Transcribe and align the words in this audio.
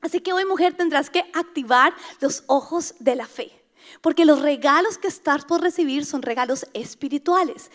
Así 0.00 0.20
que 0.20 0.32
hoy 0.32 0.44
mujer 0.44 0.74
tendrás 0.74 1.10
que 1.10 1.24
activar 1.34 1.94
los 2.20 2.44
ojos 2.46 2.94
de 2.98 3.16
la 3.16 3.26
fe. 3.26 3.52
Porque 4.00 4.24
los 4.24 4.40
regalos 4.40 4.98
que 4.98 5.08
estás 5.08 5.44
por 5.44 5.60
recibir 5.60 6.04
son 6.04 6.22
regalos 6.22 6.66
espirituales. 6.74 7.70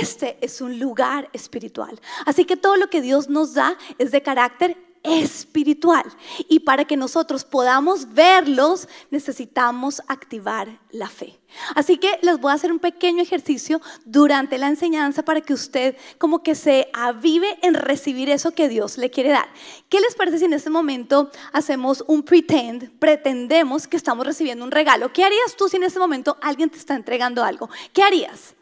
Este 0.00 0.36
es 0.40 0.60
un 0.60 0.78
lugar 0.78 1.28
espiritual. 1.32 2.00
Así 2.26 2.44
que 2.44 2.56
todo 2.56 2.76
lo 2.76 2.90
que 2.90 3.00
Dios 3.00 3.28
nos 3.28 3.54
da 3.54 3.76
es 3.98 4.10
de 4.10 4.22
carácter 4.22 4.76
espiritual. 5.02 6.04
Y 6.48 6.60
para 6.60 6.84
que 6.84 6.96
nosotros 6.96 7.44
podamos 7.44 8.12
verlos, 8.12 8.88
necesitamos 9.10 10.02
activar 10.08 10.80
la 10.90 11.08
fe. 11.08 11.38
Así 11.74 11.96
que 11.98 12.18
les 12.22 12.38
voy 12.38 12.52
a 12.52 12.54
hacer 12.54 12.70
un 12.70 12.78
pequeño 12.78 13.22
ejercicio 13.22 13.80
durante 14.04 14.58
la 14.58 14.68
enseñanza 14.68 15.24
para 15.24 15.40
que 15.40 15.54
usted 15.54 15.96
como 16.18 16.42
que 16.42 16.54
se 16.54 16.88
avive 16.92 17.58
en 17.62 17.74
recibir 17.74 18.30
eso 18.30 18.52
que 18.52 18.68
Dios 18.68 18.98
le 18.98 19.10
quiere 19.10 19.30
dar. 19.30 19.48
¿Qué 19.88 20.00
les 20.00 20.14
parece 20.14 20.38
si 20.38 20.44
en 20.44 20.52
este 20.52 20.70
momento 20.70 21.30
hacemos 21.52 22.04
un 22.06 22.22
pretend, 22.22 22.90
pretendemos 22.98 23.88
que 23.88 23.96
estamos 23.96 24.26
recibiendo 24.26 24.64
un 24.64 24.70
regalo? 24.70 25.12
¿Qué 25.12 25.24
harías 25.24 25.56
tú 25.56 25.68
si 25.68 25.76
en 25.76 25.84
este 25.84 25.98
momento 25.98 26.36
alguien 26.40 26.70
te 26.70 26.78
está 26.78 26.94
entregando 26.94 27.42
algo? 27.42 27.68
¿Qué 27.92 28.02
harías? 28.02 28.54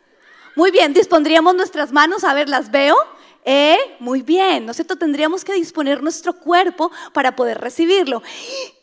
Muy 0.57 0.70
bien, 0.70 0.93
dispondríamos 0.93 1.55
nuestras 1.55 1.93
manos, 1.93 2.25
a 2.25 2.34
ver, 2.34 2.48
las 2.48 2.70
veo. 2.70 2.97
¿Eh? 3.51 3.79
Muy 3.98 4.20
bien, 4.20 4.66
nosotros 4.66 4.98
tendríamos 4.98 5.43
que 5.43 5.55
disponer 5.55 6.02
nuestro 6.02 6.34
cuerpo 6.34 6.93
para 7.15 7.34
poder 7.34 7.59
recibirlo. 7.59 8.23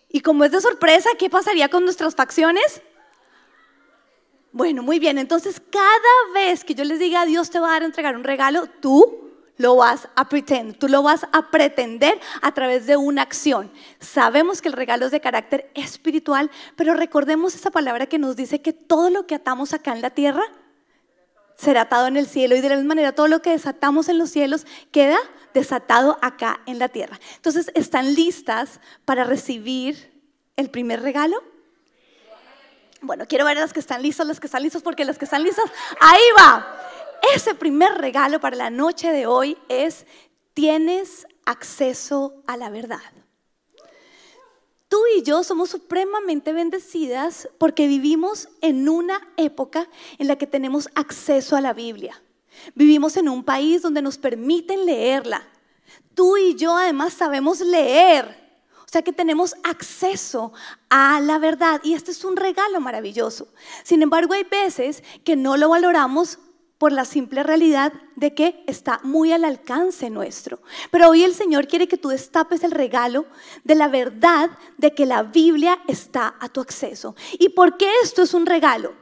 Y 0.10 0.22
como 0.22 0.44
es 0.44 0.50
de 0.50 0.60
sorpresa, 0.60 1.08
¿qué 1.20 1.30
pasaría 1.30 1.70
con 1.70 1.84
nuestras 1.84 2.16
facciones? 2.16 2.82
Bueno, 4.52 4.82
muy 4.82 4.98
bien, 4.98 5.20
entonces 5.20 5.62
cada 5.70 6.34
vez 6.34 6.64
que 6.64 6.74
yo 6.74 6.84
les 6.84 6.98
diga 6.98 7.28
Dios 7.28 7.52
te 7.52 7.60
va 7.60 7.68
a 7.68 7.72
dar 7.74 7.84
a 7.84 7.86
entregar 7.86 8.16
un 8.16 8.24
regalo, 8.24 8.66
tú 8.82 9.30
lo 9.58 9.76
vas 9.76 10.08
a 10.16 10.30
pretender, 10.30 10.80
tú 10.80 10.88
lo 10.88 11.04
vas 11.04 11.28
a 11.32 11.52
pretender 11.52 12.20
a 12.42 12.52
través 12.56 12.88
de 12.88 12.98
una 12.98 13.22
acción. 13.22 13.72
Sabemos 14.00 14.64
que 14.64 14.70
el 14.70 14.74
regalo 14.74 15.06
es 15.06 15.12
de 15.12 15.22
carácter 15.22 15.70
espiritual, 15.76 16.50
pero 16.76 16.96
recordemos 16.96 17.54
esa 17.54 17.70
palabra 17.70 18.08
que 18.08 18.18
nos 18.18 18.36
dice 18.36 18.64
que 18.64 18.74
todo 18.74 19.12
lo 19.12 19.28
que 19.28 19.36
atamos 19.36 19.74
acá 19.74 19.94
en 19.94 20.02
la 20.02 20.10
tierra 20.10 20.42
será 21.56 21.82
atado 21.82 22.08
en 22.08 22.18
el 22.18 22.28
cielo 22.28 22.56
y 22.56 22.62
de 22.62 22.70
la 22.70 22.76
misma 22.76 22.90
manera 22.90 23.14
todo 23.14 23.28
lo 23.28 23.42
que 23.42 23.52
desatamos 23.52 24.10
en 24.10 24.18
los 24.18 24.30
cielos 24.30 24.66
queda 24.92 25.18
desatado 25.54 26.18
acá 26.22 26.62
en 26.66 26.80
la 26.80 26.90
tierra. 26.90 27.20
Entonces, 27.38 27.72
¿están 27.76 28.14
listas 28.14 28.82
para 29.06 29.24
recibir 29.24 30.12
el 30.58 30.70
primer 30.70 31.02
regalo? 31.02 31.42
Bueno, 33.02 33.26
quiero 33.28 33.46
ver 33.46 33.58
las 33.58 33.72
que 33.72 33.80
están 33.80 34.02
listas, 34.02 34.28
las 34.28 34.40
que 34.40 34.48
están 34.48 34.64
listas, 34.64 34.82
porque 34.82 35.06
las 35.06 35.18
que 35.18 35.26
están 35.26 35.44
listas, 35.44 35.66
ahí 36.00 36.24
va. 36.38 36.78
Ese 37.34 37.56
primer 37.56 37.94
regalo 37.94 38.40
para 38.40 38.56
la 38.56 38.70
noche 38.70 39.12
de 39.12 39.28
hoy 39.28 39.58
es, 39.70 40.06
tienes 40.54 41.26
acceso 41.46 42.44
a 42.48 42.58
la 42.58 42.70
verdad. 42.70 43.00
Tú 44.96 45.02
y 45.18 45.24
yo 45.24 45.44
somos 45.44 45.72
supremamente 45.72 46.54
bendecidas 46.54 47.50
porque 47.58 47.86
vivimos 47.86 48.48
en 48.62 48.88
una 48.88 49.20
época 49.36 49.90
en 50.20 50.30
la 50.30 50.38
que 50.38 50.48
tenemos 50.48 50.88
acceso 50.96 51.58
a 51.58 51.60
la 51.60 51.74
Biblia. 51.74 52.24
Vivimos 52.76 53.18
en 53.18 53.28
un 53.28 53.44
país 53.44 53.82
donde 53.82 54.02
nos 54.02 54.18
permiten 54.18 54.86
leerla. 54.86 55.46
Tú 56.14 56.38
y 56.38 56.56
yo 56.56 56.78
además 56.78 57.12
sabemos 57.12 57.60
leer. 57.60 58.26
O 58.86 58.88
sea 58.88 59.02
que 59.02 59.12
tenemos 59.12 59.56
acceso 59.66 60.54
a 60.90 61.20
la 61.20 61.40
verdad 61.40 61.82
y 61.84 61.94
este 61.94 62.12
es 62.12 62.24
un 62.24 62.38
regalo 62.38 62.80
maravilloso. 62.80 63.50
Sin 63.84 64.02
embargo, 64.02 64.34
hay 64.34 64.46
veces 64.46 65.04
que 65.26 65.36
no 65.36 65.58
lo 65.58 65.68
valoramos 65.68 66.40
por 66.78 66.92
la 66.92 67.06
simple 67.06 67.44
realidad 67.44 67.94
de 68.16 68.34
que 68.34 68.64
está 68.68 69.00
muy 69.04 69.32
al 69.32 69.46
alcance 69.46 70.10
nuestro. 70.10 70.60
Pero 70.92 71.10
hoy 71.10 71.24
el 71.24 71.34
Señor 71.34 71.68
quiere 71.68 71.88
que 71.88 71.98
tú 71.98 72.10
destapes 72.10 72.64
el 72.64 72.72
regalo 72.72 73.26
de 73.64 73.76
la 73.76 73.88
verdad 73.88 74.50
de 74.78 74.94
que 74.94 75.06
la 75.06 75.24
Biblia 75.24 75.80
está 75.88 76.36
a 76.40 76.50
tu 76.50 76.62
acceso. 76.62 77.16
¿Y 77.40 77.50
por 77.50 77.78
qué 77.78 77.90
esto 78.04 78.24
es 78.24 78.34
un 78.34 78.46
regalo? 78.46 78.94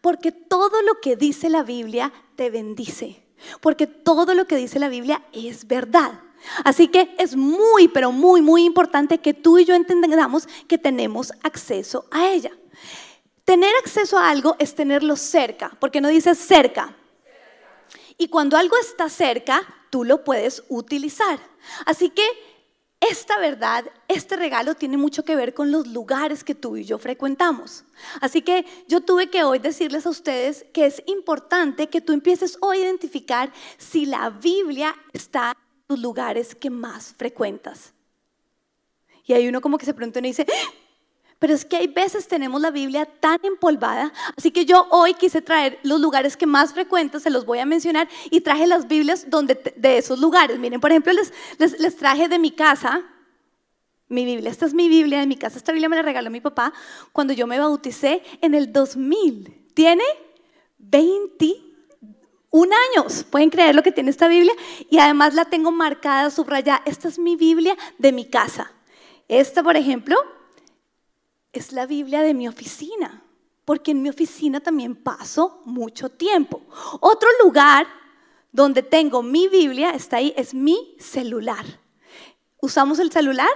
Porque 0.00 0.32
todo 0.32 0.82
lo 0.82 1.00
que 1.00 1.16
dice 1.16 1.50
la 1.50 1.62
Biblia 1.62 2.12
te 2.36 2.50
bendice. 2.50 3.22
Porque 3.60 3.86
todo 3.86 4.34
lo 4.34 4.46
que 4.46 4.56
dice 4.56 4.78
la 4.78 4.88
Biblia 4.88 5.22
es 5.32 5.66
verdad. 5.66 6.20
Así 6.64 6.88
que 6.88 7.14
es 7.18 7.36
muy, 7.36 7.88
pero 7.88 8.12
muy, 8.12 8.42
muy 8.42 8.64
importante 8.64 9.18
que 9.18 9.34
tú 9.34 9.58
y 9.58 9.64
yo 9.64 9.74
entendamos 9.74 10.48
que 10.66 10.78
tenemos 10.78 11.32
acceso 11.42 12.06
a 12.10 12.28
ella. 12.28 12.52
Tener 13.44 13.72
acceso 13.82 14.18
a 14.18 14.28
algo 14.28 14.56
es 14.58 14.74
tenerlo 14.74 15.16
cerca, 15.16 15.76
porque 15.80 16.00
no 16.00 16.08
dice 16.08 16.34
cerca, 16.34 16.94
y 18.18 18.28
cuando 18.28 18.56
algo 18.56 18.76
está 18.76 19.08
cerca, 19.08 19.62
tú 19.90 20.04
lo 20.04 20.24
puedes 20.24 20.64
utilizar. 20.68 21.38
Así 21.86 22.10
que 22.10 22.26
esta 23.00 23.38
verdad, 23.38 23.84
este 24.08 24.34
regalo 24.36 24.74
tiene 24.74 24.96
mucho 24.96 25.24
que 25.24 25.36
ver 25.36 25.54
con 25.54 25.70
los 25.70 25.86
lugares 25.86 26.42
que 26.42 26.56
tú 26.56 26.76
y 26.76 26.84
yo 26.84 26.98
frecuentamos. 26.98 27.84
Así 28.20 28.42
que 28.42 28.66
yo 28.88 29.00
tuve 29.02 29.30
que 29.30 29.44
hoy 29.44 29.60
decirles 29.60 30.04
a 30.04 30.10
ustedes 30.10 30.66
que 30.72 30.86
es 30.86 31.02
importante 31.06 31.88
que 31.88 32.00
tú 32.00 32.12
empieces 32.12 32.58
hoy 32.60 32.78
a 32.78 32.84
identificar 32.86 33.52
si 33.76 34.04
la 34.04 34.30
Biblia 34.30 34.96
está 35.12 35.52
en 35.52 35.94
los 35.94 36.00
lugares 36.00 36.56
que 36.56 36.70
más 36.70 37.14
frecuentas. 37.16 37.94
Y 39.24 39.34
hay 39.34 39.46
uno 39.46 39.60
como 39.60 39.78
que 39.78 39.86
se 39.86 39.94
pregunta 39.94 40.18
y 40.18 40.22
dice, 40.22 40.46
pero 41.38 41.54
es 41.54 41.64
que 41.64 41.76
hay 41.76 41.86
veces 41.86 42.26
tenemos 42.26 42.60
la 42.60 42.70
Biblia 42.70 43.06
tan 43.06 43.38
empolvada, 43.44 44.12
así 44.36 44.50
que 44.50 44.64
yo 44.64 44.86
hoy 44.90 45.14
quise 45.14 45.40
traer 45.40 45.78
los 45.82 46.00
lugares 46.00 46.36
que 46.36 46.46
más 46.46 46.72
frecuento, 46.72 47.20
se 47.20 47.30
los 47.30 47.46
voy 47.46 47.60
a 47.60 47.66
mencionar, 47.66 48.08
y 48.30 48.40
traje 48.40 48.66
las 48.66 48.88
Biblias 48.88 49.26
donde, 49.28 49.54
de 49.76 49.98
esos 49.98 50.18
lugares. 50.18 50.58
Miren, 50.58 50.80
por 50.80 50.90
ejemplo, 50.90 51.12
les, 51.12 51.32
les, 51.58 51.78
les 51.78 51.96
traje 51.96 52.28
de 52.28 52.38
mi 52.38 52.50
casa, 52.50 53.02
mi 54.08 54.24
Biblia, 54.24 54.50
esta 54.50 54.66
es 54.66 54.74
mi 54.74 54.88
Biblia 54.88 55.20
de 55.20 55.26
mi 55.26 55.36
casa, 55.36 55.58
esta 55.58 55.72
Biblia 55.72 55.88
me 55.88 55.96
la 55.96 56.02
regaló 56.02 56.30
mi 56.30 56.40
papá 56.40 56.72
cuando 57.12 57.32
yo 57.32 57.46
me 57.46 57.58
bauticé 57.58 58.22
en 58.40 58.54
el 58.54 58.72
2000. 58.72 59.66
Tiene 59.74 60.02
21 60.78 62.74
años, 62.96 63.24
pueden 63.30 63.50
creer 63.50 63.74
lo 63.76 63.82
que 63.82 63.92
tiene 63.92 64.10
esta 64.10 64.26
Biblia, 64.26 64.54
y 64.90 64.98
además 64.98 65.34
la 65.34 65.44
tengo 65.44 65.70
marcada, 65.70 66.30
subrayada, 66.30 66.82
esta 66.84 67.06
es 67.06 67.18
mi 67.18 67.36
Biblia 67.36 67.76
de 67.98 68.10
mi 68.10 68.24
casa. 68.24 68.72
Esta, 69.28 69.62
por 69.62 69.76
ejemplo, 69.76 70.16
es 71.52 71.72
la 71.72 71.86
Biblia 71.86 72.22
de 72.22 72.34
mi 72.34 72.48
oficina, 72.48 73.22
porque 73.64 73.90
en 73.90 74.02
mi 74.02 74.08
oficina 74.08 74.60
también 74.60 74.94
paso 74.94 75.62
mucho 75.64 76.08
tiempo. 76.08 76.62
Otro 77.00 77.28
lugar 77.42 77.86
donde 78.52 78.82
tengo 78.82 79.22
mi 79.22 79.48
Biblia, 79.48 79.90
está 79.90 80.18
ahí, 80.18 80.32
es 80.36 80.54
mi 80.54 80.96
celular. 80.98 81.64
¿Usamos 82.60 82.98
el 82.98 83.12
celular? 83.12 83.48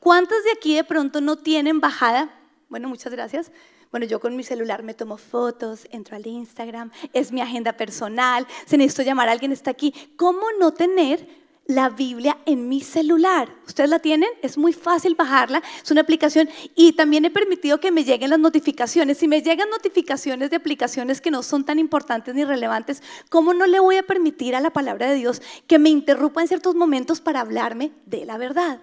¿Cuántas 0.00 0.42
de 0.44 0.52
aquí 0.52 0.74
de 0.74 0.84
pronto 0.84 1.20
no 1.20 1.36
tienen 1.36 1.80
bajada? 1.80 2.30
Bueno, 2.68 2.88
muchas 2.88 3.12
gracias. 3.12 3.52
Bueno, 3.90 4.06
yo 4.06 4.20
con 4.20 4.34
mi 4.34 4.42
celular 4.42 4.82
me 4.82 4.94
tomo 4.94 5.18
fotos, 5.18 5.86
entro 5.90 6.16
al 6.16 6.26
Instagram, 6.26 6.90
es 7.12 7.30
mi 7.30 7.42
agenda 7.42 7.74
personal, 7.74 8.46
si 8.64 8.78
necesito 8.78 9.02
llamar 9.02 9.28
a 9.28 9.32
alguien 9.32 9.52
está 9.52 9.70
aquí. 9.70 9.92
¿Cómo 10.16 10.40
no 10.58 10.72
tener 10.72 11.28
la 11.66 11.88
Biblia 11.88 12.38
en 12.46 12.68
mi 12.68 12.80
celular. 12.80 13.48
¿Ustedes 13.66 13.88
la 13.88 13.98
tienen? 13.98 14.28
Es 14.42 14.58
muy 14.58 14.72
fácil 14.72 15.14
bajarla, 15.14 15.62
es 15.82 15.90
una 15.90 16.00
aplicación 16.00 16.48
y 16.74 16.92
también 16.92 17.24
he 17.24 17.30
permitido 17.30 17.80
que 17.80 17.92
me 17.92 18.04
lleguen 18.04 18.30
las 18.30 18.38
notificaciones. 18.38 19.18
Si 19.18 19.28
me 19.28 19.42
llegan 19.42 19.70
notificaciones 19.70 20.50
de 20.50 20.56
aplicaciones 20.56 21.20
que 21.20 21.30
no 21.30 21.42
son 21.42 21.64
tan 21.64 21.78
importantes 21.78 22.34
ni 22.34 22.44
relevantes, 22.44 23.02
¿cómo 23.30 23.54
no 23.54 23.66
le 23.66 23.80
voy 23.80 23.96
a 23.96 24.02
permitir 24.02 24.54
a 24.54 24.60
la 24.60 24.70
palabra 24.70 25.08
de 25.10 25.16
Dios 25.16 25.42
que 25.66 25.78
me 25.78 25.90
interrumpa 25.90 26.42
en 26.42 26.48
ciertos 26.48 26.74
momentos 26.74 27.20
para 27.20 27.40
hablarme 27.40 27.92
de 28.06 28.26
la 28.26 28.38
verdad? 28.38 28.80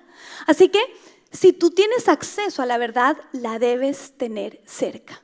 Así 0.48 0.70
que 0.70 0.80
si 1.32 1.54
tú 1.54 1.72
tienes 1.72 2.08
acceso 2.08 2.62
a 2.62 2.66
la 2.66 2.78
verdad, 2.78 3.18
la 3.34 3.60
debes 3.60 4.14
tener 4.18 4.62
cerca. 4.66 5.22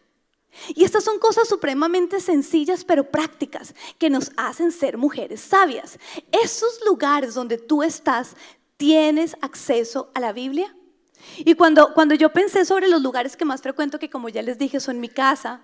Y 0.70 0.84
estas 0.84 1.04
son 1.04 1.20
cosas 1.20 1.48
supremamente 1.48 2.20
sencillas 2.20 2.84
pero 2.84 3.10
prácticas 3.12 3.74
que 3.98 4.10
nos 4.10 4.32
hacen 4.38 4.72
ser 4.72 4.98
mujeres 4.98 5.42
sabias. 5.42 6.00
Esos 6.32 6.80
lugares 6.88 7.34
donde 7.34 7.58
tú 7.58 7.84
estás, 7.84 8.36
¿tienes 8.78 9.36
acceso 9.42 10.12
a 10.14 10.20
la 10.20 10.34
Biblia? 10.34 10.76
Y 11.38 11.56
cuando, 11.56 11.94
cuando 11.94 12.16
yo 12.16 12.32
pensé 12.32 12.66
sobre 12.66 12.88
los 12.88 13.02
lugares 13.02 13.36
que 13.36 13.46
más 13.46 13.62
frecuento, 13.62 14.00
que 14.00 14.10
como 14.10 14.30
ya 14.30 14.42
les 14.42 14.58
dije, 14.58 14.80
son 14.80 15.00
mi 15.00 15.10
casa, 15.10 15.62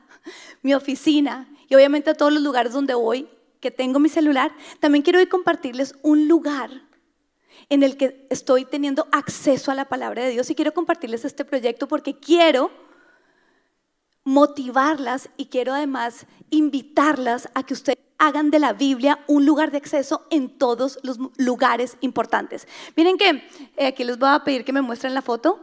mi 0.61 0.73
oficina 0.73 1.47
y 1.69 1.75
obviamente 1.75 2.13
todos 2.15 2.33
los 2.33 2.43
lugares 2.43 2.73
donde 2.73 2.93
voy, 2.93 3.29
que 3.59 3.71
tengo 3.71 3.99
mi 3.99 4.09
celular, 4.09 4.51
también 4.79 5.03
quiero 5.03 5.19
hoy 5.19 5.27
compartirles 5.27 5.95
un 6.01 6.27
lugar 6.27 6.69
en 7.69 7.83
el 7.83 7.95
que 7.95 8.27
estoy 8.29 8.65
teniendo 8.65 9.07
acceso 9.11 9.71
a 9.71 9.75
la 9.75 9.87
palabra 9.87 10.23
de 10.23 10.31
Dios 10.31 10.49
y 10.49 10.55
quiero 10.55 10.73
compartirles 10.73 11.23
este 11.23 11.45
proyecto 11.45 11.87
porque 11.87 12.17
quiero 12.17 12.71
motivarlas 14.23 15.29
y 15.37 15.45
quiero 15.45 15.73
además 15.73 16.25
invitarlas 16.49 17.49
a 17.53 17.63
que 17.63 17.73
ustedes 17.73 17.99
hagan 18.17 18.51
de 18.51 18.59
la 18.59 18.73
Biblia 18.73 19.23
un 19.27 19.45
lugar 19.45 19.71
de 19.71 19.77
acceso 19.77 20.27
en 20.29 20.57
todos 20.59 20.99
los 21.01 21.17
lugares 21.37 21.97
importantes. 22.01 22.67
Miren 22.95 23.17
que 23.17 23.43
eh, 23.77 23.87
aquí 23.87 24.03
les 24.03 24.19
voy 24.19 24.29
a 24.29 24.43
pedir 24.43 24.63
que 24.63 24.73
me 24.73 24.81
muestren 24.81 25.15
la 25.15 25.23
foto. 25.23 25.59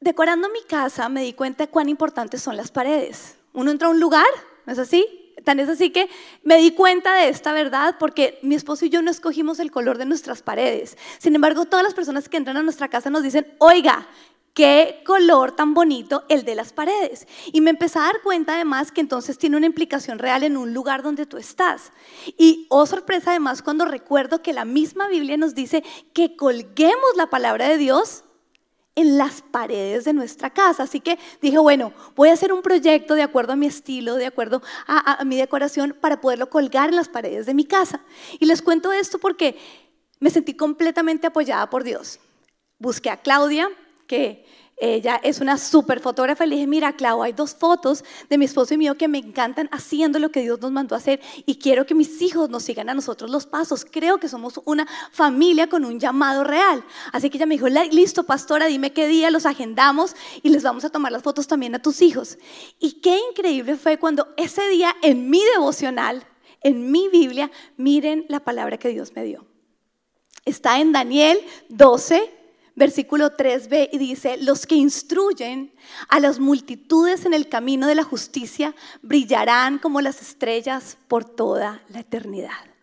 Decorando 0.00 0.48
mi 0.50 0.62
casa 0.62 1.08
me 1.08 1.22
di 1.22 1.32
cuenta 1.32 1.66
cuán 1.66 1.88
importantes 1.88 2.42
son 2.42 2.56
las 2.56 2.70
paredes. 2.70 3.38
Uno 3.54 3.70
entra 3.70 3.88
a 3.88 3.90
un 3.90 4.00
lugar, 4.00 4.26
¿no 4.66 4.72
es 4.72 4.78
así? 4.78 5.25
Tan 5.46 5.60
es 5.60 5.68
así 5.68 5.90
que 5.90 6.08
me 6.42 6.56
di 6.56 6.72
cuenta 6.72 7.14
de 7.14 7.28
esta 7.28 7.52
verdad 7.52 7.94
porque 8.00 8.40
mi 8.42 8.56
esposo 8.56 8.84
y 8.84 8.88
yo 8.88 9.00
no 9.00 9.12
escogimos 9.12 9.60
el 9.60 9.70
color 9.70 9.96
de 9.96 10.04
nuestras 10.04 10.42
paredes. 10.42 10.98
Sin 11.18 11.36
embargo, 11.36 11.66
todas 11.66 11.84
las 11.84 11.94
personas 11.94 12.28
que 12.28 12.36
entran 12.36 12.56
a 12.56 12.64
nuestra 12.64 12.88
casa 12.88 13.10
nos 13.10 13.22
dicen, 13.22 13.54
oiga, 13.58 14.08
qué 14.54 15.04
color 15.06 15.52
tan 15.52 15.72
bonito 15.72 16.24
el 16.28 16.44
de 16.44 16.56
las 16.56 16.72
paredes. 16.72 17.28
Y 17.52 17.60
me 17.60 17.70
empecé 17.70 18.00
a 18.00 18.02
dar 18.02 18.22
cuenta 18.22 18.54
además 18.54 18.90
que 18.90 19.00
entonces 19.00 19.38
tiene 19.38 19.56
una 19.56 19.66
implicación 19.66 20.18
real 20.18 20.42
en 20.42 20.56
un 20.56 20.74
lugar 20.74 21.04
donde 21.04 21.26
tú 21.26 21.36
estás. 21.36 21.92
Y 22.36 22.66
oh 22.68 22.84
sorpresa 22.84 23.30
además 23.30 23.62
cuando 23.62 23.84
recuerdo 23.84 24.42
que 24.42 24.52
la 24.52 24.64
misma 24.64 25.06
Biblia 25.06 25.36
nos 25.36 25.54
dice 25.54 25.84
que 26.12 26.34
colguemos 26.34 27.16
la 27.16 27.30
palabra 27.30 27.68
de 27.68 27.78
Dios 27.78 28.24
en 28.96 29.18
las 29.18 29.42
paredes 29.42 30.04
de 30.04 30.12
nuestra 30.12 30.50
casa. 30.50 30.82
Así 30.82 31.00
que 31.00 31.18
dije, 31.40 31.58
bueno, 31.58 31.92
voy 32.16 32.30
a 32.30 32.32
hacer 32.32 32.52
un 32.52 32.62
proyecto 32.62 33.14
de 33.14 33.22
acuerdo 33.22 33.52
a 33.52 33.56
mi 33.56 33.66
estilo, 33.66 34.16
de 34.16 34.26
acuerdo 34.26 34.62
a, 34.86 35.20
a, 35.20 35.24
mi 35.24 35.36
decoración, 35.36 35.96
para 36.00 36.20
poderlo 36.20 36.50
colgar 36.50 36.88
en 36.88 36.96
las 36.96 37.08
paredes 37.08 37.46
de 37.46 37.54
mi 37.54 37.64
casa. 37.64 38.00
Y 38.40 38.46
les 38.46 38.62
cuento 38.62 38.92
esto 38.92 39.18
porque 39.18 39.56
me 40.18 40.30
sentí 40.30 40.54
completamente 40.54 41.28
apoyada 41.28 41.70
por 41.70 41.84
Dios. 41.84 42.18
Busqué 42.78 43.10
a 43.10 43.18
Claudia, 43.18 43.68
que 44.06 44.44
ella 44.78 45.18
es 45.22 45.40
una 45.40 45.56
súper 45.56 46.00
fotógrafa 46.00 46.44
le 46.44 46.56
dije, 46.56 46.66
mira, 46.66 46.92
Clau, 46.96 47.22
hay 47.22 47.32
dos 47.32 47.54
fotos 47.54 48.04
de 48.28 48.36
mi 48.36 48.44
esposo 48.44 48.74
y 48.74 48.78
mío 48.78 48.96
que 48.96 49.08
me 49.08 49.16
encantan 49.16 49.70
haciendo 49.72 50.18
lo 50.18 50.30
que 50.30 50.42
Dios 50.42 50.60
nos 50.60 50.70
mandó 50.70 50.94
a 50.94 50.98
hacer 50.98 51.20
y 51.46 51.56
quiero 51.56 51.86
que 51.86 51.94
mis 51.94 52.20
hijos 52.20 52.50
nos 52.50 52.64
sigan 52.64 52.90
a 52.90 52.94
nosotros 52.94 53.30
los 53.30 53.46
pasos. 53.46 53.86
Creo 53.90 54.18
que 54.18 54.28
somos 54.28 54.60
una 54.66 54.86
familia 55.12 55.68
con 55.68 55.86
un 55.86 55.98
llamado 55.98 56.44
real. 56.44 56.84
Así 57.12 57.30
que 57.30 57.38
ella 57.38 57.46
me 57.46 57.54
dijo, 57.54 57.68
listo, 57.68 58.24
pastora, 58.24 58.66
dime 58.66 58.92
qué 58.92 59.08
día 59.08 59.30
los 59.30 59.46
agendamos 59.46 60.14
y 60.42 60.50
les 60.50 60.62
vamos 60.62 60.84
a 60.84 60.90
tomar 60.90 61.10
las 61.10 61.22
fotos 61.22 61.46
también 61.46 61.74
a 61.74 61.80
tus 61.80 62.02
hijos. 62.02 62.36
Y 62.78 63.00
qué 63.00 63.18
increíble 63.30 63.76
fue 63.76 63.98
cuando 63.98 64.34
ese 64.36 64.68
día 64.68 64.94
en 65.02 65.30
mi 65.30 65.42
devocional, 65.54 66.26
en 66.60 66.90
mi 66.90 67.08
Biblia, 67.08 67.50
miren 67.78 68.26
la 68.28 68.40
palabra 68.40 68.76
que 68.76 68.90
Dios 68.90 69.12
me 69.14 69.24
dio. 69.24 69.46
Está 70.44 70.80
en 70.80 70.92
Daniel 70.92 71.38
12, 71.70 72.30
versículo 72.76 73.36
3b 73.36 73.88
y 73.90 73.98
dice, 73.98 74.36
los 74.36 74.66
que 74.66 74.76
instruyen 74.76 75.72
a 76.08 76.20
las 76.20 76.38
multitudes 76.38 77.24
en 77.24 77.34
el 77.34 77.48
camino 77.48 77.88
de 77.88 77.94
la 77.96 78.04
justicia 78.04 78.74
brillarán 79.02 79.78
como 79.78 80.00
las 80.00 80.22
estrellas 80.22 80.98
por 81.08 81.24
toda 81.24 81.82
la 81.88 82.00
eternidad. 82.00 82.75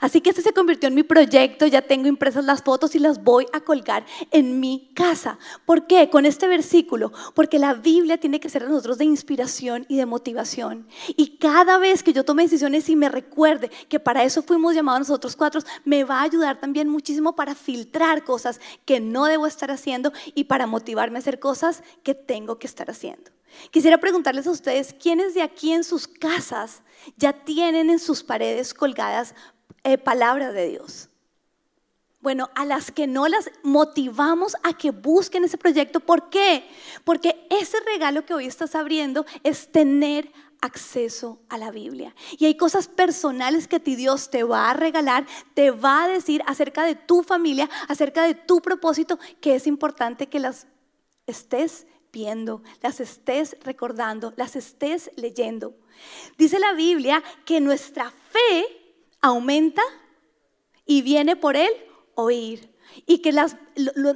Así 0.00 0.20
que 0.20 0.30
este 0.30 0.42
se 0.42 0.52
convirtió 0.52 0.88
en 0.88 0.94
mi 0.94 1.02
proyecto, 1.02 1.66
ya 1.66 1.82
tengo 1.82 2.08
impresas 2.08 2.44
las 2.44 2.62
fotos 2.62 2.94
y 2.94 2.98
las 2.98 3.22
voy 3.22 3.46
a 3.52 3.60
colgar 3.60 4.04
en 4.30 4.60
mi 4.60 4.90
casa. 4.94 5.38
¿Por 5.64 5.86
qué? 5.86 6.10
Con 6.10 6.26
este 6.26 6.48
versículo, 6.48 7.12
porque 7.34 7.58
la 7.58 7.74
Biblia 7.74 8.18
tiene 8.18 8.40
que 8.40 8.48
ser 8.48 8.64
a 8.64 8.68
nosotros 8.68 8.98
de 8.98 9.04
inspiración 9.04 9.86
y 9.88 9.96
de 9.96 10.06
motivación. 10.06 10.86
Y 11.16 11.38
cada 11.38 11.78
vez 11.78 12.02
que 12.02 12.12
yo 12.12 12.24
tome 12.24 12.42
decisiones 12.42 12.88
y 12.88 12.96
me 12.96 13.08
recuerde 13.08 13.70
que 13.88 14.00
para 14.00 14.24
eso 14.24 14.42
fuimos 14.42 14.74
llamados 14.74 15.00
nosotros 15.00 15.36
cuatro, 15.36 15.60
me 15.84 16.04
va 16.04 16.20
a 16.20 16.24
ayudar 16.24 16.58
también 16.58 16.88
muchísimo 16.88 17.34
para 17.34 17.54
filtrar 17.54 18.24
cosas 18.24 18.60
que 18.84 19.00
no 19.00 19.26
debo 19.26 19.46
estar 19.46 19.70
haciendo 19.70 20.12
y 20.34 20.44
para 20.44 20.66
motivarme 20.66 21.18
a 21.18 21.20
hacer 21.20 21.38
cosas 21.38 21.82
que 22.02 22.14
tengo 22.14 22.58
que 22.58 22.66
estar 22.66 22.90
haciendo. 22.90 23.30
Quisiera 23.70 23.98
preguntarles 23.98 24.46
a 24.46 24.50
ustedes, 24.50 24.94
¿quiénes 24.94 25.34
de 25.34 25.42
aquí 25.42 25.72
en 25.72 25.84
sus 25.84 26.06
casas 26.06 26.82
ya 27.16 27.32
tienen 27.32 27.90
en 27.90 27.98
sus 27.98 28.22
paredes 28.22 28.74
colgadas 28.74 29.34
eh, 29.86 29.98
palabra 29.98 30.50
de 30.50 30.68
Dios. 30.68 31.08
Bueno, 32.20 32.50
a 32.56 32.64
las 32.64 32.90
que 32.90 33.06
no 33.06 33.28
las 33.28 33.48
motivamos 33.62 34.56
a 34.64 34.72
que 34.72 34.90
busquen 34.90 35.44
ese 35.44 35.58
proyecto. 35.58 36.00
¿Por 36.00 36.28
qué? 36.28 36.68
Porque 37.04 37.46
ese 37.50 37.78
regalo 37.86 38.26
que 38.26 38.34
hoy 38.34 38.46
estás 38.46 38.74
abriendo 38.74 39.24
es 39.44 39.70
tener 39.70 40.32
acceso 40.60 41.38
a 41.48 41.56
la 41.56 41.70
Biblia. 41.70 42.16
Y 42.36 42.46
hay 42.46 42.56
cosas 42.56 42.88
personales 42.88 43.68
que 43.68 43.78
ti 43.78 43.94
Dios 43.94 44.28
te 44.28 44.42
va 44.42 44.70
a 44.70 44.74
regalar, 44.74 45.24
te 45.54 45.70
va 45.70 46.02
a 46.02 46.08
decir 46.08 46.42
acerca 46.48 46.84
de 46.84 46.96
tu 46.96 47.22
familia, 47.22 47.70
acerca 47.86 48.24
de 48.24 48.34
tu 48.34 48.60
propósito, 48.60 49.20
que 49.40 49.54
es 49.54 49.68
importante 49.68 50.26
que 50.26 50.40
las 50.40 50.66
estés 51.28 51.86
viendo, 52.12 52.60
las 52.82 52.98
estés 52.98 53.56
recordando, 53.62 54.32
las 54.36 54.56
estés 54.56 55.12
leyendo. 55.14 55.76
Dice 56.38 56.58
la 56.58 56.72
Biblia 56.72 57.22
que 57.44 57.60
nuestra 57.60 58.10
fe 58.10 58.75
aumenta 59.26 59.82
y 60.84 61.02
viene 61.02 61.36
por 61.36 61.56
él 61.56 61.70
oír. 62.14 62.74
Y 63.04 63.18
que 63.18 63.32
las, 63.32 63.56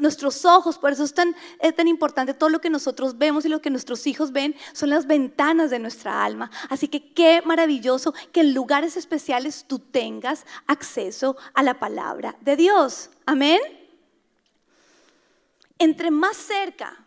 nuestros 0.00 0.44
ojos, 0.46 0.78
por 0.78 0.92
eso 0.92 1.04
es 1.04 1.12
tan, 1.12 1.36
es 1.58 1.76
tan 1.76 1.86
importante, 1.86 2.32
todo 2.32 2.48
lo 2.48 2.60
que 2.60 2.70
nosotros 2.70 3.18
vemos 3.18 3.44
y 3.44 3.48
lo 3.48 3.60
que 3.60 3.68
nuestros 3.68 4.06
hijos 4.06 4.32
ven 4.32 4.54
son 4.72 4.88
las 4.88 5.06
ventanas 5.06 5.70
de 5.70 5.78
nuestra 5.78 6.24
alma. 6.24 6.50
Así 6.70 6.88
que 6.88 7.12
qué 7.12 7.42
maravilloso 7.44 8.14
que 8.32 8.40
en 8.40 8.54
lugares 8.54 8.96
especiales 8.96 9.66
tú 9.66 9.80
tengas 9.80 10.46
acceso 10.66 11.36
a 11.52 11.62
la 11.62 11.78
palabra 11.78 12.36
de 12.40 12.56
Dios. 12.56 13.10
Amén. 13.26 13.60
Entre 15.78 16.10
más 16.10 16.36
cerca 16.36 17.04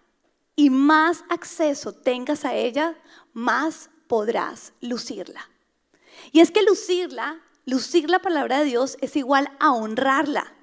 y 0.55 0.69
más 0.69 1.23
acceso 1.29 1.93
tengas 1.93 2.45
a 2.45 2.53
ella, 2.53 2.95
más 3.33 3.89
podrás 4.07 4.73
lucirla. 4.81 5.49
Y 6.31 6.41
es 6.41 6.51
que 6.51 6.61
lucirla 6.61 7.39
Lucir 7.65 8.09
la 8.09 8.19
palabra 8.19 8.59
de 8.59 8.65
Dios 8.65 8.97
es 8.99 9.15
igual 9.15 9.49
a 9.59 9.71
honrarla. 9.71 10.53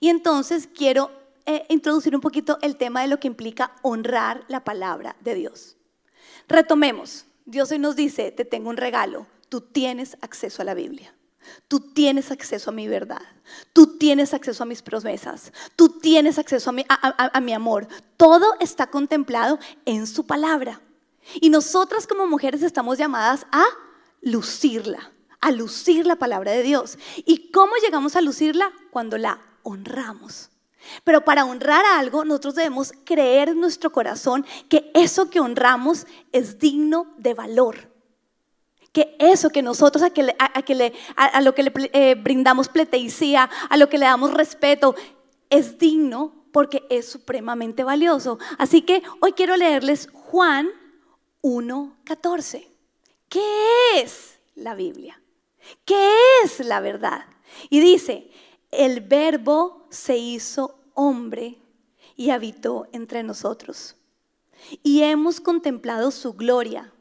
Y 0.00 0.08
entonces 0.08 0.68
quiero 0.74 1.10
eh, 1.46 1.64
introducir 1.68 2.14
un 2.14 2.20
poquito 2.20 2.58
el 2.62 2.76
tema 2.76 3.02
de 3.02 3.08
lo 3.08 3.20
que 3.20 3.28
implica 3.28 3.76
honrar 3.82 4.44
la 4.48 4.64
palabra 4.64 5.16
de 5.20 5.34
Dios. 5.34 5.76
Retomemos. 6.48 7.26
Dios 7.44 7.70
hoy 7.70 7.78
nos 7.78 7.96
dice, 7.96 8.32
te 8.32 8.44
tengo 8.44 8.70
un 8.70 8.76
regalo. 8.76 9.26
Tú 9.48 9.60
tienes 9.60 10.16
acceso 10.20 10.62
a 10.62 10.64
la 10.64 10.74
Biblia. 10.74 11.14
Tú 11.68 11.80
tienes 11.80 12.30
acceso 12.30 12.70
a 12.70 12.72
mi 12.72 12.88
verdad. 12.88 13.22
Tú 13.72 13.98
tienes 13.98 14.32
acceso 14.34 14.62
a 14.62 14.66
mis 14.66 14.82
promesas. 14.82 15.52
Tú 15.76 16.00
tienes 16.00 16.38
acceso 16.38 16.70
a 16.70 16.72
mi, 16.72 16.84
a 16.88 17.40
mi 17.40 17.52
amor. 17.52 17.88
Todo 18.16 18.54
está 18.60 18.88
contemplado 18.88 19.58
en 19.84 20.06
su 20.06 20.24
palabra. 20.24 20.80
Y 21.40 21.50
nosotras 21.50 22.06
como 22.06 22.26
mujeres 22.26 22.62
estamos 22.62 22.98
llamadas 22.98 23.46
a 23.50 23.64
lucirla 24.20 25.12
a 25.42 25.50
lucir 25.50 26.06
la 26.06 26.16
palabra 26.16 26.52
de 26.52 26.62
Dios. 26.62 26.98
¿Y 27.16 27.50
cómo 27.50 27.72
llegamos 27.82 28.16
a 28.16 28.22
lucirla? 28.22 28.72
Cuando 28.90 29.18
la 29.18 29.38
honramos. 29.64 30.48
Pero 31.04 31.24
para 31.24 31.44
honrar 31.44 31.84
algo, 31.84 32.24
nosotros 32.24 32.54
debemos 32.54 32.92
creer 33.04 33.50
en 33.50 33.60
nuestro 33.60 33.92
corazón 33.92 34.46
que 34.68 34.90
eso 34.94 35.30
que 35.30 35.40
honramos 35.40 36.06
es 36.32 36.58
digno 36.58 37.12
de 37.18 37.34
valor. 37.34 37.90
Que 38.92 39.16
eso 39.18 39.50
que 39.50 39.62
nosotros 39.62 40.02
a, 40.02 40.10
que 40.10 40.34
a, 41.16 41.40
lo 41.40 41.54
que 41.54 41.62
le 41.62 41.72
eh, 41.92 42.14
brindamos 42.14 42.68
pleteicía, 42.68 43.50
a 43.68 43.76
lo 43.76 43.88
que 43.88 43.98
le 43.98 44.06
damos 44.06 44.32
respeto, 44.34 44.94
es 45.50 45.78
digno 45.78 46.46
porque 46.52 46.86
es 46.90 47.08
supremamente 47.08 47.84
valioso. 47.84 48.38
Así 48.58 48.82
que 48.82 49.02
hoy 49.20 49.32
quiero 49.32 49.56
leerles 49.56 50.08
Juan 50.12 50.68
1.14. 51.42 52.68
¿Qué 53.28 53.40
es 53.96 54.38
la 54.54 54.74
Biblia? 54.74 55.21
¿Qué 55.84 56.10
es 56.44 56.60
la 56.60 56.80
verdad? 56.80 57.26
Y 57.70 57.80
dice, 57.80 58.30
el 58.70 59.00
verbo 59.00 59.86
se 59.90 60.16
hizo 60.16 60.78
hombre 60.94 61.58
y 62.16 62.30
habitó 62.30 62.88
entre 62.92 63.22
nosotros. 63.22 63.96
Y 64.82 65.02
hemos 65.02 65.40
contemplado 65.40 66.10
su 66.10 66.34
gloria, 66.34 66.92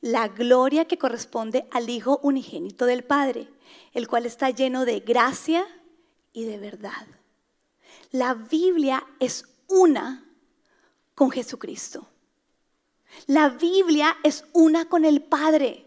la 0.00 0.28
gloria 0.28 0.86
que 0.86 0.98
corresponde 0.98 1.66
al 1.70 1.88
Hijo 1.90 2.20
unigénito 2.22 2.86
del 2.86 3.04
Padre, 3.04 3.48
el 3.92 4.06
cual 4.06 4.26
está 4.26 4.50
lleno 4.50 4.84
de 4.84 5.00
gracia 5.00 5.66
y 6.32 6.44
de 6.44 6.58
verdad. 6.58 7.06
La 8.12 8.34
Biblia 8.34 9.04
es 9.18 9.44
una 9.68 10.24
con 11.14 11.30
Jesucristo. 11.30 12.06
La 13.26 13.48
Biblia 13.48 14.16
es 14.22 14.44
una 14.52 14.88
con 14.88 15.04
el 15.04 15.22
Padre. 15.22 15.85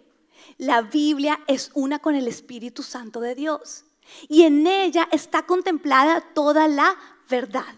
La 0.59 0.81
Biblia 0.81 1.39
es 1.47 1.71
una 1.73 1.99
con 1.99 2.15
el 2.15 2.27
Espíritu 2.27 2.83
Santo 2.83 3.21
de 3.21 3.33
Dios 3.33 3.85
y 4.27 4.43
en 4.43 4.67
ella 4.67 5.07
está 5.09 5.43
contemplada 5.45 6.21
toda 6.33 6.67
la 6.67 6.97
verdad. 7.29 7.75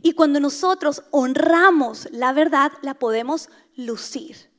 Y 0.00 0.14
cuando 0.14 0.40
nosotros 0.40 1.02
honramos 1.10 2.08
la 2.10 2.32
verdad, 2.32 2.72
la 2.80 2.94
podemos 2.94 3.50
lucir. 3.76 4.50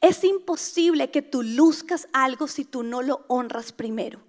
Es 0.00 0.24
imposible 0.24 1.10
que 1.10 1.20
tú 1.20 1.42
luzcas 1.42 2.08
algo 2.14 2.48
si 2.48 2.64
tú 2.64 2.82
no 2.82 3.02
lo 3.02 3.26
honras 3.28 3.72
primero. 3.72 4.20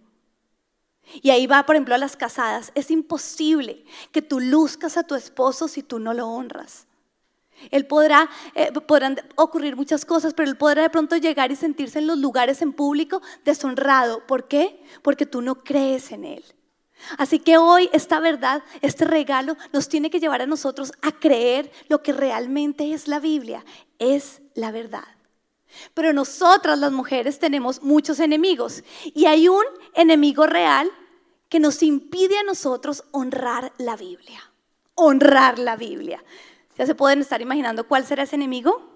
Y 1.21 1.29
ahí 1.29 1.47
va, 1.47 1.65
por 1.65 1.75
ejemplo, 1.75 1.95
a 1.95 1.97
las 1.97 2.17
casadas. 2.17 2.73
Es 2.75 2.91
imposible 2.91 3.85
que 4.11 4.21
tú 4.21 4.41
luzcas 4.41 4.97
a 4.97 5.03
tu 5.03 5.15
esposo 5.15 5.69
si 5.69 5.81
tú 5.81 5.97
no 5.97 6.13
lo 6.13 6.27
honras. 6.27 6.87
Él 7.71 7.85
podrá, 7.85 8.29
eh, 8.55 8.71
ocurrir 9.35 9.75
muchas 9.75 10.05
cosas, 10.05 10.33
pero 10.33 10.49
él 10.49 10.57
podrá 10.57 10.83
de 10.83 10.89
pronto 10.89 11.15
llegar 11.15 11.51
y 11.51 11.55
sentirse 11.55 11.99
en 11.99 12.07
los 12.07 12.17
lugares 12.17 12.61
en 12.61 12.73
público 12.73 13.21
deshonrado. 13.45 14.25
¿Por 14.27 14.47
qué? 14.47 14.83
Porque 15.01 15.25
tú 15.25 15.41
no 15.41 15.63
crees 15.63 16.11
en 16.11 16.25
él. 16.25 16.43
Así 17.17 17.39
que 17.39 17.57
hoy 17.57 17.89
esta 17.93 18.19
verdad, 18.19 18.63
este 18.81 19.05
regalo 19.05 19.57
nos 19.71 19.89
tiene 19.89 20.09
que 20.09 20.19
llevar 20.19 20.41
a 20.41 20.47
nosotros 20.47 20.93
a 21.01 21.11
creer 21.11 21.71
lo 21.89 22.01
que 22.01 22.13
realmente 22.13 22.93
es 22.93 23.07
la 23.07 23.19
Biblia, 23.19 23.65
es 23.99 24.41
la 24.53 24.71
verdad. 24.71 25.03
Pero 25.93 26.13
nosotras 26.13 26.77
las 26.79 26.91
mujeres 26.91 27.39
tenemos 27.39 27.81
muchos 27.81 28.19
enemigos 28.19 28.83
y 29.03 29.25
hay 29.25 29.47
un 29.47 29.63
enemigo 29.95 30.45
real 30.45 30.89
que 31.49 31.59
nos 31.59 31.83
impide 31.83 32.37
a 32.37 32.43
nosotros 32.43 33.03
honrar 33.11 33.73
la 33.77 33.95
Biblia. 33.95 34.51
Honrar 34.95 35.59
la 35.59 35.75
Biblia. 35.75 36.23
¿Ya 36.77 36.85
se 36.85 36.95
pueden 36.95 37.21
estar 37.21 37.41
imaginando 37.41 37.87
cuál 37.87 38.05
será 38.05 38.23
ese 38.23 38.35
enemigo? 38.35 38.93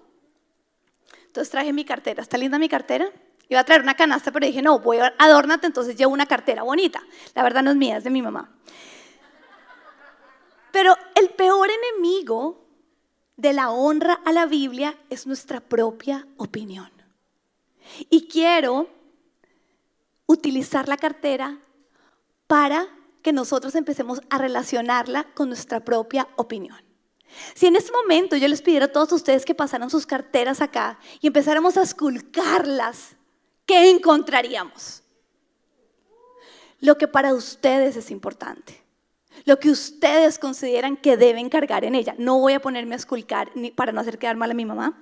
Entonces 1.26 1.50
traje 1.50 1.72
mi 1.72 1.84
cartera. 1.84 2.22
¿Está 2.22 2.38
linda 2.38 2.58
mi 2.58 2.68
cartera? 2.68 3.10
Iba 3.48 3.60
a 3.60 3.64
traer 3.64 3.82
una 3.82 3.94
canasta, 3.94 4.30
pero 4.30 4.46
dije, 4.46 4.62
no, 4.62 4.78
voy 4.78 4.98
a 4.98 5.14
adornarte, 5.18 5.66
entonces 5.66 5.96
llevo 5.96 6.12
una 6.12 6.26
cartera 6.26 6.62
bonita. 6.62 7.02
La 7.34 7.42
verdad 7.42 7.62
no 7.62 7.70
es 7.70 7.76
mía, 7.76 7.96
es 7.96 8.04
de 8.04 8.10
mi 8.10 8.20
mamá. 8.20 8.52
Pero 10.72 10.96
el 11.14 11.30
peor 11.30 11.68
enemigo 11.70 12.66
de 13.36 13.52
la 13.52 13.70
honra 13.70 14.20
a 14.24 14.32
la 14.32 14.46
Biblia 14.46 14.98
es 15.08 15.26
nuestra 15.26 15.60
propia 15.60 16.26
opinión. 16.36 16.90
Y 18.10 18.28
quiero 18.28 18.88
utilizar 20.26 20.88
la 20.88 20.98
cartera 20.98 21.58
para 22.46 22.86
que 23.22 23.32
nosotros 23.32 23.74
empecemos 23.74 24.20
a 24.28 24.38
relacionarla 24.38 25.24
con 25.34 25.48
nuestra 25.48 25.80
propia 25.80 26.28
opinión. 26.36 26.87
Si 27.54 27.66
en 27.66 27.76
este 27.76 27.92
momento 27.92 28.36
yo 28.36 28.48
les 28.48 28.62
pidiera 28.62 28.86
a 28.86 28.92
todos 28.92 29.12
ustedes 29.12 29.44
que 29.44 29.54
pasaran 29.54 29.90
sus 29.90 30.06
carteras 30.06 30.60
acá 30.60 30.98
y 31.20 31.26
empezáramos 31.26 31.76
a 31.76 31.82
esculcarlas, 31.82 33.16
¿qué 33.66 33.90
encontraríamos? 33.90 35.02
Lo 36.80 36.96
que 36.96 37.08
para 37.08 37.34
ustedes 37.34 37.96
es 37.96 38.10
importante 38.10 38.88
lo 39.44 39.58
que 39.58 39.70
ustedes 39.70 40.38
consideran 40.38 40.96
que 40.96 41.16
deben 41.16 41.48
cargar 41.48 41.84
en 41.84 41.94
ella. 41.94 42.14
No 42.18 42.38
voy 42.38 42.52
a 42.52 42.60
ponerme 42.60 42.94
a 42.94 42.98
esculcar 42.98 43.50
ni 43.54 43.70
para 43.70 43.92
no 43.92 44.00
hacer 44.00 44.18
quedar 44.18 44.36
mal 44.36 44.50
a 44.50 44.54
mi 44.54 44.64
mamá. 44.64 44.98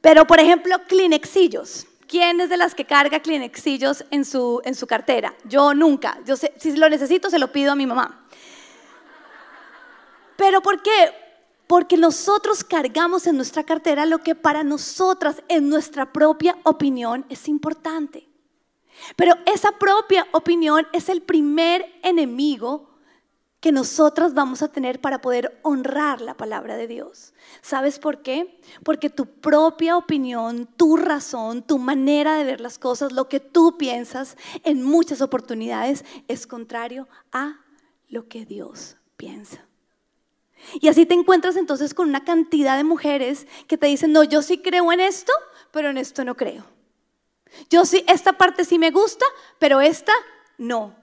Pero, 0.00 0.26
por 0.26 0.40
ejemplo, 0.40 0.76
Kleenexillos. 0.86 1.86
¿Quién 2.06 2.40
es 2.40 2.48
de 2.48 2.56
las 2.56 2.74
que 2.74 2.84
carga 2.84 3.20
Kleenexillos 3.20 4.04
en 4.10 4.24
su, 4.24 4.60
en 4.64 4.74
su 4.74 4.86
cartera? 4.86 5.34
Yo 5.44 5.74
nunca. 5.74 6.18
Yo 6.24 6.36
si 6.36 6.76
lo 6.76 6.88
necesito, 6.88 7.30
se 7.30 7.38
lo 7.38 7.50
pido 7.50 7.72
a 7.72 7.74
mi 7.74 7.86
mamá. 7.86 8.26
¿Pero 10.36 10.60
por 10.60 10.82
qué? 10.82 10.90
Porque 11.66 11.96
nosotros 11.96 12.62
cargamos 12.62 13.26
en 13.26 13.36
nuestra 13.36 13.64
cartera 13.64 14.06
lo 14.06 14.18
que 14.18 14.34
para 14.34 14.62
nosotras, 14.62 15.42
en 15.48 15.68
nuestra 15.68 16.12
propia 16.12 16.56
opinión, 16.64 17.26
es 17.28 17.48
importante. 17.48 18.28
Pero 19.16 19.34
esa 19.46 19.72
propia 19.72 20.26
opinión 20.32 20.86
es 20.92 21.08
el 21.08 21.22
primer 21.22 21.84
enemigo 22.02 22.96
que 23.60 23.72
nosotras 23.72 24.34
vamos 24.34 24.62
a 24.62 24.68
tener 24.68 25.00
para 25.00 25.20
poder 25.20 25.58
honrar 25.62 26.20
la 26.20 26.36
palabra 26.36 26.76
de 26.76 26.86
Dios. 26.86 27.34
¿Sabes 27.62 27.98
por 27.98 28.22
qué? 28.22 28.60
Porque 28.84 29.10
tu 29.10 29.26
propia 29.26 29.96
opinión, 29.96 30.68
tu 30.76 30.96
razón, 30.96 31.62
tu 31.62 31.78
manera 31.78 32.36
de 32.36 32.44
ver 32.44 32.60
las 32.60 32.78
cosas, 32.78 33.12
lo 33.12 33.28
que 33.28 33.40
tú 33.40 33.76
piensas 33.76 34.36
en 34.62 34.82
muchas 34.82 35.20
oportunidades 35.20 36.04
es 36.28 36.46
contrario 36.46 37.08
a 37.32 37.60
lo 38.08 38.28
que 38.28 38.44
Dios 38.44 38.98
piensa. 39.16 39.66
Y 40.80 40.88
así 40.88 41.06
te 41.06 41.14
encuentras 41.14 41.56
entonces 41.56 41.94
con 41.94 42.08
una 42.08 42.24
cantidad 42.24 42.76
de 42.76 42.84
mujeres 42.84 43.46
que 43.66 43.78
te 43.78 43.86
dicen, 43.86 44.12
no, 44.12 44.24
yo 44.24 44.42
sí 44.42 44.58
creo 44.58 44.92
en 44.92 45.00
esto, 45.00 45.32
pero 45.70 45.90
en 45.90 45.98
esto 45.98 46.24
no 46.24 46.36
creo. 46.36 46.64
Yo 47.70 47.84
sí, 47.84 48.04
esta 48.08 48.34
parte 48.34 48.64
sí 48.64 48.78
me 48.78 48.90
gusta, 48.90 49.24
pero 49.58 49.80
esta 49.80 50.12
no. 50.58 50.94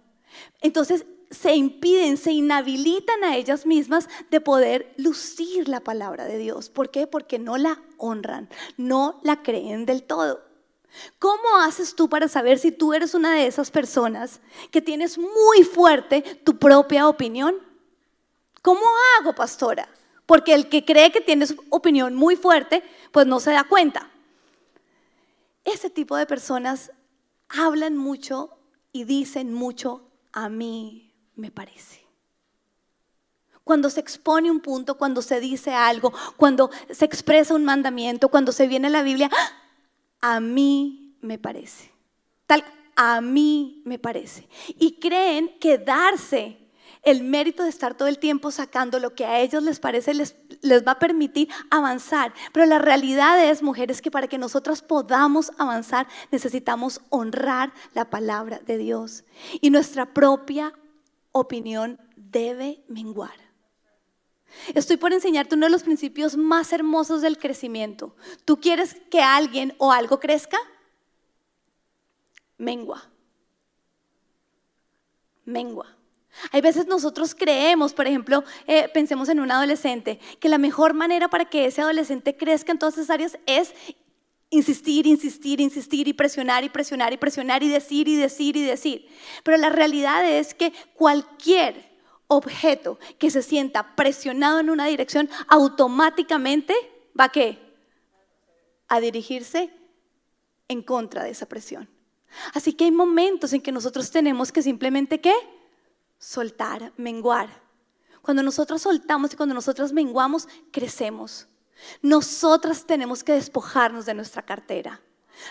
Entonces, 0.61 1.05
se 1.33 1.55
impiden, 1.55 2.17
se 2.17 2.31
inhabilitan 2.31 3.23
a 3.23 3.35
ellas 3.35 3.65
mismas 3.65 4.07
de 4.29 4.39
poder 4.39 4.93
lucir 4.97 5.67
la 5.67 5.79
palabra 5.79 6.25
de 6.25 6.37
Dios. 6.37 6.69
¿Por 6.69 6.91
qué? 6.91 7.07
Porque 7.07 7.39
no 7.39 7.57
la 7.57 7.81
honran, 7.97 8.49
no 8.77 9.19
la 9.23 9.41
creen 9.41 9.85
del 9.85 10.03
todo. 10.03 10.41
¿Cómo 11.17 11.57
haces 11.57 11.95
tú 11.95 12.07
para 12.07 12.27
saber 12.27 12.59
si 12.59 12.71
tú 12.71 12.93
eres 12.93 13.15
una 13.15 13.33
de 13.33 13.47
esas 13.47 13.71
personas 13.71 14.41
que 14.69 14.81
tienes 14.81 15.17
muy 15.17 15.63
fuerte 15.63 16.21
tu 16.43 16.59
propia 16.59 17.07
opinión? 17.07 17.55
¿Cómo 18.63 18.81
hago, 19.19 19.35
pastora? 19.35 19.87
Porque 20.25 20.53
el 20.53 20.69
que 20.69 20.85
cree 20.85 21.11
que 21.11 21.19
tiene 21.19 21.45
su 21.45 21.61
opinión 21.69 22.15
muy 22.15 22.37
fuerte, 22.37 22.81
pues 23.11 23.27
no 23.27 23.41
se 23.41 23.51
da 23.51 23.65
cuenta. 23.65 24.09
Ese 25.65 25.89
tipo 25.89 26.15
de 26.15 26.25
personas 26.25 26.91
hablan 27.49 27.97
mucho 27.97 28.57
y 28.93 29.03
dicen 29.03 29.53
mucho 29.53 30.09
a 30.31 30.47
mí 30.47 31.13
me 31.35 31.51
parece. 31.51 32.07
Cuando 33.65 33.89
se 33.89 33.99
expone 33.99 34.49
un 34.49 34.61
punto, 34.61 34.97
cuando 34.97 35.21
se 35.21 35.41
dice 35.41 35.73
algo, 35.73 36.13
cuando 36.37 36.71
se 36.89 37.03
expresa 37.03 37.53
un 37.53 37.65
mandamiento, 37.65 38.29
cuando 38.29 38.53
se 38.53 38.67
viene 38.67 38.89
la 38.89 39.03
Biblia, 39.03 39.29
a 40.21 40.39
mí 40.39 41.17
me 41.19 41.37
parece. 41.37 41.91
Tal, 42.45 42.63
a 42.95 43.19
mí 43.19 43.81
me 43.83 43.99
parece. 43.99 44.47
Y 44.79 45.01
creen 45.01 45.59
que 45.59 45.77
darse 45.77 46.62
el 47.03 47.23
mérito 47.23 47.63
de 47.63 47.69
estar 47.69 47.95
todo 47.95 48.07
el 48.07 48.17
tiempo 48.17 48.49
sacando 48.49 48.99
lo 48.99 49.13
que 49.13 49.25
a 49.25 49.39
ellos 49.39 49.61
les 49.61 49.79
parece 49.79 50.13
les, 50.13 50.35
les, 50.61 50.87
va 50.87 50.93
a 50.93 50.99
permitir 50.99 51.49
avanzar. 51.69 52.33
Pero 52.53 52.65
la 52.65 52.79
realidad 52.79 53.43
es, 53.43 53.61
mujeres, 53.61 54.01
que 54.01 54.09
para 54.09 54.27
que 54.27 54.37
nosotras 54.37 54.81
podamos 54.81 55.51
avanzar 55.57 56.07
necesitamos 56.31 57.01
honrar 57.09 57.73
la 57.93 58.09
palabra 58.09 58.59
de 58.59 58.77
Dios. 58.77 59.25
Y 59.59 59.69
nuestra 59.69 60.13
propia 60.13 60.73
opinión 61.33 61.99
debe 62.15 62.83
menguar. 62.87 63.43
Estoy 64.73 64.97
por 64.97 65.11
enseñarte 65.11 65.55
uno 65.55 65.65
de 65.65 65.71
los 65.71 65.83
principios 65.83 66.37
más 66.37 66.71
hermosos 66.71 67.21
del 67.21 67.37
crecimiento. 67.37 68.15
¿Tú 68.45 68.59
quieres 68.61 68.95
que 69.09 69.21
alguien 69.21 69.73
o 69.77 69.91
algo 69.91 70.19
crezca? 70.19 70.57
Mengua. 72.57 73.09
Mengua. 75.43 75.97
Hay 76.51 76.61
veces 76.61 76.87
nosotros 76.87 77.35
creemos, 77.35 77.93
por 77.93 78.07
ejemplo, 78.07 78.43
eh, 78.67 78.89
pensemos 78.93 79.29
en 79.29 79.39
un 79.39 79.51
adolescente, 79.51 80.19
que 80.39 80.49
la 80.49 80.57
mejor 80.57 80.93
manera 80.93 81.29
para 81.29 81.45
que 81.45 81.65
ese 81.65 81.81
adolescente 81.81 82.35
crezca 82.35 82.71
en 82.71 82.79
todas 82.79 82.95
esas 82.97 83.09
áreas 83.09 83.37
es 83.45 83.73
insistir, 84.49 85.07
insistir, 85.07 85.59
insistir 85.59 86.07
y 86.07 86.13
presionar 86.13 86.63
y 86.63 86.69
presionar 86.69 87.11
y 87.13 87.17
presionar 87.17 87.63
y 87.63 87.69
decir 87.69 88.07
y 88.07 88.15
decir 88.15 88.55
y 88.55 88.63
decir. 88.63 89.07
Pero 89.43 89.57
la 89.57 89.69
realidad 89.69 90.29
es 90.29 90.53
que 90.53 90.73
cualquier 90.95 91.91
objeto 92.27 92.99
que 93.17 93.31
se 93.31 93.41
sienta 93.41 93.95
presionado 93.95 94.59
en 94.59 94.69
una 94.69 94.85
dirección 94.85 95.29
automáticamente 95.47 96.73
va 97.19 97.25
a 97.25 97.29
qué? 97.29 97.59
A 98.87 98.99
dirigirse 98.99 99.71
en 100.67 100.81
contra 100.81 101.23
de 101.23 101.31
esa 101.31 101.47
presión. 101.47 101.89
Así 102.53 102.73
que 102.73 102.85
hay 102.85 102.91
momentos 102.91 103.53
en 103.53 103.61
que 103.61 103.71
nosotros 103.71 104.11
tenemos 104.11 104.51
que 104.51 104.61
simplemente 104.61 105.21
qué? 105.21 105.33
Soltar, 106.23 106.93
menguar. 106.95 107.49
Cuando 108.21 108.43
nosotros 108.43 108.81
soltamos 108.81 109.33
y 109.33 109.35
cuando 109.35 109.53
nosotros 109.53 109.91
menguamos, 109.91 110.47
crecemos. 110.71 111.47
Nosotras 112.01 112.85
tenemos 112.85 113.25
que 113.25 113.33
despojarnos 113.33 114.05
de 114.05 114.13
nuestra 114.13 114.41
cartera. 114.41 115.01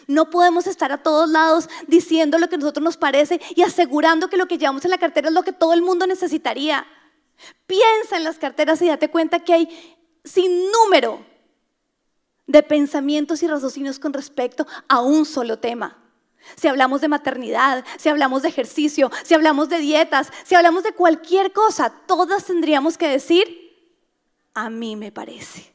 No 0.07 0.31
podemos 0.31 0.67
estar 0.67 0.91
a 0.91 1.03
todos 1.03 1.29
lados 1.29 1.69
diciendo 1.89 2.39
lo 2.39 2.49
que 2.49 2.55
a 2.55 2.59
nosotros 2.59 2.83
nos 2.83 2.97
parece 2.97 3.39
y 3.55 3.61
asegurando 3.61 4.31
que 4.31 4.39
lo 4.39 4.49
que 4.49 4.57
llevamos 4.57 4.83
en 4.87 4.93
la 4.93 4.97
cartera 4.97 5.29
es 5.29 5.35
lo 5.35 5.43
que 5.43 5.53
todo 5.53 5.75
el 5.75 5.83
mundo 5.83 6.07
necesitaría. 6.07 6.87
Piensa 7.67 8.17
en 8.17 8.25
las 8.25 8.39
carteras 8.39 8.81
y 8.81 8.89
date 8.89 9.11
cuenta 9.11 9.41
que 9.41 9.53
hay 9.53 9.99
sin 10.25 10.71
número 10.73 11.23
de 12.47 12.63
pensamientos 12.63 13.43
y 13.43 13.47
raciocinios 13.47 13.99
con 13.99 14.15
respecto 14.15 14.67
a 14.89 15.03
un 15.03 15.27
solo 15.27 15.59
tema. 15.59 16.02
Si 16.57 16.69
hablamos 16.69 17.01
de 17.01 17.09
maternidad, 17.09 17.85
si 17.99 18.09
hablamos 18.09 18.43
de 18.43 18.49
ejercicio, 18.49 19.11
si 19.25 19.35
hablamos 19.35 19.69
de 19.69 19.79
dietas, 19.79 20.33
si 20.45 20.55
hablamos 20.55 20.83
de 20.83 20.93
cualquier 20.93 21.53
cosa, 21.53 21.91
todas 22.07 22.45
tendríamos 22.45 22.99
que 22.99 23.09
decir, 23.09 23.47
a 24.55 24.71
mí 24.71 24.97
me 24.97 25.13
parece. 25.13 25.73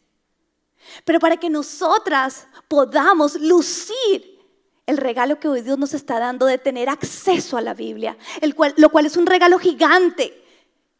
Pero 1.03 1.19
para 1.19 1.37
que 1.37 1.49
nosotras 1.49 2.47
podamos 2.67 3.39
lucir 3.39 4.37
el 4.85 4.97
regalo 4.97 5.39
que 5.39 5.49
hoy 5.49 5.61
Dios 5.61 5.77
nos 5.77 5.93
está 5.93 6.19
dando 6.19 6.45
de 6.45 6.57
tener 6.57 6.89
acceso 6.89 7.57
a 7.57 7.61
la 7.61 7.73
Biblia, 7.73 8.17
lo 8.77 8.89
cual 8.89 9.05
es 9.05 9.17
un 9.17 9.25
regalo 9.25 9.59
gigante. 9.59 10.43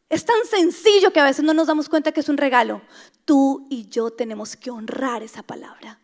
Es 0.09 0.25
tan 0.25 0.45
sencillo 0.45 1.12
que 1.12 1.19
a 1.19 1.25
veces 1.25 1.43
no 1.43 1.53
nos 1.53 1.67
damos 1.67 1.89
cuenta 1.89 2.12
que 2.12 2.19
es 2.21 2.29
un 2.29 2.38
regalo. 2.38 2.81
Tú 3.25 3.65
y 3.69 3.88
yo 3.88 4.12
tenemos 4.12 4.55
que 4.55 4.71
honrar 4.71 5.24
esa 5.24 5.43
palabra. 5.43 6.00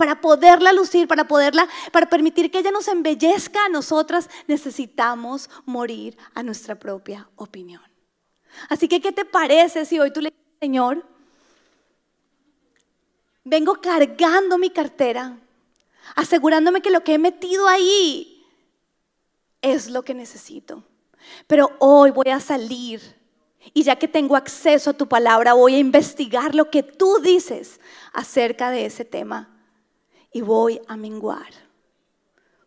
Para 0.00 0.22
poderla 0.22 0.72
lucir, 0.72 1.06
para 1.06 1.28
poderla, 1.28 1.68
para 1.92 2.08
permitir 2.08 2.50
que 2.50 2.60
ella 2.60 2.70
nos 2.70 2.88
embellezca 2.88 3.66
a 3.66 3.68
nosotras, 3.68 4.30
necesitamos 4.46 5.50
morir 5.66 6.16
a 6.34 6.42
nuestra 6.42 6.74
propia 6.74 7.28
opinión. 7.36 7.82
Así 8.70 8.88
que, 8.88 9.02
¿qué 9.02 9.12
te 9.12 9.26
parece 9.26 9.84
si 9.84 10.00
hoy 10.00 10.10
tú 10.10 10.22
le 10.22 10.30
dices, 10.30 10.56
Señor, 10.58 11.04
vengo 13.44 13.74
cargando 13.74 14.56
mi 14.56 14.70
cartera, 14.70 15.36
asegurándome 16.16 16.80
que 16.80 16.88
lo 16.88 17.04
que 17.04 17.12
he 17.12 17.18
metido 17.18 17.68
ahí 17.68 18.42
es 19.60 19.90
lo 19.90 20.02
que 20.02 20.14
necesito. 20.14 20.82
Pero 21.46 21.72
hoy 21.78 22.10
voy 22.10 22.30
a 22.30 22.40
salir 22.40 23.02
y 23.74 23.82
ya 23.82 23.96
que 23.96 24.08
tengo 24.08 24.34
acceso 24.34 24.88
a 24.88 24.94
tu 24.94 25.06
palabra, 25.06 25.52
voy 25.52 25.74
a 25.74 25.78
investigar 25.78 26.54
lo 26.54 26.70
que 26.70 26.82
tú 26.82 27.18
dices 27.20 27.80
acerca 28.14 28.70
de 28.70 28.86
ese 28.86 29.04
tema. 29.04 29.59
Y 30.32 30.40
voy 30.40 30.80
a 30.88 30.96
menguar. 30.96 31.48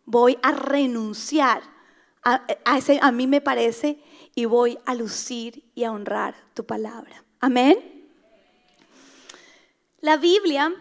Voy 0.04 0.38
a 0.42 0.52
renunciar 0.52 1.62
a, 2.22 2.46
ese, 2.76 2.98
a 3.02 3.12
mí 3.12 3.26
me 3.26 3.40
parece 3.40 4.02
y 4.34 4.46
voy 4.46 4.78
a 4.86 4.94
lucir 4.94 5.64
y 5.74 5.84
a 5.84 5.92
honrar 5.92 6.34
tu 6.54 6.64
palabra. 6.64 7.22
Amén. 7.40 8.08
La 10.00 10.16
Biblia, 10.16 10.72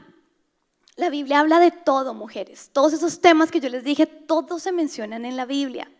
la 0.96 1.10
Biblia 1.10 1.40
habla 1.40 1.60
de 1.60 1.72
todo, 1.72 2.14
mujeres. 2.14 2.70
Todos 2.72 2.94
esos 2.94 3.20
temas 3.20 3.52
que 3.52 3.60
yo 3.60 3.70
les 3.70 3.84
dije, 3.84 4.06
todos 4.06 4.64
se 4.64 4.72
mencionan 4.72 5.26
en 5.26 5.36
la 5.36 5.46
Biblia. 5.46 5.92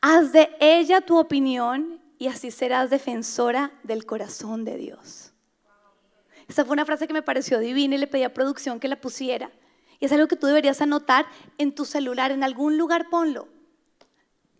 Haz 0.00 0.32
de 0.32 0.50
ella 0.60 1.00
tu 1.00 1.18
opinión 1.18 2.00
y 2.18 2.28
así 2.28 2.50
serás 2.50 2.90
defensora 2.90 3.72
del 3.82 4.06
corazón 4.06 4.64
de 4.64 4.76
Dios. 4.76 5.32
Esa 6.48 6.64
fue 6.64 6.74
una 6.74 6.84
frase 6.84 7.06
que 7.06 7.12
me 7.12 7.22
pareció 7.22 7.58
divina 7.58 7.94
y 7.94 7.98
le 7.98 8.06
pedí 8.06 8.22
a 8.24 8.34
producción 8.34 8.78
que 8.78 8.88
la 8.88 9.00
pusiera. 9.00 9.50
Y 10.02 10.06
es 10.06 10.10
algo 10.10 10.26
que 10.26 10.34
tú 10.34 10.48
deberías 10.48 10.80
anotar 10.80 11.26
en 11.58 11.72
tu 11.72 11.84
celular, 11.84 12.32
en 12.32 12.42
algún 12.42 12.76
lugar 12.76 13.08
ponlo. 13.08 13.46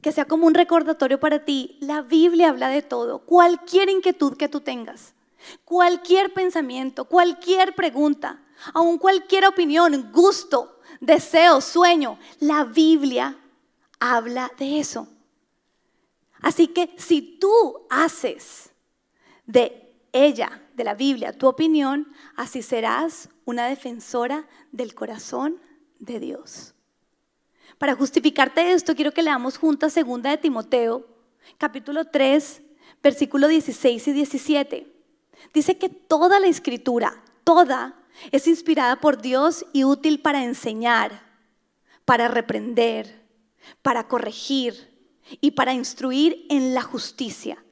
Que 0.00 0.12
sea 0.12 0.24
como 0.24 0.46
un 0.46 0.54
recordatorio 0.54 1.18
para 1.18 1.44
ti. 1.44 1.78
La 1.80 2.00
Biblia 2.00 2.50
habla 2.50 2.68
de 2.68 2.80
todo. 2.80 3.24
Cualquier 3.24 3.90
inquietud 3.90 4.36
que 4.36 4.48
tú 4.48 4.60
tengas, 4.60 5.14
cualquier 5.64 6.32
pensamiento, 6.32 7.06
cualquier 7.06 7.74
pregunta, 7.74 8.40
aun 8.72 8.98
cualquier 8.98 9.44
opinión, 9.46 10.12
gusto, 10.12 10.78
deseo, 11.00 11.60
sueño, 11.60 12.20
la 12.38 12.62
Biblia 12.62 13.36
habla 13.98 14.48
de 14.60 14.78
eso. 14.78 15.08
Así 16.40 16.68
que 16.68 16.94
si 16.98 17.20
tú 17.40 17.84
haces 17.90 18.70
de 19.44 19.92
ella, 20.12 20.61
de 20.74 20.84
la 20.84 20.94
Biblia, 20.94 21.32
tu 21.32 21.46
opinión, 21.46 22.08
así 22.36 22.62
serás 22.62 23.28
una 23.44 23.66
defensora 23.66 24.46
del 24.70 24.94
corazón 24.94 25.60
de 25.98 26.20
Dios. 26.20 26.74
Para 27.78 27.94
justificarte 27.94 28.72
esto, 28.72 28.94
quiero 28.94 29.12
que 29.12 29.22
leamos 29.22 29.58
juntas 29.58 29.92
segunda 29.92 30.30
de 30.30 30.38
Timoteo, 30.38 31.06
capítulo 31.58 32.04
3, 32.06 32.62
versículo 33.02 33.48
16 33.48 34.08
y 34.08 34.12
17. 34.12 34.92
Dice 35.52 35.78
que 35.78 35.88
toda 35.88 36.38
la 36.40 36.46
escritura, 36.46 37.22
toda, 37.44 37.98
es 38.30 38.46
inspirada 38.46 39.00
por 39.00 39.20
Dios 39.20 39.64
y 39.72 39.84
útil 39.84 40.20
para 40.20 40.44
enseñar, 40.44 41.22
para 42.04 42.28
reprender, 42.28 43.22
para 43.82 44.06
corregir 44.06 44.92
y 45.40 45.52
para 45.52 45.72
instruir 45.72 46.46
en 46.50 46.74
la 46.74 46.82
justicia, 46.82 47.64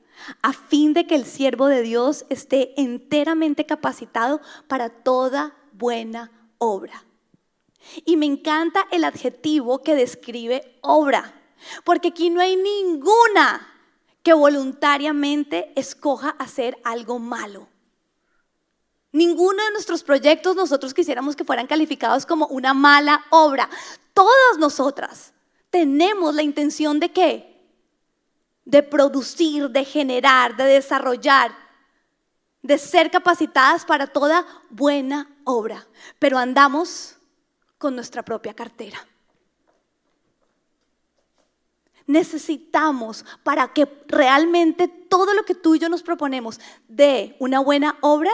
a 0.43 0.53
fin 0.53 0.93
de 0.93 1.07
que 1.07 1.15
el 1.15 1.25
siervo 1.25 1.67
de 1.67 1.83
Dios 1.83 2.25
esté 2.29 2.81
enteramente 2.81 3.67
capacitado 3.67 4.41
para 4.69 4.89
toda 4.91 5.55
buena 5.73 6.31
obra. 6.59 7.05
Y 8.05 8.17
me 8.17 8.27
encanta 8.27 8.87
el 8.91 9.05
adjetivo 9.05 9.83
que 9.83 9.95
describe 9.95 10.79
obra, 10.83 11.35
porque 11.85 12.09
aquí 12.09 12.31
no 12.31 12.41
hay 12.41 12.57
ninguna 12.57 13.67
que 14.23 14.35
voluntariamente 14.35 15.73
escoja 15.77 16.31
hacer 16.39 16.77
algo 16.85 17.19
malo. 17.19 17.69
Ninguno 19.13 19.65
de 19.65 19.73
nuestros 19.73 20.05
proyectos 20.05 20.55
nosotros 20.55 20.95
quisiéramos 20.95 21.35
que 21.35 21.45
fueran 21.45 21.67
calificados 21.67 22.27
como 22.27 22.47
una 22.47 22.75
mala 22.75 23.25
obra. 23.31 23.69
Todas 24.15 24.59
nosotras 24.59 25.33
tenemos 25.71 26.35
la 26.35 26.43
intención 26.43 27.01
de 27.01 27.11
qué? 27.11 27.50
De 28.71 28.83
producir, 28.83 29.69
de 29.71 29.85
generar, 29.85 30.57
de 30.57 30.65
desarrollar, 30.65 31.51
de 32.63 32.79
ser 32.79 33.11
capacitadas 33.11 33.85
para 33.85 34.07
toda 34.07 34.47
buena 34.69 35.29
obra. 35.45 35.87
Pero 36.19 36.39
andamos 36.39 37.17
con 37.79 37.95
nuestra 37.95 38.23
propia 38.23 38.55
cartera. 38.55 38.99
Necesitamos 42.07 43.25
para 43.43 43.73
que 43.73 43.89
realmente 44.07 44.89
todo 44.89 45.33
lo 45.33 45.45
que 45.45 45.55
tú 45.55 45.75
y 45.75 45.79
yo 45.79 45.89
nos 45.89 46.03
proponemos 46.03 46.61
de 46.89 47.37
una 47.39 47.61
buena 47.61 47.97
obra, 48.01 48.33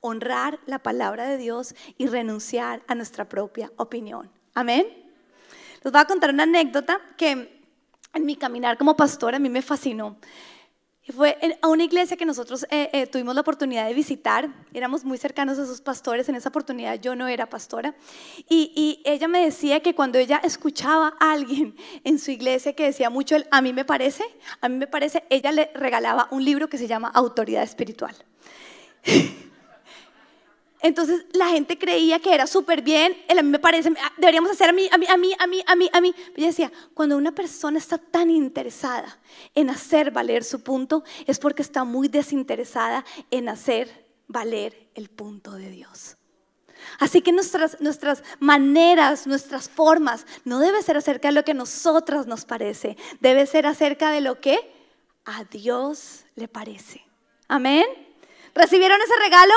honrar 0.00 0.60
la 0.66 0.78
palabra 0.78 1.26
de 1.26 1.36
Dios 1.36 1.74
y 1.98 2.06
renunciar 2.06 2.82
a 2.86 2.94
nuestra 2.94 3.28
propia 3.28 3.72
opinión. 3.76 4.30
Amén. 4.54 4.86
Les 5.82 5.92
voy 5.92 6.00
a 6.00 6.06
contar 6.06 6.30
una 6.30 6.44
anécdota 6.44 7.00
que 7.16 7.55
en 8.16 8.26
mi 8.26 8.36
caminar 8.36 8.78
como 8.78 8.96
pastor 8.96 9.34
a 9.34 9.38
mí 9.38 9.48
me 9.48 9.62
fascinó. 9.62 10.16
Fue 11.14 11.38
a 11.62 11.68
una 11.68 11.84
iglesia 11.84 12.16
que 12.16 12.26
nosotros 12.26 12.66
eh, 12.68 12.90
eh, 12.92 13.06
tuvimos 13.06 13.32
la 13.36 13.42
oportunidad 13.42 13.86
de 13.86 13.94
visitar. 13.94 14.48
Éramos 14.74 15.04
muy 15.04 15.18
cercanos 15.18 15.56
a 15.56 15.62
esos 15.62 15.80
pastores. 15.80 16.28
En 16.28 16.34
esa 16.34 16.48
oportunidad 16.48 17.00
yo 17.00 17.14
no 17.14 17.28
era 17.28 17.48
pastora. 17.48 17.94
Y, 18.48 18.72
y, 18.74 19.08
ella 19.08 19.28
me 19.28 19.44
decía 19.44 19.78
que 19.80 19.94
cuando 19.94 20.18
ella 20.18 20.40
escuchaba 20.42 21.14
a 21.20 21.30
alguien 21.30 21.76
en 22.04 22.18
su 22.18 22.32
iglesia 22.32 22.72
que 22.74 22.86
decía 22.86 23.08
mucho 23.08 23.36
el 23.36 23.46
a 23.52 23.62
mí 23.62 23.72
me 23.72 23.84
parece, 23.84 24.24
a 24.60 24.68
mí 24.68 24.76
me 24.76 24.88
parece, 24.88 25.22
ella 25.30 25.52
le 25.52 25.70
regalaba 25.74 26.26
un 26.32 26.44
libro 26.44 26.68
que 26.68 26.76
se 26.76 26.88
llama 26.88 27.08
Autoridad 27.14 27.62
Espiritual. 27.62 28.16
Entonces 30.86 31.26
la 31.32 31.48
gente 31.48 31.76
creía 31.76 32.20
que 32.20 32.32
era 32.32 32.46
súper 32.46 32.80
bien, 32.80 33.16
a 33.28 33.34
mí 33.34 33.42
me 33.42 33.58
parece, 33.58 33.88
ah, 34.00 34.12
deberíamos 34.18 34.52
hacer 34.52 34.70
a 34.70 34.72
mí, 34.72 34.88
a 34.92 34.96
mí, 34.96 35.06
a 35.08 35.16
mí, 35.16 35.34
a 35.36 35.46
mí, 35.48 35.62
a 35.66 35.74
mí, 35.74 35.90
a 35.92 36.00
mí. 36.00 36.14
Yo 36.36 36.46
decía, 36.46 36.70
cuando 36.94 37.16
una 37.16 37.32
persona 37.32 37.78
está 37.78 37.98
tan 37.98 38.30
interesada 38.30 39.18
en 39.56 39.68
hacer 39.68 40.12
valer 40.12 40.44
su 40.44 40.62
punto, 40.62 41.02
es 41.26 41.40
porque 41.40 41.62
está 41.62 41.82
muy 41.82 42.06
desinteresada 42.06 43.04
en 43.32 43.48
hacer 43.48 44.06
valer 44.28 44.88
el 44.94 45.10
punto 45.10 45.54
de 45.54 45.70
Dios. 45.70 46.18
Así 47.00 47.20
que 47.20 47.32
nuestras, 47.32 48.22
maneras, 48.38 49.26
nuestras 49.26 49.68
formas, 49.68 50.24
no 50.44 50.60
debe 50.60 50.84
ser 50.84 50.96
acerca 50.96 51.28
de 51.28 51.34
lo 51.34 51.44
que 51.44 51.50
a 51.50 51.54
nosotras 51.54 52.28
nos 52.28 52.44
parece, 52.44 52.96
debe 53.18 53.44
ser 53.46 53.66
acerca 53.66 54.12
de 54.12 54.20
lo 54.20 54.40
que 54.40 54.56
a 55.24 55.42
Dios 55.42 56.26
le 56.36 56.46
parece. 56.46 57.04
Amén. 57.48 57.86
¿Recibieron 58.54 59.00
ese 59.02 59.16
regalo? 59.18 59.54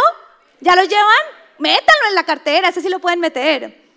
¿Ya 0.61 0.75
lo 0.75 0.83
llevan? 0.83 1.23
Métanlo 1.59 2.07
en 2.09 2.15
la 2.15 2.25
cartera, 2.25 2.69
ese 2.69 2.81
sí 2.81 2.89
lo 2.89 2.99
pueden 2.99 3.19
meter. 3.19 3.89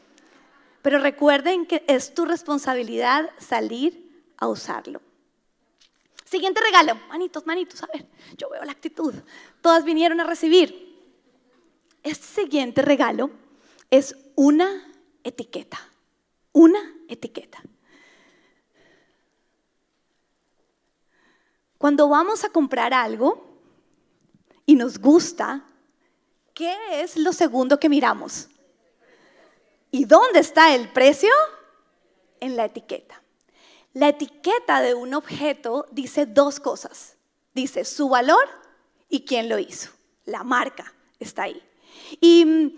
Pero 0.82 0.98
recuerden 0.98 1.66
que 1.66 1.84
es 1.86 2.12
tu 2.12 2.24
responsabilidad 2.24 3.30
salir 3.38 4.26
a 4.36 4.48
usarlo. 4.48 5.00
Siguiente 6.24 6.60
regalo. 6.60 6.94
Manitos, 7.08 7.46
manitos, 7.46 7.82
a 7.82 7.86
ver, 7.86 8.06
yo 8.36 8.48
veo 8.48 8.64
la 8.64 8.72
actitud. 8.72 9.14
Todas 9.60 9.84
vinieron 9.84 10.18
a 10.20 10.24
recibir. 10.24 10.98
Este 12.02 12.26
siguiente 12.26 12.82
regalo 12.82 13.30
es 13.90 14.16
una 14.34 14.90
etiqueta. 15.22 15.78
Una 16.52 16.80
etiqueta. 17.08 17.62
Cuando 21.78 22.08
vamos 22.08 22.44
a 22.44 22.48
comprar 22.48 22.94
algo 22.94 23.60
y 24.66 24.74
nos 24.74 24.98
gusta, 24.98 25.64
¿Qué 26.62 27.02
es 27.02 27.16
lo 27.16 27.32
segundo 27.32 27.80
que 27.80 27.88
miramos? 27.88 28.46
¿Y 29.90 30.04
dónde 30.04 30.38
está 30.38 30.72
el 30.76 30.92
precio? 30.92 31.32
En 32.38 32.54
la 32.54 32.66
etiqueta. 32.66 33.20
La 33.94 34.10
etiqueta 34.10 34.80
de 34.80 34.94
un 34.94 35.12
objeto 35.14 35.88
dice 35.90 36.24
dos 36.24 36.60
cosas. 36.60 37.16
Dice 37.52 37.84
su 37.84 38.08
valor 38.08 38.48
y 39.08 39.24
quién 39.24 39.48
lo 39.48 39.58
hizo. 39.58 39.90
La 40.24 40.44
marca 40.44 40.94
está 41.18 41.42
ahí. 41.42 41.60
Y 42.20 42.44
mm, 42.44 42.72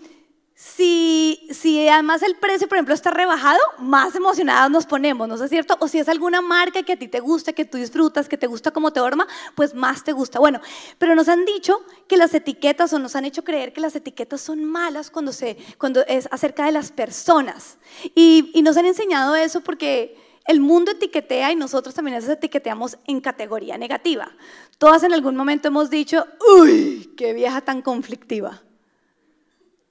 si, 0.57 1.49
si 1.51 1.85
además 1.89 2.23
el 2.23 2.37
precio, 2.37 2.69
por 2.69 2.77
ejemplo, 2.77 2.93
está 2.93 3.11
rebajado, 3.11 3.59
más 3.77 4.15
emocionadas 4.15 4.71
nos 4.71 4.85
ponemos, 4.85 5.27
¿no 5.27 5.35
es 5.35 5.49
cierto? 5.49 5.75
O 5.81 5.89
si 5.89 5.99
es 5.99 6.07
alguna 6.07 6.39
marca 6.39 6.81
que 6.83 6.93
a 6.93 6.97
ti 6.97 7.09
te 7.09 7.19
gusta, 7.19 7.51
que 7.51 7.65
tú 7.65 7.77
disfrutas, 7.77 8.29
que 8.29 8.37
te 8.37 8.47
gusta 8.47 8.71
como 8.71 8.93
te 8.93 9.01
horma, 9.01 9.27
pues 9.53 9.73
más 9.73 10.05
te 10.05 10.13
gusta. 10.13 10.39
Bueno, 10.39 10.61
pero 10.97 11.13
nos 11.13 11.27
han 11.27 11.43
dicho 11.43 11.83
que 12.07 12.15
las 12.15 12.33
etiquetas 12.33 12.93
o 12.93 12.99
nos 12.99 13.17
han 13.17 13.25
hecho 13.25 13.43
creer 13.43 13.73
que 13.73 13.81
las 13.81 13.97
etiquetas 13.97 14.39
son 14.39 14.63
malas 14.63 15.11
cuando, 15.11 15.33
se, 15.33 15.57
cuando 15.77 16.05
es 16.07 16.29
acerca 16.31 16.65
de 16.65 16.71
las 16.71 16.89
personas. 16.89 17.77
Y, 18.15 18.53
nos 18.63 18.77
han 18.77 18.85
enseñado 18.85 19.35
eso 19.35 19.59
porque 19.59 20.17
el 20.47 20.61
mundo 20.61 20.91
etiquetea 20.91 21.51
y 21.51 21.57
nosotros 21.57 21.93
también 21.93 22.15
las 22.15 22.29
etiqueteamos 22.29 22.97
en 23.07 23.19
categoría 23.19 23.77
negativa. 23.77 24.31
Todas 24.77 25.03
en 25.03 25.13
algún 25.13 25.35
momento 25.35 25.67
hemos 25.67 25.89
dicho, 25.89 26.25
uy, 26.59 27.13
qué 27.17 27.33
vieja 27.33 27.59
tan 27.59 27.81
conflictiva. 27.81 28.64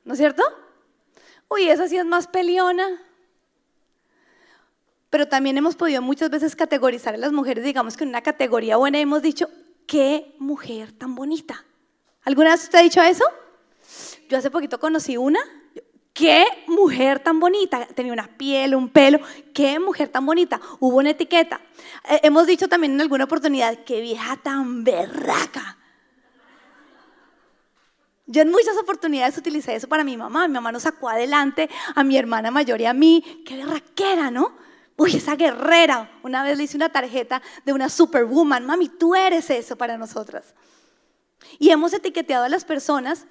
¿No 0.05 0.13
es 0.13 0.19
cierto? 0.19 0.43
Uy, 1.49 1.69
esa 1.69 1.89
sí 1.89 1.97
es 1.97 2.05
más 2.05 2.27
peleona. 2.27 3.03
Pero 5.11 5.29
también 5.29 5.57
hemos 5.57 5.77
podido 5.77 6.03
muchas 6.03 6.31
veces 6.31 6.57
categorizar 6.57 7.15
a 7.15 7.19
las 7.19 7.33
mujeres, 7.33 7.65
digamos 7.65 7.97
que 7.97 8.05
en 8.05 8.11
una 8.11 8.23
categoría 8.23 8.77
buena 8.77 8.99
hemos 8.99 9.23
dicho, 9.23 9.49
qué 9.87 10.35
mujer 10.39 10.93
tan 10.93 11.15
bonita. 11.15 11.65
¿Alguna 12.25 12.51
vez 12.51 12.65
usted 12.65 12.79
ha 12.79 12.83
dicho 12.83 13.03
eso? 13.03 13.25
Yo 14.29 14.39
hace 14.39 14.51
poquito 14.51 14.81
conocí 14.81 15.17
una, 15.17 15.41
qué 16.13 16.45
mujer 16.67 17.21
tan 17.21 17.39
bonita, 17.39 17.87
tenía 17.87 18.13
una 18.13 18.27
piel, 18.27 18.75
un 18.75 18.89
pelo, 18.89 19.21
qué 19.53 19.79
mujer 19.79 20.09
tan 20.09 20.27
bonita, 20.27 20.61
hubo 20.81 20.99
una 20.99 21.11
etiqueta. 21.11 21.61
Eh, 22.09 22.21
hemos 22.25 22.47
dicho 22.47 22.69
también 22.69 22.95
en 22.95 23.01
alguna 23.01 23.25
oportunidad, 23.25 23.85
qué 23.85 24.01
vieja 24.01 24.37
tan 24.39 24.85
berraca. 24.85 25.79
Yo 28.27 28.43
en 28.43 28.51
muchas 28.51 28.77
oportunidades 28.79 29.37
utilicé 29.37 29.75
eso 29.75 29.89
para 29.89 30.05
mi 30.05 30.17
mamá. 30.17 30.49
Mi 30.49 30.55
mamá 30.55 30.73
nos 30.73 30.85
sacó 30.85 31.09
adelante 31.09 31.69
a 31.95 32.03
mi 32.05 32.17
hermana 32.17 32.51
mayor 32.51 32.81
y 32.81 32.87
a 32.87 32.95
mí. 32.95 33.43
Qué 33.45 33.57
guerraquera, 33.57 34.31
¿no? 34.31 34.57
Uy, 34.97 35.17
esa 35.17 35.37
guerrera. 35.37 36.11
Una 36.23 36.43
vez 36.43 36.57
le 36.57 36.65
hice 36.65 36.77
una 36.77 36.89
tarjeta 36.89 37.43
de 37.65 37.73
una 37.73 37.89
superwoman. 37.89 38.65
Mami, 38.65 38.89
tú 38.89 39.15
eres 39.15 39.51
eso 39.51 39.77
para 39.77 39.99
nosotras. 39.99 40.55
Y 41.59 41.71
hemos 41.71 41.93
etiquetado 41.93 42.45
a 42.45 42.49
las 42.49 42.65
personas 42.65 43.27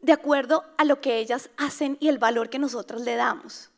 de 0.00 0.12
acuerdo 0.12 0.64
a 0.78 0.84
lo 0.84 1.00
que 1.00 1.18
ellas 1.18 1.50
hacen 1.56 1.96
y 2.00 2.08
el 2.08 2.18
valor 2.18 2.50
que 2.50 2.58
nosotros 2.58 3.02
le 3.02 3.16
damos. 3.16 3.70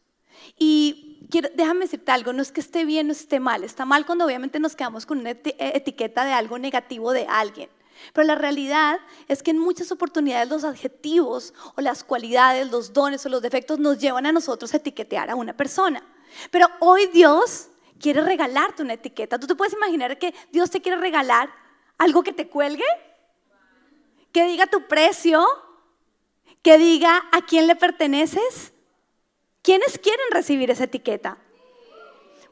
Y 0.59 1.27
déjame 1.55 1.81
decirte 1.81 2.11
algo, 2.13 2.33
no 2.33 2.43
es 2.43 2.53
que 2.53 2.61
esté 2.61 2.85
bien 2.85 3.09
o 3.09 3.13
esté 3.13 3.41
mal, 3.41 3.65
está 3.65 3.85
mal 3.85 4.05
cuando 4.05 4.25
obviamente 4.27 4.59
nos 4.59 4.77
quedamos 4.77 5.07
con 5.07 5.19
una 5.19 5.31
etiqueta 5.31 6.25
de 6.25 6.33
algo 6.33 6.59
negativo 6.59 7.13
de 7.13 7.27
alguien. 7.29 7.69
Pero 8.13 8.27
la 8.27 8.35
realidad 8.35 8.99
es 9.29 9.43
que 9.43 9.51
en 9.51 9.59
muchas 9.59 9.91
oportunidades 9.93 10.49
los 10.49 10.65
adjetivos 10.65 11.55
o 11.77 11.81
las 11.81 12.05
cualidades, 12.05 12.71
los 12.71 12.93
dones 12.93 13.25
o 13.27 13.29
los 13.29 13.43
defectos 13.43 13.79
nos 13.79 13.99
llevan 13.99 14.27
a 14.27 14.33
nosotros 14.33 14.73
a 14.75 14.79
etiquetear 14.79 15.31
a 15.31 15.35
una 15.37 15.57
persona. 15.57 16.03
Pero 16.51 16.69
hoy 16.81 17.07
Dios 17.07 17.69
quiere 18.01 18.23
regalarte 18.23 18.83
una 18.83 18.95
etiqueta. 18.95 19.39
¿Tú 19.39 19.47
te 19.47 19.55
puedes 19.55 19.75
imaginar 19.75 20.19
que 20.19 20.35
Dios 20.53 20.71
te 20.71 20.81
quiere 20.81 20.99
regalar 20.99 21.51
algo 21.99 22.23
que 22.23 22.33
te 22.33 22.49
cuelgue? 22.49 22.85
Que 24.33 24.45
diga 24.45 24.67
tu 24.67 24.87
precio, 24.87 25.47
que 26.63 26.79
diga 26.79 27.23
a 27.33 27.43
quién 27.43 27.67
le 27.67 27.77
perteneces. 27.77 28.73
¿Quiénes 29.63 29.99
quieren 29.99 30.27
recibir 30.31 30.71
esa 30.71 30.85
etiqueta? 30.85 31.39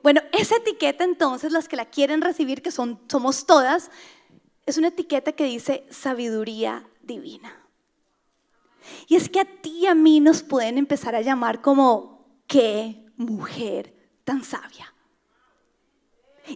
Bueno, 0.02 0.20
esa 0.33 0.57
etiqueta 0.57 1.05
entonces, 1.05 1.52
las 1.52 1.68
que 1.68 1.76
la 1.76 1.85
quieren 1.85 2.22
recibir, 2.22 2.62
que 2.62 2.70
son, 2.70 3.00
somos 3.09 3.46
todas, 3.46 3.90
es 4.66 4.79
una 4.79 4.88
etiqueta 4.88 5.33
que 5.33 5.44
dice 5.44 5.87
sabiduría 5.90 6.85
divina. 7.03 7.59
Y 9.07 9.16
es 9.16 9.29
que 9.29 9.40
a 9.40 9.44
ti 9.44 9.81
y 9.83 9.87
a 9.87 9.94
mí 9.94 10.20
nos 10.20 10.42
pueden 10.42 10.79
empezar 10.79 11.14
a 11.14 11.20
llamar 11.20 11.61
como, 11.61 12.42
qué 12.46 13.05
mujer 13.16 13.94
tan 14.25 14.44
sabia. 14.44 14.92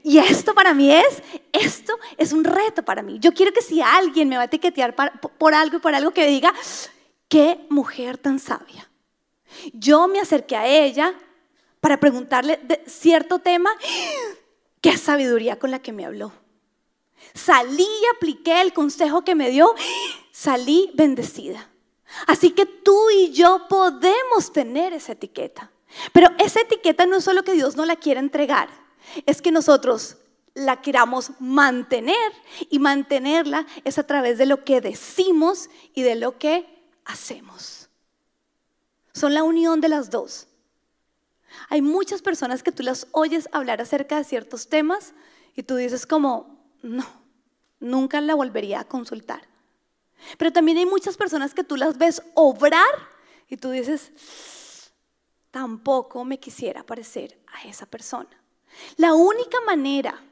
Y 0.03 0.19
esto 0.19 0.53
para 0.55 0.75
mí 0.75 0.93
es, 0.93 1.23
esto 1.53 1.97
es 2.17 2.33
un 2.33 2.45
reto 2.45 2.85
para 2.85 3.03
mí. 3.03 3.19
Yo 3.21 3.33
quiero 3.33 3.53
que 3.53 3.63
si 3.63 3.81
alguien 3.81 4.29
me 4.29 4.37
va 4.37 4.43
a 4.43 4.47
etiquetear 4.47 4.95
por 5.39 5.55
algo 5.55 5.77
y 5.77 5.81
por 5.81 5.95
algo 5.95 6.11
que 6.11 6.27
diga, 6.27 6.53
qué 7.29 7.67
mujer 7.71 8.19
tan 8.19 8.39
sabia. 8.39 8.91
Yo 9.73 10.09
me 10.09 10.21
acerqué 10.21 10.57
a 10.57 10.67
ella 10.67 11.15
para 11.81 12.01
preguntarle 12.01 12.59
de 12.65 12.83
cierto 12.87 13.39
tema, 13.39 13.71
qué 14.81 14.97
sabiduría 14.97 15.59
con 15.59 15.71
la 15.71 15.79
que 15.79 15.93
me 15.93 16.05
habló. 16.05 16.33
Salí 17.35 17.83
y 17.85 18.17
apliqué 18.17 18.61
el 18.61 18.73
consejo 18.73 19.23
que 19.23 19.35
me 19.35 19.51
dio, 19.51 19.75
salí 20.33 20.91
bendecida. 20.95 21.71
Así 22.27 22.51
que 22.51 22.67
tú 22.67 23.11
y 23.11 23.33
yo 23.33 23.67
podemos 23.69 24.53
tener 24.53 24.93
esa 24.93 25.13
etiqueta. 25.13 25.71
Pero 26.13 26.29
esa 26.39 26.61
etiqueta 26.61 27.07
no 27.07 27.17
es 27.17 27.25
solo 27.25 27.43
que 27.43 27.53
Dios 27.53 27.77
no 27.77 27.85
la 27.85 27.97
quiera 27.97 28.21
entregar, 28.21 28.69
es 29.25 29.41
que 29.41 29.53
nosotros 29.53 30.17
la 30.55 30.81
queramos 30.81 31.33
mantener 31.39 32.33
y 32.71 32.79
mantenerla 32.79 33.67
es 33.85 33.99
a 33.99 34.07
través 34.07 34.39
de 34.39 34.47
lo 34.47 34.65
que 34.65 34.81
decimos 34.81 35.69
y 35.95 36.03
de 36.03 36.15
lo 36.15 36.39
que 36.39 36.67
hacemos. 37.05 37.89
Son 39.13 39.35
la 39.35 39.45
unión 39.45 39.81
de 39.81 39.89
las 39.89 40.11
dos. 40.11 40.49
Hay 41.69 41.83
muchas 41.83 42.23
personas 42.23 42.63
que 42.63 42.73
tú 42.73 42.83
las 42.83 43.07
oyes 43.13 43.49
hablar 43.53 43.81
acerca 43.81 44.17
de 44.17 44.25
ciertos 44.25 44.69
temas 44.69 45.15
y 45.55 45.63
tú 45.63 45.77
dices 45.77 46.07
como, 46.07 46.56
no, 46.83 47.05
nunca 47.81 48.21
la 48.21 48.35
volvería 48.35 48.81
a 48.81 48.85
consultar. 48.85 49.43
Pero 50.39 50.53
también 50.53 50.79
hay 50.79 50.87
muchas 50.87 51.17
personas 51.17 51.55
que 51.55 51.65
tú 51.65 51.77
las 51.77 51.99
ves 51.99 52.23
obrar 52.35 52.89
y 53.49 53.57
tú 53.57 53.71
dices, 53.71 54.93
tampoco 55.51 56.25
me 56.25 56.39
quisiera 56.39 56.83
parecer 56.85 57.39
a 57.47 57.69
esa 57.69 57.87
persona. 57.87 58.31
La 58.97 59.15
única 59.15 59.59
manera 59.67 60.23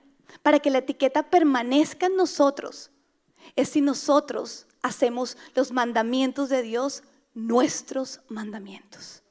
para 0.42 0.58
que 0.58 0.70
la 0.70 0.78
etiqueta 0.78 1.22
permanezca 1.22 2.06
en 2.06 2.16
nosotros 2.16 2.90
es 3.56 3.68
si 3.68 3.80
nosotros 3.80 4.66
hacemos 4.82 5.36
los 5.54 5.72
mandamientos 5.72 6.48
de 6.48 6.62
Dios 6.62 7.02
nuestros 7.34 8.20
mandamientos, 8.28 9.22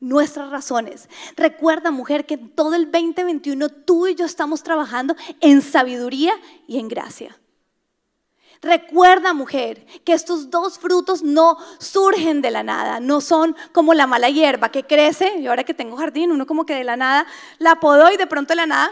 nuestras 0.00 0.50
razones. 0.50 1.08
Recuerda, 1.36 1.90
mujer, 1.90 2.26
que 2.26 2.36
todo 2.36 2.74
el 2.74 2.90
2021 2.90 3.68
tú 3.68 4.06
y 4.06 4.14
yo 4.14 4.24
estamos 4.24 4.62
trabajando 4.62 5.14
en 5.40 5.62
sabiduría 5.62 6.32
y 6.66 6.78
en 6.78 6.88
gracia. 6.88 7.38
Recuerda, 8.62 9.32
mujer, 9.32 9.86
que 10.04 10.12
estos 10.12 10.50
dos 10.50 10.78
frutos 10.78 11.22
no 11.22 11.56
surgen 11.78 12.42
de 12.42 12.50
la 12.50 12.62
nada, 12.62 13.00
no 13.00 13.22
son 13.22 13.56
como 13.72 13.94
la 13.94 14.06
mala 14.06 14.28
hierba 14.28 14.70
que 14.70 14.84
crece, 14.84 15.38
y 15.38 15.46
ahora 15.46 15.64
que 15.64 15.72
tengo 15.72 15.96
jardín, 15.96 16.30
uno 16.30 16.46
como 16.46 16.66
que 16.66 16.74
de 16.74 16.84
la 16.84 16.96
nada 16.96 17.26
la 17.58 17.76
podó 17.76 18.10
y 18.12 18.16
de 18.16 18.26
pronto 18.26 18.52
de 18.52 18.56
la 18.56 18.66
nada... 18.66 18.90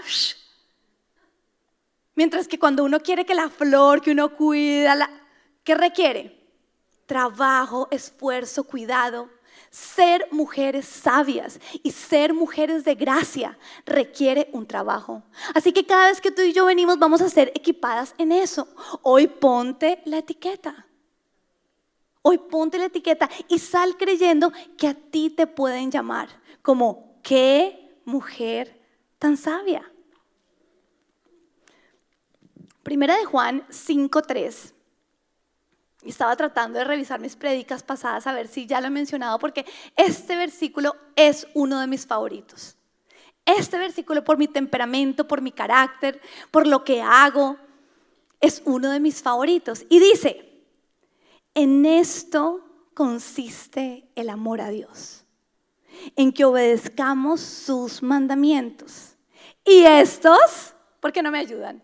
Mientras 2.15 2.49
que 2.49 2.59
cuando 2.59 2.83
uno 2.83 2.99
quiere 2.99 3.25
que 3.25 3.35
la 3.35 3.49
flor, 3.49 4.03
que 4.03 4.11
uno 4.11 4.35
cuida, 4.35 4.97
la, 4.97 5.09
¿qué 5.63 5.77
requiere? 5.77 6.37
Trabajo, 7.07 7.87
esfuerzo, 7.93 8.65
cuidado. 8.65 9.31
Ser 9.71 10.27
mujeres 10.31 10.87
sabias 10.87 11.61
y 11.83 11.91
ser 11.91 12.33
mujeres 12.33 12.85
de 12.85 12.95
gracia 12.95 13.59
requiere 13.85 14.49
un 14.53 14.67
trabajo. 14.67 15.23
Así 15.55 15.73
que 15.73 15.85
cada 15.85 16.09
vez 16.09 16.21
que 16.21 16.31
tú 16.31 16.43
y 16.43 16.53
yo 16.53 16.67
venimos 16.67 16.99
vamos 16.99 17.21
a 17.21 17.29
ser 17.29 17.53
equipadas 17.55 18.15
en 18.19 18.33
eso. 18.33 18.67
Hoy 19.03 19.27
ponte 19.27 20.01
la 20.05 20.19
etiqueta. 20.19 20.87
Hoy 22.23 22.39
ponte 22.39 22.79
la 22.79 22.87
etiqueta 22.87 23.29
y 23.49 23.59
sal 23.59 23.97
creyendo 23.97 24.53
que 24.77 24.89
a 24.89 24.95
ti 24.95 25.31
te 25.31 25.47
pueden 25.47 25.91
llamar 25.91 26.29
como 26.63 27.21
qué 27.23 28.01
mujer 28.05 28.81
tan 29.19 29.37
sabia. 29.37 29.91
Primera 32.83 33.17
de 33.19 33.25
Juan 33.27 33.67
5:3 33.69 34.73
estaba 36.05 36.37
tratando 36.37 36.79
de 36.79 36.85
revisar 36.85 37.21
mis 37.21 37.37
prédicas 37.37 37.83
pasadas 37.83 38.27
a 38.27 38.33
ver 38.33 38.49
si 38.49 38.67
ya 38.67 38.81
lo 38.81 38.87
he 38.87 38.91
mencionado, 38.91 39.39
porque 39.39 39.67
este 39.97 40.37
versículo 40.37 40.97
es 41.17 41.47
uno 41.55 41.81
de 41.81 41.87
mis 41.87 42.07
favoritos. 42.07 42.77
Este 43.45 43.79
versículo 43.79 44.23
por 44.25 44.39
mi 44.39 44.47
temperamento, 44.47 45.27
por 45.27 45.41
mi 45.41 45.53
carácter, 45.53 46.21
por 46.51 46.67
lo 46.67 46.85
que 46.85 47.01
hago, 47.01 47.57
es 48.41 48.63
uno 48.65 48.91
de 48.91 49.01
mis 49.01 49.23
favoritos. 49.23 49.85
Y 49.89 49.99
dice, 49.99 50.63
en 51.55 51.87
esto 51.87 52.65
consiste 52.95 54.09
el 54.15 54.29
amor 54.29 54.61
a 54.61 54.69
Dios, 54.69 55.25
en 56.15 56.33
que 56.33 56.45
obedezcamos 56.45 57.41
sus 57.41 58.03
mandamientos. 58.03 59.17
Y 59.65 59.85
estos, 59.85 60.75
¿por 61.01 61.13
qué 61.13 61.23
no 61.23 61.31
me 61.31 61.39
ayudan? 61.39 61.83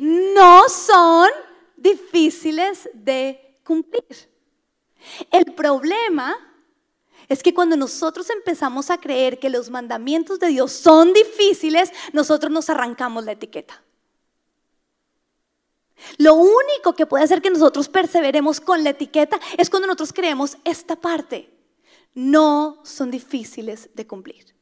No 0.00 0.68
son 0.68 1.30
difíciles 1.84 2.88
de 2.94 3.60
cumplir. 3.62 4.02
El 5.30 5.44
problema 5.54 6.34
es 7.28 7.42
que 7.42 7.54
cuando 7.54 7.76
nosotros 7.76 8.28
empezamos 8.30 8.90
a 8.90 8.98
creer 8.98 9.38
que 9.38 9.50
los 9.50 9.70
mandamientos 9.70 10.40
de 10.40 10.48
Dios 10.48 10.72
son 10.72 11.12
difíciles, 11.12 11.92
nosotros 12.12 12.50
nos 12.50 12.70
arrancamos 12.70 13.24
la 13.24 13.32
etiqueta. 13.32 13.82
Lo 16.18 16.34
único 16.34 16.94
que 16.96 17.06
puede 17.06 17.24
hacer 17.24 17.40
que 17.40 17.50
nosotros 17.50 17.88
perseveremos 17.88 18.60
con 18.60 18.82
la 18.82 18.90
etiqueta 18.90 19.38
es 19.56 19.70
cuando 19.70 19.86
nosotros 19.86 20.12
creemos 20.12 20.56
esta 20.64 20.96
parte. 20.96 21.50
No 22.14 22.80
son 22.84 23.10
difíciles 23.10 23.90
de 23.94 24.06
cumplir. 24.06 24.54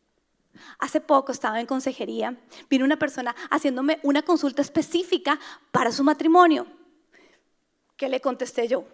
Hace 0.78 1.00
poco 1.00 1.32
estaba 1.32 1.61
en 1.61 1.66
consejería, 1.66 2.37
vino 2.68 2.85
una 2.85 2.98
persona 2.98 3.35
haciéndome 3.50 4.00
una 4.02 4.22
consulta 4.22 4.62
específica 4.62 5.38
para 5.70 5.92
su 5.92 6.04
matrimonio. 6.04 6.66
¿Qué 7.96 8.09
le 8.09 8.20
contesté 8.20 8.68
yo? 8.68 8.85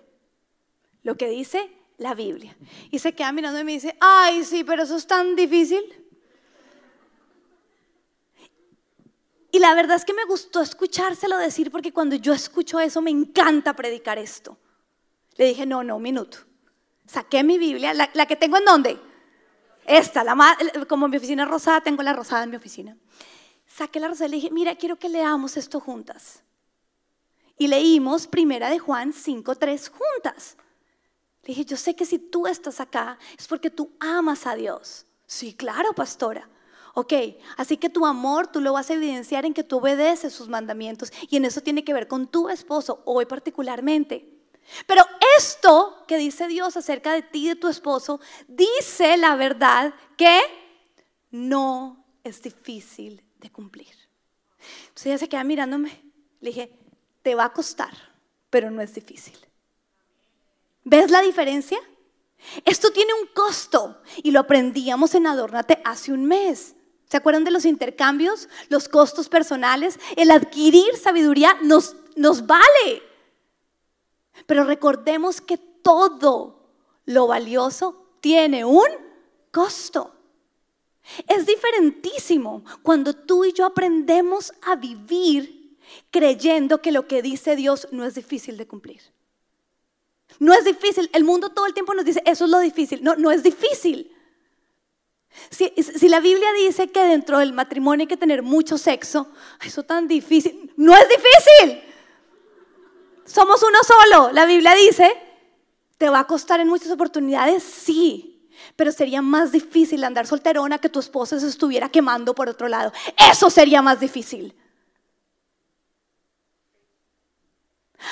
Lo 1.02 1.16
que 1.16 1.28
dice 1.28 1.70
la 1.98 2.14
Biblia. 2.14 2.56
Y 2.90 2.98
se 2.98 3.12
queda 3.12 3.32
mirando 3.32 3.60
y 3.60 3.64
me 3.64 3.72
dice, 3.72 3.96
ay, 4.00 4.44
sí, 4.44 4.64
pero 4.64 4.84
eso 4.84 4.96
es 4.96 5.06
tan 5.06 5.36
difícil. 5.36 5.82
Y 9.50 9.58
la 9.58 9.74
verdad 9.74 9.96
es 9.96 10.04
que 10.04 10.14
me 10.14 10.24
gustó 10.24 10.60
escuchárselo 10.60 11.36
decir 11.38 11.70
porque 11.70 11.92
cuando 11.92 12.16
yo 12.16 12.32
escucho 12.32 12.78
eso 12.78 13.00
me 13.02 13.10
encanta 13.10 13.74
predicar 13.74 14.18
esto. 14.18 14.56
Le 15.36 15.46
dije, 15.46 15.66
no, 15.66 15.82
no, 15.82 15.96
un 15.96 16.02
minuto. 16.02 16.38
Saqué 17.06 17.42
mi 17.42 17.58
Biblia, 17.58 17.94
la, 17.94 18.26
que 18.26 18.36
tengo 18.36 18.58
en 18.58 18.64
dónde? 18.64 19.00
Esta, 19.86 20.22
la 20.22 20.36
como 20.86 21.08
mi 21.08 21.16
oficina 21.16 21.46
rosada, 21.46 21.80
tengo 21.80 22.02
la 22.02 22.12
rosada 22.12 22.44
en 22.44 22.50
mi 22.50 22.56
oficina. 22.56 22.96
Saqué 23.66 23.98
la 23.98 24.08
rosada 24.08 24.26
y 24.26 24.30
le 24.30 24.36
dije, 24.36 24.50
mira, 24.50 24.76
quiero 24.76 24.98
que 24.98 25.08
leamos 25.08 25.56
esto 25.56 25.80
juntas 25.80 26.42
y 27.58 27.66
leímos 27.66 28.26
Primera 28.26 28.70
de 28.70 28.78
Juan 28.78 29.12
5.3 29.12 29.90
juntas. 29.90 30.56
Le 31.42 31.48
dije, 31.48 31.64
yo 31.64 31.76
sé 31.76 31.94
que 31.94 32.06
si 32.06 32.18
tú 32.18 32.46
estás 32.46 32.80
acá 32.80 33.18
es 33.38 33.46
porque 33.48 33.70
tú 33.70 33.90
amas 34.00 34.46
a 34.46 34.54
Dios. 34.54 35.06
Sí, 35.26 35.54
claro, 35.54 35.92
pastora. 35.92 36.48
Ok, 36.94 37.12
así 37.56 37.76
que 37.76 37.90
tu 37.90 38.06
amor 38.06 38.48
tú 38.48 38.60
lo 38.60 38.72
vas 38.72 38.90
a 38.90 38.94
evidenciar 38.94 39.46
en 39.46 39.54
que 39.54 39.62
tú 39.62 39.78
obedeces 39.78 40.32
sus 40.32 40.48
mandamientos 40.48 41.12
y 41.28 41.36
en 41.36 41.44
eso 41.44 41.60
tiene 41.60 41.84
que 41.84 41.92
ver 41.92 42.08
con 42.08 42.26
tu 42.26 42.48
esposo, 42.48 43.02
hoy 43.04 43.26
particularmente. 43.26 44.38
Pero 44.86 45.04
esto 45.38 46.04
que 46.06 46.18
dice 46.18 46.48
Dios 46.48 46.76
acerca 46.76 47.12
de 47.12 47.22
ti 47.22 47.46
y 47.46 47.48
de 47.48 47.56
tu 47.56 47.68
esposo, 47.68 48.20
dice 48.46 49.16
la 49.16 49.36
verdad 49.36 49.94
que 50.16 50.40
no 51.30 52.04
es 52.24 52.42
difícil 52.42 53.22
de 53.38 53.50
cumplir. 53.50 53.94
Entonces 54.88 55.06
ella 55.06 55.18
se 55.18 55.28
queda 55.28 55.44
mirándome. 55.44 56.02
Le 56.40 56.50
dije, 56.50 56.78
te 57.28 57.34
va 57.34 57.44
a 57.44 57.52
costar, 57.52 57.92
pero 58.48 58.70
no 58.70 58.80
es 58.80 58.94
difícil. 58.94 59.36
¿Ves 60.82 61.10
la 61.10 61.20
diferencia? 61.20 61.78
Esto 62.64 62.90
tiene 62.90 63.12
un 63.12 63.26
costo 63.34 64.00
y 64.22 64.30
lo 64.30 64.40
aprendíamos 64.40 65.14
en 65.14 65.26
Adornate 65.26 65.82
hace 65.84 66.10
un 66.10 66.24
mes. 66.24 66.74
¿Se 67.04 67.18
acuerdan 67.18 67.44
de 67.44 67.50
los 67.50 67.66
intercambios? 67.66 68.48
Los 68.70 68.88
costos 68.88 69.28
personales. 69.28 70.00
El 70.16 70.30
adquirir 70.30 70.96
sabiduría 70.96 71.54
nos, 71.60 71.96
nos 72.16 72.46
vale. 72.46 73.02
Pero 74.46 74.64
recordemos 74.64 75.42
que 75.42 75.58
todo 75.58 76.70
lo 77.04 77.26
valioso 77.26 78.06
tiene 78.22 78.64
un 78.64 78.88
costo. 79.52 80.14
Es 81.26 81.44
diferentísimo 81.44 82.64
cuando 82.82 83.12
tú 83.12 83.44
y 83.44 83.52
yo 83.52 83.66
aprendemos 83.66 84.54
a 84.62 84.76
vivir 84.76 85.57
creyendo 86.10 86.80
que 86.82 86.92
lo 86.92 87.06
que 87.06 87.22
dice 87.22 87.56
Dios 87.56 87.88
no 87.90 88.04
es 88.04 88.14
difícil 88.14 88.56
de 88.56 88.66
cumplir. 88.66 89.00
No 90.38 90.52
es 90.52 90.64
difícil. 90.64 91.10
El 91.12 91.24
mundo 91.24 91.50
todo 91.50 91.66
el 91.66 91.74
tiempo 91.74 91.94
nos 91.94 92.04
dice, 92.04 92.22
eso 92.24 92.44
es 92.44 92.50
lo 92.50 92.58
difícil. 92.60 93.02
No, 93.02 93.16
no 93.16 93.30
es 93.30 93.42
difícil. 93.42 94.14
Si, 95.50 96.08
la 96.08 96.20
Biblia 96.20 96.48
dice 96.52 96.90
que 96.90 97.02
dentro 97.02 97.38
del 97.38 97.52
matrimonio 97.52 98.04
hay 98.04 98.08
que 98.08 98.16
tener 98.16 98.42
mucho 98.42 98.78
sexo, 98.78 99.28
eso 99.64 99.82
tan 99.82 100.08
difícil. 100.08 100.72
No 100.76 100.94
es 100.94 101.06
difícil. 101.08 101.82
Somos 103.24 103.62
uno 103.62 103.78
solo. 103.86 104.32
La 104.32 104.46
Biblia 104.46 104.74
dice, 104.74 105.12
¿te 105.96 106.08
va 106.08 106.20
a 106.20 106.26
costar 106.26 106.60
en 106.60 106.68
muchas 106.68 106.90
oportunidades? 106.90 107.62
Sí. 107.62 108.50
Pero 108.74 108.90
sería 108.90 109.22
más 109.22 109.52
difícil 109.52 110.02
andar 110.02 110.26
solterona 110.26 110.78
que 110.78 110.88
tu 110.88 110.98
esposa 110.98 111.38
se 111.38 111.46
estuviera 111.46 111.88
quemando 111.88 112.34
por 112.34 112.48
otro 112.48 112.68
lado. 112.68 112.92
Eso 113.30 113.50
sería 113.50 113.82
más 113.82 114.00
difícil. 114.00 114.54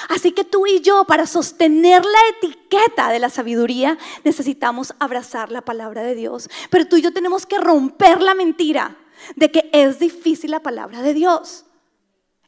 Así 0.08 0.32
que 0.32 0.44
tú 0.44 0.66
y 0.66 0.80
yo, 0.80 1.04
para 1.04 1.26
sostener 1.26 2.04
la 2.04 2.18
etiqueta 2.36 3.10
de 3.10 3.18
la 3.18 3.30
sabiduría, 3.30 3.98
necesitamos 4.24 4.94
abrazar 4.98 5.52
la 5.52 5.62
palabra 5.62 6.02
de 6.02 6.14
Dios. 6.14 6.48
Pero 6.70 6.86
tú 6.86 6.96
y 6.96 7.02
yo 7.02 7.12
tenemos 7.12 7.46
que 7.46 7.58
romper 7.58 8.20
la 8.20 8.34
mentira 8.34 8.96
de 9.36 9.50
que 9.50 9.70
es 9.72 9.98
difícil 9.98 10.50
la 10.50 10.60
palabra 10.60 11.02
de 11.02 11.14
Dios. 11.14 11.64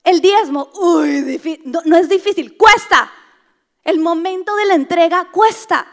El 0.02 0.20
diezmo, 0.20 0.70
uy, 0.74 1.60
no, 1.64 1.80
no 1.84 1.96
es 1.96 2.08
difícil, 2.08 2.56
cuesta. 2.56 3.12
El 3.84 4.00
momento 4.00 4.54
de 4.56 4.66
la 4.66 4.74
entrega 4.74 5.30
cuesta. 5.30 5.86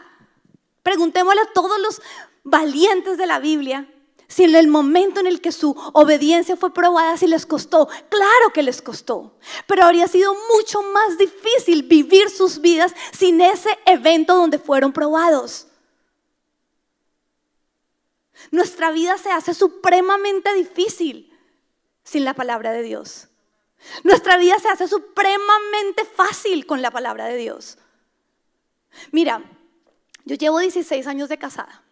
Preguntémosle 0.82 1.42
a 1.42 1.52
todos 1.52 1.80
los 1.80 2.02
valientes 2.42 3.18
de 3.18 3.26
la 3.26 3.38
Biblia 3.38 3.88
si 4.28 4.44
en 4.44 4.54
el 4.54 4.66
momento 4.66 5.20
en 5.20 5.26
el 5.26 5.40
que 5.40 5.52
su 5.52 5.70
obediencia 5.92 6.56
fue 6.56 6.74
probada, 6.74 7.16
si 7.16 7.26
les 7.26 7.46
costó, 7.46 7.86
claro 7.86 8.52
que 8.52 8.62
les 8.62 8.82
costó. 8.82 9.38
Pero 9.66 9.84
habría 9.84 10.08
sido 10.08 10.34
mucho 10.54 10.82
más 10.82 11.16
difícil 11.16 11.84
vivir 11.84 12.28
sus 12.30 12.60
vidas 12.60 12.94
sin 13.12 13.40
ese 13.40 13.70
evento 13.86 14.34
donde 14.34 14.58
fueron 14.58 14.92
probados. 14.92 15.68
Nuestra 18.50 18.90
vida 18.90 19.16
se 19.18 19.30
hace 19.30 19.54
supremamente 19.54 20.52
difícil 20.54 21.32
sin 22.02 22.24
la 22.24 22.34
palabra 22.34 22.72
de 22.72 22.82
Dios. 22.82 23.28
Nuestra 24.02 24.36
vida 24.36 24.58
se 24.58 24.68
hace 24.68 24.88
supremamente 24.88 26.04
fácil 26.04 26.66
con 26.66 26.82
la 26.82 26.90
palabra 26.90 27.26
de 27.26 27.36
Dios. 27.36 27.78
Mira, 29.12 29.42
yo 30.24 30.36
llevo 30.36 30.58
16 30.58 31.06
años 31.06 31.28
de 31.28 31.38
casada. 31.38 31.85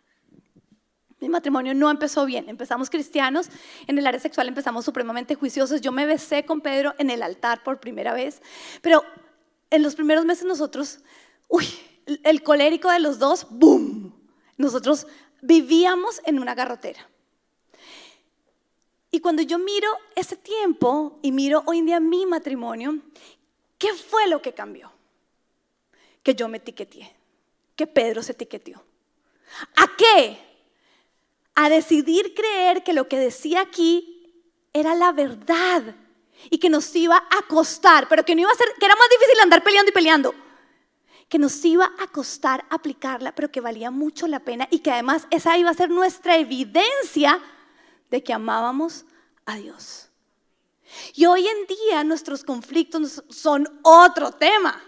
Mi 1.25 1.31
matrimonio 1.31 1.73
no 1.73 1.91
empezó 1.91 2.27
bien. 2.27 2.51
Empezamos 2.51 2.91
cristianos, 2.91 3.49
en 3.87 3.99
el 3.99 4.07
área 4.07 4.21
sexual 4.21 4.47
empezamos 4.47 4.85
supremamente 4.85 5.35
juiciosos. 5.35 5.81
Yo 5.81 5.91
me 5.91 6.05
besé 6.05 6.45
con 6.45 6.61
Pedro 6.61 6.95
en 6.99 7.09
el 7.09 7.23
altar 7.23 7.63
por 7.63 7.81
primera 7.81 8.13
vez, 8.13 8.43
pero 8.83 9.03
en 9.71 9.83
los 9.83 9.95
primeros 9.95 10.27
meses 10.27 10.45
nosotros, 10.45 10.99
uy, 11.49 11.67
el 12.25 12.43
colérico 12.43 12.91
de 12.91 13.01
los 13.01 13.19
dos, 13.19 13.47
¡boom! 13.49 14.15
Nosotros 14.59 15.07
vivíamos 15.41 16.21
en 16.27 16.39
una 16.39 16.55
garrotera. 16.55 17.09
Y 19.11 19.21
cuando 19.21 19.41
yo 19.41 19.59
miro 19.59 19.89
ese 20.15 20.37
tiempo 20.37 21.21
y 21.23 21.33
miro 21.33 21.63
hoy 21.65 21.79
en 21.79 21.87
día 21.87 22.01
mi 22.01 22.27
matrimonio, 22.27 22.99
¿qué 23.79 23.95
fue 23.95 24.29
lo 24.29 24.43
que 24.43 24.53
cambió? 24.53 24.93
Que 26.23 26.35
yo 26.35 26.49
me 26.49 26.59
etiqueté, 26.59 27.17
que 27.77 27.87
Pedro 27.87 28.23
se 28.23 28.33
etiqueteó. 28.33 28.85
¿A 29.77 29.87
qué? 29.97 30.54
A 31.55 31.69
decidir 31.69 32.35
creer 32.35 32.83
que 32.83 32.93
lo 32.93 33.09
que 33.09 33.19
decía 33.19 33.61
aquí 33.61 34.15
era 34.73 34.95
la 34.95 35.13
verdad 35.13 35.95
y 36.51 36.59
que 36.59 36.69
nos 36.69 36.95
iba 36.95 37.17
a 37.17 37.47
costar, 37.47 38.09
pero 38.09 38.25
que 38.25 38.35
no 38.35 38.43
iba 38.43 38.51
a 38.51 38.57
ser, 38.57 38.69
que 38.79 38.87
era 38.87 38.97
más 38.97 39.09
difícil 39.09 39.41
andar 39.41 39.63
peleando 39.63 39.91
y 39.91 39.95
peleando, 39.95 40.35
que 41.29 41.39
nos 41.39 41.65
iba 41.65 41.93
a 41.99 42.07
costar 42.09 42.65
aplicarla, 42.71 43.35
pero 43.35 43.51
que 43.51 43.61
valía 43.61 43.91
mucho 43.91 44.27
la 44.27 44.41
pena 44.41 44.69
y 44.71 44.81
que 44.81 44.91
además 44.91 45.27
esa 45.31 45.57
iba 45.57 45.71
a 45.71 45.75
ser 45.75 45.91
nuestra 45.91 46.37
evidencia 46.37 47.41
de 48.11 48.23
que 48.23 48.33
amábamos 48.33 49.07
a 49.47 49.57
Dios. 49.57 50.11
Y 51.15 51.27
hoy 51.27 51.47
en 51.47 51.67
día 51.67 52.05
nuestros 52.05 52.45
conflictos 52.45 53.23
son 53.29 53.81
otro 53.83 54.33
tema. 54.33 54.83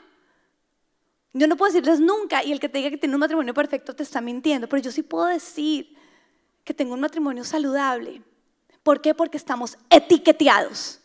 Yo 1.33 1.46
no 1.46 1.57
puedo 1.57 1.72
decirles 1.72 2.00
nunca, 2.00 2.42
y 2.42 2.52
el 2.52 2.61
que 2.61 2.68
te 2.68 2.79
diga 2.79 2.90
que 2.90 2.96
tiene 2.96 3.14
un 3.14 3.20
matrimonio 3.20 3.52
perfecto 3.52 3.94
te 3.94 4.02
está 4.02 4.20
mintiendo, 4.20 4.68
pero 4.68 4.83
yo 4.83 4.90
sí 4.90 5.02
puedo 5.02 5.26
decir 5.26 5.96
que 6.66 6.74
tengo 6.74 6.94
un 6.94 7.00
matrimonio 7.00 7.44
saludable. 7.44 8.22
¿Por 8.83 9.00
qué? 9.00 9.14
Porque 9.14 9.37
estamos 9.37 9.79
etiqueteados, 9.88 11.00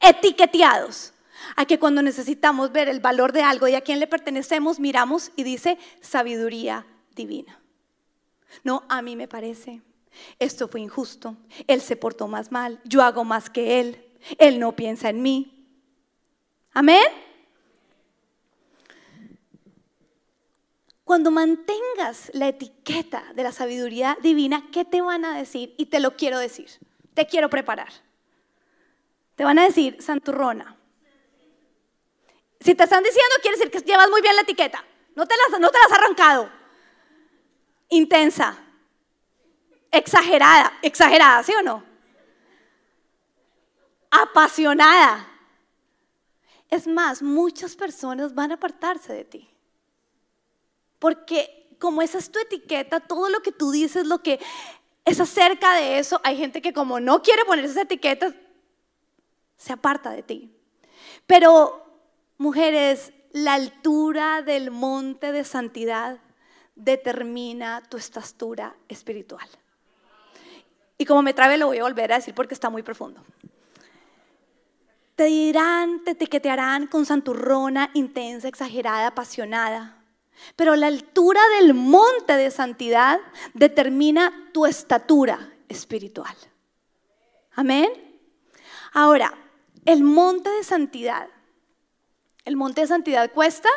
etiqueteados. 0.00 1.12
A 1.56 1.66
que 1.66 1.78
cuando 1.78 2.02
necesitamos 2.02 2.72
ver 2.72 2.88
el 2.88 3.00
valor 3.00 3.32
de 3.32 3.42
algo 3.42 3.68
y 3.68 3.74
a 3.74 3.80
quién 3.80 4.00
le 4.00 4.08
pertenecemos, 4.08 4.80
miramos 4.80 5.30
y 5.36 5.44
dice 5.44 5.78
sabiduría 6.00 6.84
divina. 7.14 7.60
No, 8.64 8.82
a 8.88 9.02
mí 9.02 9.14
me 9.14 9.28
parece, 9.28 9.82
esto 10.38 10.68
fue 10.68 10.80
injusto, 10.80 11.36
él 11.68 11.80
se 11.80 11.96
portó 11.96 12.26
más 12.26 12.50
mal, 12.50 12.80
yo 12.84 13.02
hago 13.02 13.24
más 13.24 13.50
que 13.50 13.80
él, 13.80 14.04
él 14.38 14.58
no 14.58 14.74
piensa 14.74 15.10
en 15.10 15.22
mí. 15.22 15.68
Amén. 16.72 17.06
Cuando 21.04 21.30
mantengas 21.30 22.30
la 22.32 22.48
etiqueta 22.48 23.32
de 23.34 23.42
la 23.42 23.52
sabiduría 23.52 24.16
divina, 24.22 24.68
¿qué 24.72 24.86
te 24.86 25.02
van 25.02 25.26
a 25.26 25.36
decir? 25.36 25.74
Y 25.76 25.86
te 25.86 26.00
lo 26.00 26.16
quiero 26.16 26.38
decir, 26.38 26.70
te 27.12 27.26
quiero 27.26 27.50
preparar. 27.50 27.92
Te 29.34 29.44
van 29.44 29.58
a 29.58 29.64
decir, 29.64 30.00
santurrona. 30.00 30.76
Si 32.60 32.74
te 32.74 32.84
están 32.84 33.02
diciendo, 33.02 33.34
quiere 33.42 33.58
decir 33.58 33.70
que 33.70 33.80
llevas 33.80 34.08
muy 34.08 34.22
bien 34.22 34.34
la 34.34 34.42
etiqueta. 34.42 34.82
No 35.14 35.26
te 35.26 35.34
las, 35.36 35.60
no 35.60 35.68
has 35.68 35.92
arrancado. 35.92 36.50
Intensa. 37.90 38.56
Exagerada. 39.90 40.72
Exagerada, 40.80 41.42
¿sí 41.42 41.52
o 41.52 41.62
no? 41.62 41.84
Apasionada. 44.10 45.28
Es 46.70 46.86
más, 46.86 47.20
muchas 47.20 47.76
personas 47.76 48.34
van 48.34 48.52
a 48.52 48.54
apartarse 48.54 49.12
de 49.12 49.24
ti. 49.24 49.53
Porque 51.04 51.76
como 51.78 52.00
esa 52.00 52.16
es 52.16 52.32
tu 52.32 52.38
etiqueta, 52.38 52.98
todo 52.98 53.28
lo 53.28 53.42
que 53.42 53.52
tú 53.52 53.70
dices, 53.70 54.06
lo 54.06 54.22
que 54.22 54.40
es 55.04 55.20
acerca 55.20 55.74
de 55.74 55.98
eso, 55.98 56.18
hay 56.24 56.38
gente 56.38 56.62
que 56.62 56.72
como 56.72 56.98
no 56.98 57.20
quiere 57.20 57.44
poner 57.44 57.66
esa 57.66 57.82
etiqueta, 57.82 58.32
se 59.58 59.74
aparta 59.74 60.12
de 60.12 60.22
ti. 60.22 60.50
Pero, 61.26 61.84
mujeres, 62.38 63.12
la 63.32 63.52
altura 63.52 64.40
del 64.40 64.70
monte 64.70 65.30
de 65.30 65.44
santidad 65.44 66.20
determina 66.74 67.82
tu 67.82 67.98
estatura 67.98 68.74
espiritual. 68.88 69.46
Y 70.96 71.04
como 71.04 71.20
me 71.20 71.34
trabe, 71.34 71.58
lo 71.58 71.66
voy 71.66 71.80
a 71.80 71.82
volver 71.82 72.12
a 72.12 72.16
decir 72.16 72.34
porque 72.34 72.54
está 72.54 72.70
muy 72.70 72.82
profundo. 72.82 73.22
Te 75.16 75.24
dirán, 75.24 76.02
te 76.02 76.12
etiquetearán 76.12 76.86
con 76.86 77.04
santurrona, 77.04 77.90
intensa, 77.92 78.48
exagerada, 78.48 79.08
apasionada. 79.08 79.93
Pero 80.56 80.76
la 80.76 80.86
altura 80.86 81.40
del 81.58 81.74
monte 81.74 82.34
de 82.34 82.50
santidad 82.50 83.20
determina 83.54 84.50
tu 84.52 84.66
estatura 84.66 85.52
espiritual. 85.68 86.34
Amén. 87.52 87.90
Ahora, 88.92 89.32
el 89.84 90.02
monte 90.02 90.50
de 90.50 90.64
santidad. 90.64 91.28
¿El 92.44 92.56
monte 92.56 92.82
de 92.82 92.86
santidad 92.86 93.32
cuesta? 93.32 93.68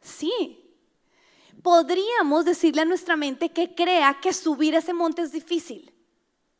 Sí. 0.00 0.56
Podríamos 1.62 2.44
decirle 2.44 2.82
a 2.82 2.86
nuestra 2.86 3.16
mente 3.16 3.50
que 3.50 3.74
crea 3.74 4.18
que 4.20 4.32
subir 4.32 4.74
ese 4.74 4.94
monte 4.94 5.22
es 5.22 5.32
difícil. 5.32 5.92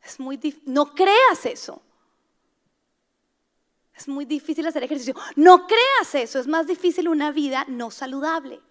Es 0.03 0.19
muy 0.19 0.39
no 0.65 0.93
creas 0.93 1.45
eso. 1.45 1.81
Es 3.95 4.07
muy 4.07 4.25
difícil 4.25 4.65
hacer 4.65 4.83
ejercicio. 4.83 5.15
No 5.35 5.67
creas 5.67 6.15
eso, 6.15 6.39
es 6.39 6.47
más 6.47 6.65
difícil 6.65 7.07
una 7.07 7.31
vida 7.31 7.65
no 7.67 7.91
saludable. 7.91 8.61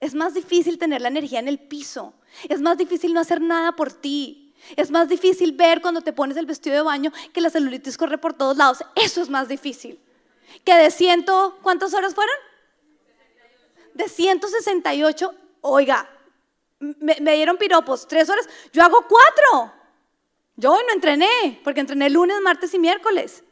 Es 0.00 0.14
más 0.14 0.34
difícil 0.34 0.78
tener 0.78 1.00
la 1.00 1.08
energía 1.08 1.40
en 1.40 1.48
el 1.48 1.58
piso. 1.58 2.14
Es 2.48 2.60
más 2.60 2.78
difícil 2.78 3.12
no 3.12 3.20
hacer 3.20 3.40
nada 3.40 3.74
por 3.74 3.92
ti. 3.92 4.54
Es 4.76 4.90
más 4.90 5.08
difícil 5.08 5.52
ver 5.52 5.80
cuando 5.80 6.00
te 6.00 6.12
pones 6.12 6.36
el 6.36 6.46
vestido 6.46 6.76
de 6.76 6.82
baño 6.82 7.12
que 7.32 7.40
la 7.40 7.50
celulitis 7.50 7.96
corre 7.96 8.18
por 8.18 8.34
todos 8.34 8.56
lados. 8.56 8.84
Eso 8.94 9.22
es 9.22 9.28
más 9.28 9.48
difícil. 9.48 10.00
Que 10.64 10.74
de 10.74 10.90
ciento, 10.90 11.58
¿cuántas 11.62 11.94
horas 11.94 12.14
fueron? 12.14 12.34
De 13.94 14.08
168, 14.08 15.34
oiga, 15.62 16.08
me, 16.78 17.16
dieron 17.34 17.56
piropos, 17.56 18.06
tres 18.06 18.28
horas, 18.28 18.48
yo 18.72 18.82
hago 18.82 19.04
cuatro. 19.08 19.72
Yo 20.56 20.72
hoy 20.72 20.82
no 20.86 20.94
entrené, 20.94 21.60
porque 21.64 21.80
entrené 21.80 22.10
lunes, 22.10 22.40
martes 22.40 22.72
y 22.74 22.78
miércoles. 22.78 23.44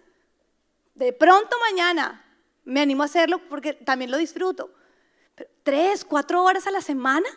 De 0.94 1.12
pronto 1.12 1.56
mañana 1.70 2.24
me 2.64 2.80
animo 2.80 3.02
a 3.02 3.06
hacerlo 3.06 3.40
porque 3.48 3.74
también 3.74 4.10
lo 4.10 4.16
disfruto. 4.16 4.70
Tres, 5.62 6.04
cuatro 6.04 6.42
horas 6.42 6.66
a 6.66 6.70
la 6.70 6.80
semana, 6.80 7.28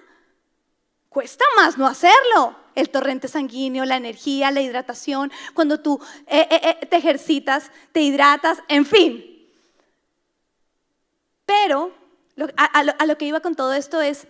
cuesta 1.10 1.44
más 1.56 1.78
no 1.78 1.88
hacerlo. 1.88 2.56
El 2.76 2.90
torrente 2.90 3.28
sanguíneo, 3.28 3.84
la 3.84 3.98
energía, 3.98 4.52
la 4.52 4.62
hidratación, 4.62 5.32
cuando 5.54 5.82
tú 5.82 6.00
eh, 6.28 6.48
eh, 6.50 6.78
eh, 6.82 6.86
te 6.86 6.96
ejercitas, 6.96 7.72
te 7.92 8.02
hidratas, 8.02 8.60
en 8.68 8.86
fin. 8.86 9.26
Pero 11.46 11.94
a 12.56 13.06
lo 13.06 13.18
que 13.18 13.26
iba 13.26 13.42
con 13.42 13.56
todo 13.56 13.74
esto 13.74 14.00
es, 14.00 14.28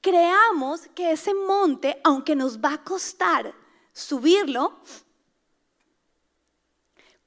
creamos 0.00 0.82
que 0.94 1.12
ese 1.12 1.34
monte, 1.34 2.00
aunque 2.02 2.34
nos 2.34 2.58
va 2.58 2.74
a 2.74 2.84
costar 2.84 3.52
subirlo, 3.92 4.80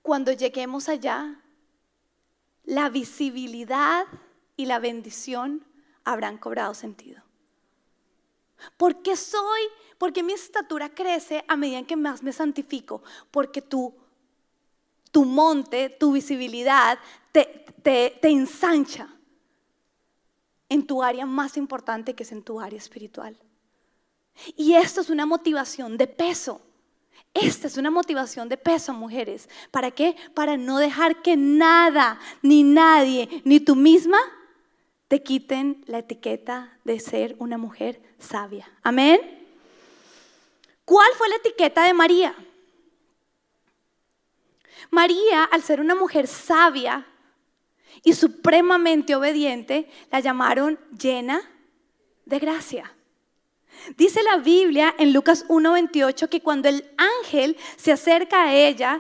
cuando 0.02 0.32
lleguemos 0.32 0.90
allá, 0.90 1.40
la 2.64 2.90
visibilidad 2.90 4.06
y 4.56 4.66
la 4.66 4.80
bendición 4.80 5.66
habrán 6.04 6.38
cobrado 6.38 6.74
sentido. 6.74 7.22
¿Por 8.78 9.02
qué 9.02 9.16
soy? 9.16 9.62
Porque 9.98 10.24
mi 10.24 10.34
estatura 10.34 10.90
crece 10.90 11.44
a 11.48 11.56
medida 11.56 11.84
que 11.84 11.96
más 11.96 12.24
me 12.24 12.32
santifico. 12.32 13.04
Porque 13.32 13.62
tu, 13.62 13.94
tu 15.12 15.26
monte, 15.26 15.90
tu 15.90 16.14
visibilidad 16.14 17.00
te, 17.32 17.66
te, 17.82 18.18
te 18.22 18.30
ensancha 18.30 19.10
en 20.70 20.86
tu 20.86 21.04
área 21.04 21.26
más 21.26 21.58
importante 21.58 22.16
que 22.16 22.24
es 22.24 22.32
en 22.32 22.44
tu 22.44 22.60
área 22.60 22.78
espiritual. 22.78 23.38
Y 24.56 24.74
esto 24.74 25.02
es 25.02 25.10
una 25.10 25.26
motivación 25.26 25.98
de 25.98 26.08
peso. 26.08 26.62
Esta 27.34 27.68
es 27.68 27.78
una 27.78 27.92
motivación 27.92 28.50
de 28.50 28.58
peso, 28.58 28.94
mujeres. 28.94 29.50
¿Para 29.72 29.92
qué? 29.92 30.16
Para 30.34 30.58
no 30.58 30.78
dejar 30.78 31.22
que 31.22 31.36
nada, 31.36 32.20
ni 32.42 32.64
nadie, 32.64 33.42
ni 33.44 33.60
tú 33.60 33.76
misma 33.76 34.20
te 35.14 35.22
quiten 35.22 35.84
la 35.86 36.00
etiqueta 36.00 36.76
de 36.86 37.00
ser 37.00 37.36
una 37.38 37.60
mujer 37.60 38.02
sabia. 38.18 38.68
Amén. 38.82 39.20
¿Cuál 40.86 41.08
fue 41.16 41.30
la 41.30 41.36
etiqueta 41.36 41.84
de 41.84 41.94
María? 41.94 42.36
María, 44.90 45.44
al 45.44 45.62
ser 45.62 45.82
una 45.82 45.94
mujer 45.94 46.26
sabia, 46.26 47.06
y 48.02 48.14
supremamente 48.14 49.14
obediente, 49.14 49.88
la 50.10 50.20
llamaron 50.20 50.80
llena 51.00 51.44
de 52.26 52.40
gracia. 52.40 52.92
Dice 53.96 54.24
la 54.24 54.38
Biblia 54.38 54.96
en 54.98 55.14
Lucas 55.14 55.46
1:28 55.48 56.28
que 56.28 56.42
cuando 56.42 56.70
el 56.70 56.90
ángel 56.98 57.56
se 57.76 57.92
acerca 57.92 58.46
a 58.46 58.56
ella 58.56 59.00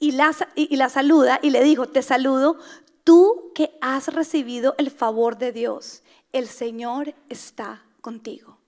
y 0.00 0.10
la, 0.10 0.34
y 0.56 0.74
la 0.74 0.88
saluda 0.88 1.38
y 1.40 1.50
le 1.50 1.62
dijo, 1.62 1.86
te 1.86 2.02
saludo, 2.02 2.58
tú 3.04 3.52
que 3.54 3.76
has 3.80 4.08
recibido 4.08 4.74
el 4.78 4.90
favor 4.90 5.38
de 5.38 5.52
Dios, 5.52 6.02
el 6.32 6.48
Señor 6.48 7.14
está 7.28 7.84
contigo. 8.00 8.58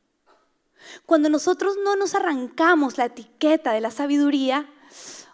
Cuando 1.07 1.31
nosotros 1.31 1.77
no 1.83 1.97
nos 1.97 2.15
arrancamos 2.15 2.99
la 2.99 3.07
etiqueta 3.07 3.73
de 3.73 3.81
la 3.81 3.91
sabiduría, 3.91 4.69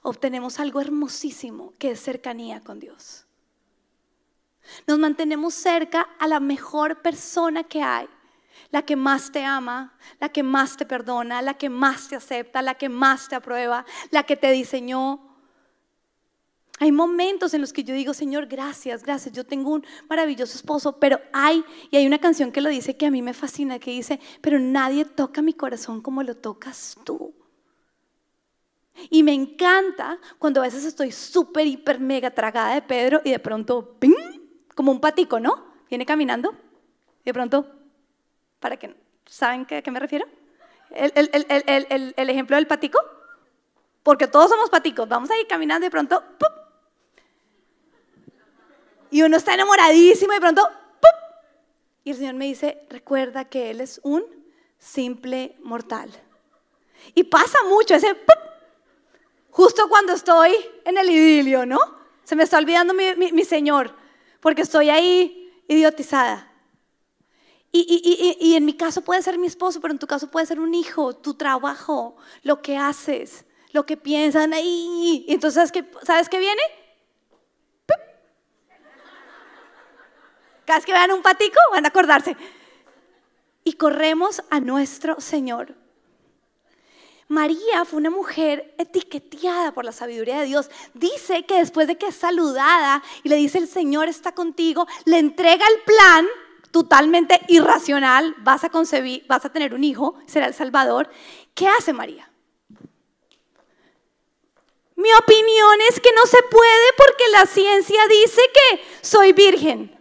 obtenemos 0.03 0.61
algo 0.61 0.81
hermosísimo 0.81 1.75
que 1.79 1.93
es 1.93 2.01
cercanía 2.01 2.61
con 2.61 2.79
Dios. 2.79 3.27
Nos 4.87 4.99
mantenemos 4.99 5.55
cerca 5.55 6.03
a 6.19 6.29
la 6.29 6.41
mejor 6.41 7.03
persona 7.03 7.65
que 7.65 7.83
hay, 7.83 8.09
la 8.71 8.83
que 8.83 8.95
más 8.95 9.33
te 9.33 9.45
ama, 9.45 9.97
la 10.21 10.29
que 10.29 10.43
más 10.43 10.77
te 10.77 10.87
perdona, 10.87 11.43
la 11.43 11.55
que 11.55 11.69
más 11.69 12.09
te 12.09 12.17
acepta, 12.17 12.63
la 12.63 12.75
que 12.75 12.89
más 12.89 13.29
te 13.29 13.35
aprueba, 13.35 13.85
la 14.11 14.23
que 14.23 14.37
te 14.37 14.53
diseñó. 14.53 15.30
Hay 16.83 16.93
momentos 16.93 17.53
en 17.53 17.61
los 17.61 17.75
que 17.75 17.85
yo 17.85 17.95
digo, 17.95 18.15
Señor, 18.15 18.47
gracias, 18.47 19.03
gracias, 19.03 19.35
yo 19.35 19.45
tengo 19.45 19.71
un 19.71 19.85
maravilloso 20.09 20.57
esposo, 20.57 20.99
pero 20.99 21.21
hay, 21.31 21.63
y 21.91 21.99
hay 21.99 22.07
una 22.07 22.19
canción 22.19 22.51
que 22.51 22.63
lo 22.63 22.71
dice 22.71 22.97
que 22.97 23.05
a 23.05 23.11
mí 23.11 23.21
me 23.21 23.35
fascina, 23.35 23.79
que 23.79 23.91
dice, 23.91 24.19
pero 24.41 24.59
nadie 24.59 25.05
toca 25.05 25.43
mi 25.43 25.53
corazón 25.53 26.01
como 26.01 26.23
lo 26.23 26.35
tocas 26.39 26.97
tú. 27.05 27.35
Y 29.11 29.23
me 29.23 29.35
encanta 29.35 30.19
cuando 30.39 30.61
a 30.61 30.65
veces 30.65 30.87
estoy 30.87 31.13
súper, 31.13 31.67
hiper, 31.67 32.01
mega 32.01 32.31
tragada 32.31 32.73
de 32.73 32.81
Pedro 32.81 33.21
y 33.27 33.31
de 33.31 33.39
pronto, 33.39 33.97
¡ping! 33.99 34.15
como 34.75 34.91
un 34.91 35.01
patico, 35.01 35.39
¿no? 35.39 35.63
Viene 35.91 36.07
caminando 36.07 36.55
y 37.21 37.25
de 37.25 37.35
pronto, 37.35 37.67
para 38.59 38.79
que, 38.79 38.97
¿saben 39.27 39.67
a 39.71 39.83
qué 39.83 39.91
me 39.91 40.01
refiero? 40.01 40.27
El, 40.93 42.31
ejemplo 42.31 42.57
del 42.57 42.67
patico, 42.67 42.99
porque 44.03 44.27
todos 44.29 44.49
somos 44.49 44.71
paticos, 44.71 45.07
vamos 45.07 45.31
a 45.31 45.39
ir 45.39 45.47
caminando 45.47 45.85
y 45.85 45.89
de 45.89 45.91
pronto, 45.91 46.25
¡pup! 46.39 46.70
Y 49.11 49.23
uno 49.23 49.37
está 49.37 49.55
enamoradísimo 49.55 50.33
y 50.33 50.37
de 50.37 50.41
pronto, 50.41 50.63
¡pup! 50.63 51.55
y 52.05 52.11
el 52.11 52.17
Señor 52.17 52.35
me 52.35 52.47
dice, 52.47 52.83
recuerda 52.89 53.45
que 53.45 53.71
Él 53.71 53.81
es 53.81 54.01
un 54.03 54.25
simple 54.79 55.57
mortal. 55.63 56.11
Y 57.15 57.25
pasa 57.25 57.59
mucho 57.69 57.95
ese, 57.95 58.15
¡pup! 58.15 58.39
justo 59.51 59.89
cuando 59.89 60.13
estoy 60.13 60.55
en 60.85 60.97
el 60.99 61.11
idilio, 61.11 61.67
¿no? 61.67 61.79
Se 62.25 62.37
me 62.37 62.45
está 62.45 62.59
olvidando 62.59 62.95
mi, 62.95 63.15
mi 63.33 63.45
Señor 63.45 63.95
porque 64.41 64.63
estoy 64.63 64.91
ahí 64.91 65.53
idiotizada. 65.69 66.47
Y, 67.73 68.55
en 68.57 68.65
mi 68.65 68.75
caso 68.75 69.03
puede 69.03 69.23
ser 69.23 69.39
mi 69.39 69.47
esposo, 69.47 69.81
pero 69.81 69.93
en 69.93 69.99
tu 70.01 70.09
caso 70.09 70.29
puede 70.29 70.45
ser 70.45 70.59
un 70.59 70.75
hijo, 70.75 71.15
tu 71.15 71.35
trabajo, 71.35 72.17
lo 72.43 72.63
que 72.63 72.77
haces, 72.77 73.45
lo 73.71 73.87
que 73.87 73.97
piensan 73.97 74.53
ahí. 74.53 75.25
Y 75.29 75.33
entonces, 75.33 75.55
¿sabes 75.55 75.71
qué, 75.71 75.85
¿sabes 76.05 76.29
qué 76.29 76.41
viene? 76.41 76.61
Cada 80.71 80.79
vez 80.79 80.87
que 80.87 80.93
vean 80.93 81.11
un 81.11 81.21
patico 81.21 81.59
van 81.73 81.85
a 81.85 81.89
acordarse. 81.89 82.37
Y 83.65 83.73
corremos 83.73 84.41
a 84.51 84.61
nuestro 84.61 85.21
Señor. 85.21 85.75
María 87.27 87.85
fue 87.85 87.99
una 87.99 88.11
mujer 88.11 88.73
etiqueteada 88.79 89.75
por 89.75 89.85
la 89.85 89.91
sabiduría 89.91 90.39
de 90.39 90.47
Dios. 90.47 90.71
Dice 90.95 91.45
que 91.45 91.57
después 91.57 91.89
de 91.89 91.99
que 91.99 92.07
es 92.07 92.15
saludada 92.15 93.03
y 93.25 93.31
le 93.31 93.35
dice 93.35 93.59
el 93.59 93.67
Señor 93.67 94.09
está 94.09 94.31
contigo, 94.31 94.87
le 95.07 95.19
entrega 95.19 95.67
el 95.67 95.83
plan 95.83 96.29
totalmente 96.71 97.41
irracional, 97.49 98.37
vas 98.39 98.63
a 98.63 98.69
concebir, 98.69 99.27
vas 99.27 99.45
a 99.45 99.51
tener 99.51 99.75
un 99.75 99.83
hijo, 99.83 100.21
será 100.27 100.47
el 100.47 100.55
Salvador. 100.55 101.11
¿Qué 101.53 101.67
hace 101.67 101.93
María? 101.93 102.31
Mi 104.95 105.13
opinión 105.15 105.81
es 105.91 105.99
que 105.99 106.13
no 106.13 106.27
se 106.27 106.41
puede 106.45 106.93
porque 106.97 107.25
la 107.33 107.47
ciencia 107.47 108.01
dice 108.07 108.41
que 108.55 108.85
soy 109.01 109.33
virgen. 109.33 109.99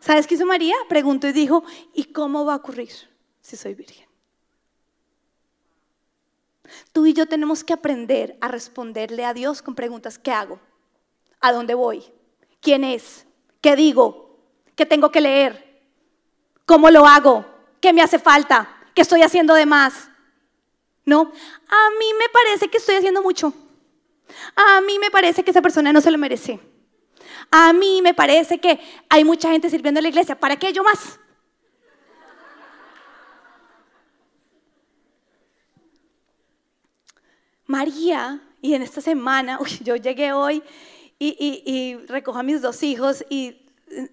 ¿Sabes 0.00 0.26
qué 0.26 0.34
hizo 0.34 0.46
María? 0.46 0.74
Preguntó 0.88 1.28
y 1.28 1.32
dijo, 1.32 1.62
¿y 1.94 2.04
cómo 2.04 2.44
va 2.44 2.54
a 2.54 2.56
ocurrir 2.56 2.90
si 3.42 3.56
soy 3.56 3.74
virgen? 3.74 4.08
Tú 6.92 7.06
y 7.06 7.12
yo 7.12 7.26
tenemos 7.26 7.64
que 7.64 7.72
aprender 7.72 8.36
a 8.40 8.48
responderle 8.48 9.24
a 9.24 9.34
Dios 9.34 9.60
con 9.60 9.74
preguntas, 9.74 10.18
¿qué 10.18 10.32
hago? 10.32 10.58
¿A 11.40 11.52
dónde 11.52 11.74
voy? 11.74 12.04
¿Quién 12.60 12.84
es? 12.84 13.26
¿Qué 13.60 13.76
digo? 13.76 14.38
¿Qué 14.74 14.86
tengo 14.86 15.10
que 15.10 15.20
leer? 15.20 15.82
¿Cómo 16.64 16.90
lo 16.90 17.06
hago? 17.06 17.44
¿Qué 17.80 17.92
me 17.92 18.02
hace 18.02 18.18
falta? 18.18 18.68
¿Qué 18.94 19.02
estoy 19.02 19.22
haciendo 19.22 19.54
de 19.54 19.66
más? 19.66 20.08
¿No? 21.04 21.20
A 21.20 21.90
mí 21.98 22.06
me 22.18 22.28
parece 22.28 22.68
que 22.68 22.78
estoy 22.78 22.96
haciendo 22.96 23.22
mucho. 23.22 23.52
A 24.54 24.80
mí 24.80 24.98
me 24.98 25.10
parece 25.10 25.42
que 25.42 25.50
esa 25.50 25.62
persona 25.62 25.92
no 25.92 26.00
se 26.00 26.10
lo 26.10 26.18
merece. 26.18 26.60
A 27.50 27.72
mí 27.72 28.00
me 28.02 28.14
parece 28.14 28.58
que 28.58 28.78
hay 29.08 29.24
mucha 29.24 29.50
gente 29.50 29.68
sirviendo 29.70 29.98
en 29.98 30.04
la 30.04 30.08
iglesia. 30.08 30.38
¿Para 30.38 30.56
qué 30.56 30.72
yo 30.72 30.84
más? 30.84 31.18
María, 37.66 38.40
y 38.60 38.74
en 38.74 38.82
esta 38.82 39.00
semana, 39.00 39.58
yo 39.82 39.96
llegué 39.96 40.32
hoy 40.32 40.62
y, 41.18 41.96
recojo 42.08 42.38
a 42.38 42.42
mis 42.42 42.62
dos 42.62 42.82
hijos 42.82 43.24
y 43.28 43.62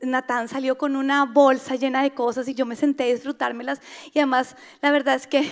Natán 0.02 0.48
salió 0.48 0.78
con 0.78 0.96
una 0.96 1.26
bolsa 1.26 1.76
llena 1.76 2.04
de 2.04 2.12
cosas 2.12 2.48
y 2.48 2.54
yo 2.54 2.66
me 2.66 2.76
senté 2.76 3.04
a 3.04 3.14
disfrutármelas. 3.14 3.82
Y 4.14 4.20
además, 4.20 4.56
la 4.82 4.92
verdad 4.92 5.16
es 5.16 5.28
que 5.28 5.52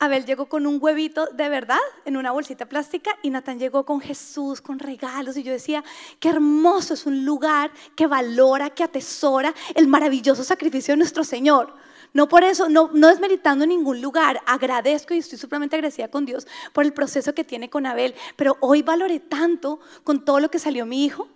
Abel 0.00 0.24
llegó 0.24 0.46
con 0.46 0.66
un 0.66 0.78
huevito 0.80 1.26
de 1.26 1.48
verdad 1.48 1.78
en 2.04 2.16
una 2.16 2.30
bolsita 2.30 2.66
plástica 2.66 3.18
y 3.22 3.30
Natán 3.30 3.58
llegó 3.58 3.84
con 3.84 4.00
Jesús, 4.00 4.60
con 4.60 4.78
regalos. 4.78 5.36
Y 5.36 5.42
yo 5.42 5.52
decía, 5.52 5.82
qué 6.20 6.28
hermoso 6.28 6.94
es 6.94 7.04
un 7.04 7.24
lugar 7.24 7.72
que 7.96 8.06
valora, 8.06 8.70
que 8.70 8.84
atesora 8.84 9.52
el 9.74 9.88
maravilloso 9.88 10.44
sacrificio 10.44 10.92
de 10.92 10.98
nuestro 10.98 11.24
Señor. 11.24 11.74
No 12.14 12.28
por 12.28 12.44
eso, 12.44 12.68
no, 12.68 12.90
no 12.94 13.08
desmeritando 13.08 13.66
ningún 13.66 14.00
lugar, 14.00 14.40
agradezco 14.46 15.14
y 15.14 15.18
estoy 15.18 15.36
supremamente 15.36 15.76
agradecida 15.76 16.08
con 16.08 16.24
Dios 16.24 16.46
por 16.72 16.84
el 16.84 16.94
proceso 16.94 17.34
que 17.34 17.44
tiene 17.44 17.68
con 17.68 17.84
Abel, 17.84 18.14
pero 18.36 18.56
hoy 18.60 18.82
valoré 18.82 19.20
tanto 19.20 19.80
con 20.04 20.24
todo 20.24 20.40
lo 20.40 20.50
que 20.50 20.58
salió 20.58 20.86
mi 20.86 21.04
hijo 21.04 21.28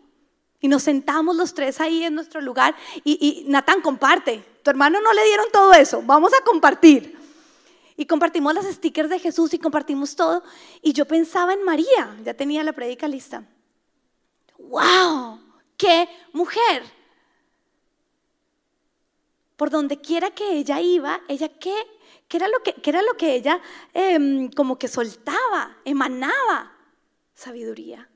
y 0.61 0.69
nos 0.69 0.85
sentamos 0.85 1.37
los 1.37 1.53
tres 1.53 1.81
ahí 1.81 2.05
en 2.05 2.15
nuestro 2.15 2.41
lugar 2.41 2.75
y, 3.05 3.19
y 3.21 3.51
Natán 3.51 3.83
comparte, 3.83 4.43
tu 4.63 4.71
hermano 4.71 4.99
no 5.03 5.13
le 5.13 5.25
dieron 5.25 5.47
todo 5.53 5.75
eso, 5.75 6.03
vamos 6.07 6.33
a 6.33 6.43
compartir. 6.43 7.22
Y 8.03 8.07
compartimos 8.07 8.53
las 8.53 8.65
stickers 8.65 9.09
de 9.09 9.21
Jesús 9.21 9.55
y 9.55 9.61
compartimos 9.61 10.17
todo. 10.17 10.43
Y 10.83 10.93
yo 10.93 11.07
pensaba 11.07 11.53
en 11.53 11.63
María, 11.63 12.17
ya 12.25 12.35
tenía 12.35 12.65
la 12.65 12.73
predica 12.73 13.07
lista. 13.07 13.45
¡Wow! 14.59 15.39
¡Qué 15.77 16.09
mujer! 16.33 16.83
Por 19.55 19.71
donde 19.71 20.01
quiera 20.01 20.33
que 20.33 20.55
ella 20.55 20.81
iba, 20.81 21.21
ella 21.29 21.49
qué, 21.49 21.77
qué 22.27 22.39
era, 22.39 22.49
lo 22.49 22.59
que, 22.65 22.73
qué 22.73 22.91
era 22.91 23.03
lo 23.03 23.17
que 23.17 23.37
ella 23.37 23.61
em, 23.95 24.51
como 24.51 24.77
que 24.77 24.89
soltaba, 24.89 25.77
emanaba 25.85 26.73
sabiduría 27.35 28.09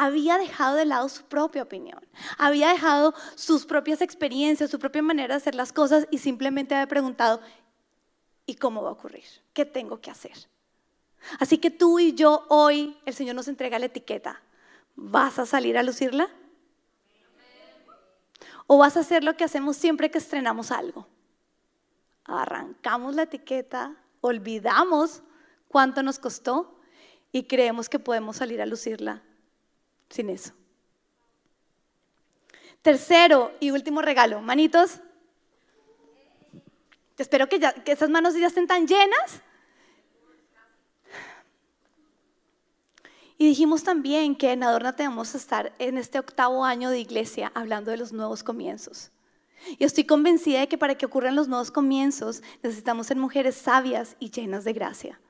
había 0.00 0.38
dejado 0.38 0.76
de 0.76 0.86
lado 0.86 1.10
su 1.10 1.24
propia 1.24 1.62
opinión, 1.62 2.00
había 2.38 2.70
dejado 2.70 3.12
sus 3.34 3.66
propias 3.66 4.00
experiencias, 4.00 4.70
su 4.70 4.78
propia 4.78 5.02
manera 5.02 5.34
de 5.34 5.36
hacer 5.36 5.54
las 5.54 5.74
cosas 5.74 6.08
y 6.10 6.16
simplemente 6.16 6.74
había 6.74 6.86
preguntado, 6.86 7.42
y 8.50 8.56
cómo 8.56 8.82
va 8.82 8.88
a 8.88 8.94
ocurrir, 8.94 9.24
qué 9.52 9.64
tengo 9.64 10.00
que 10.00 10.10
hacer. 10.10 10.32
Así 11.38 11.58
que 11.58 11.70
tú 11.70 12.00
y 12.00 12.14
yo 12.14 12.46
hoy, 12.48 12.98
el 13.06 13.14
Señor 13.14 13.36
nos 13.36 13.46
entrega 13.46 13.78
la 13.78 13.86
etiqueta. 13.86 14.42
¿Vas 14.96 15.38
a 15.38 15.46
salir 15.46 15.78
a 15.78 15.84
lucirla? 15.84 16.28
¿O 18.66 18.78
vas 18.78 18.96
a 18.96 19.00
hacer 19.00 19.22
lo 19.22 19.36
que 19.36 19.44
hacemos 19.44 19.76
siempre 19.76 20.10
que 20.10 20.18
estrenamos 20.18 20.72
algo? 20.72 21.06
Arrancamos 22.24 23.14
la 23.14 23.22
etiqueta, 23.22 23.94
olvidamos 24.20 25.22
cuánto 25.68 26.02
nos 26.02 26.18
costó 26.18 26.76
y 27.30 27.44
creemos 27.44 27.88
que 27.88 28.00
podemos 28.00 28.38
salir 28.38 28.60
a 28.60 28.66
lucirla 28.66 29.22
sin 30.08 30.28
eso. 30.28 30.54
Tercero 32.82 33.52
y 33.60 33.70
último 33.70 34.02
regalo, 34.02 34.40
manitos, 34.40 34.98
Espero 37.20 37.50
que, 37.50 37.58
ya, 37.58 37.74
que 37.74 37.92
esas 37.92 38.08
manos 38.08 38.34
ya 38.34 38.46
estén 38.46 38.66
tan 38.66 38.86
llenas. 38.86 39.42
Y 43.36 43.46
dijimos 43.46 43.82
también 43.82 44.34
que 44.34 44.52
en 44.52 44.62
Adorna 44.62 44.96
tenemos 44.96 45.32
que 45.32 45.36
estar 45.36 45.74
en 45.78 45.98
este 45.98 46.18
octavo 46.18 46.64
año 46.64 46.88
de 46.88 46.98
iglesia 46.98 47.52
hablando 47.54 47.90
de 47.90 47.98
los 47.98 48.12
nuevos 48.12 48.42
comienzos. 48.42 49.10
Y 49.78 49.84
estoy 49.84 50.04
convencida 50.04 50.60
de 50.60 50.68
que 50.68 50.78
para 50.78 50.94
que 50.94 51.04
ocurran 51.04 51.36
los 51.36 51.46
nuevos 51.46 51.70
comienzos 51.70 52.42
necesitamos 52.62 53.08
ser 53.08 53.18
mujeres 53.18 53.54
sabias 53.54 54.16
y 54.18 54.30
llenas 54.30 54.64
de 54.64 54.72
gracia. 54.72 55.20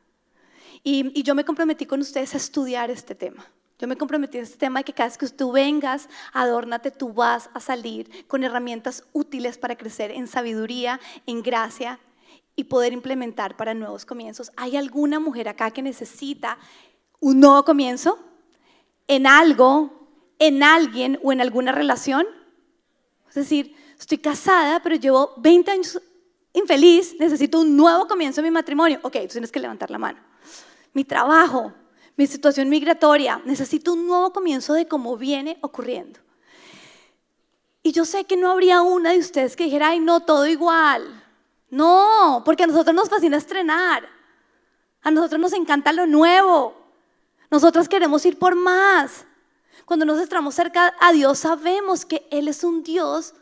Y, 0.84 1.10
y 1.18 1.24
yo 1.24 1.34
me 1.34 1.44
comprometí 1.44 1.86
con 1.86 2.00
ustedes 2.00 2.34
a 2.34 2.36
estudiar 2.36 2.92
este 2.92 3.16
tema. 3.16 3.50
Yo 3.80 3.88
me 3.88 3.96
comprometí 3.96 4.36
en 4.36 4.44
este 4.44 4.58
tema 4.58 4.80
de 4.80 4.84
que 4.84 4.92
cada 4.92 5.08
vez 5.08 5.16
que 5.16 5.26
tú 5.28 5.52
vengas, 5.52 6.10
adórnate, 6.34 6.90
tú 6.90 7.14
vas 7.14 7.48
a 7.54 7.60
salir 7.60 8.26
con 8.26 8.44
herramientas 8.44 9.04
útiles 9.14 9.56
para 9.56 9.76
crecer 9.76 10.10
en 10.10 10.26
sabiduría, 10.26 11.00
en 11.24 11.42
gracia 11.42 11.98
y 12.56 12.64
poder 12.64 12.92
implementar 12.92 13.56
para 13.56 13.72
nuevos 13.72 14.04
comienzos. 14.04 14.52
¿Hay 14.56 14.76
alguna 14.76 15.18
mujer 15.18 15.48
acá 15.48 15.70
que 15.70 15.80
necesita 15.80 16.58
un 17.20 17.40
nuevo 17.40 17.64
comienzo? 17.64 18.18
¿En 19.08 19.26
algo, 19.26 20.08
en 20.38 20.62
alguien 20.62 21.18
o 21.22 21.32
en 21.32 21.40
alguna 21.40 21.72
relación? 21.72 22.26
Es 23.30 23.36
decir, 23.36 23.74
estoy 23.98 24.18
casada, 24.18 24.82
pero 24.82 24.96
llevo 24.96 25.32
20 25.38 25.70
años 25.70 26.02
infeliz, 26.52 27.16
necesito 27.18 27.60
un 27.60 27.74
nuevo 27.78 28.06
comienzo 28.06 28.40
en 28.40 28.44
mi 28.44 28.50
matrimonio. 28.50 28.98
Ok, 29.04 29.16
tú 29.22 29.28
tienes 29.28 29.50
que 29.50 29.60
levantar 29.60 29.90
la 29.90 29.96
mano. 29.96 30.18
Mi 30.92 31.04
trabajo, 31.04 31.72
mi 32.20 32.26
situación 32.26 32.68
migratoria, 32.68 33.40
necesito 33.46 33.94
un 33.94 34.06
nuevo 34.06 34.30
comienzo 34.30 34.74
de 34.74 34.86
cómo 34.86 35.16
viene 35.16 35.56
ocurriendo. 35.62 36.20
Y 37.82 37.92
yo 37.92 38.04
sé 38.04 38.24
que 38.24 38.36
no 38.36 38.50
habría 38.50 38.82
una 38.82 39.12
de 39.12 39.18
ustedes 39.20 39.56
que 39.56 39.64
dijera, 39.64 39.88
ay, 39.88 40.00
no, 40.00 40.20
todo 40.20 40.46
igual. 40.46 41.24
No, 41.70 42.42
porque 42.44 42.64
a 42.64 42.66
nosotros 42.66 42.94
nos 42.94 43.08
fascina 43.08 43.38
estrenar. 43.38 44.06
A 45.00 45.10
nosotros 45.10 45.40
nos 45.40 45.54
encanta 45.54 45.94
lo 45.94 46.06
nuevo. 46.06 46.74
Nosotros 47.50 47.88
queremos 47.88 48.26
ir 48.26 48.38
por 48.38 48.54
más. 48.54 49.24
Cuando 49.86 50.04
nos 50.04 50.20
estamos 50.20 50.54
cerca 50.54 50.94
a 51.00 51.12
Dios, 51.12 51.38
sabemos 51.38 52.04
que 52.04 52.28
Él 52.30 52.48
es 52.48 52.64
un 52.64 52.82
Dios 52.82 53.32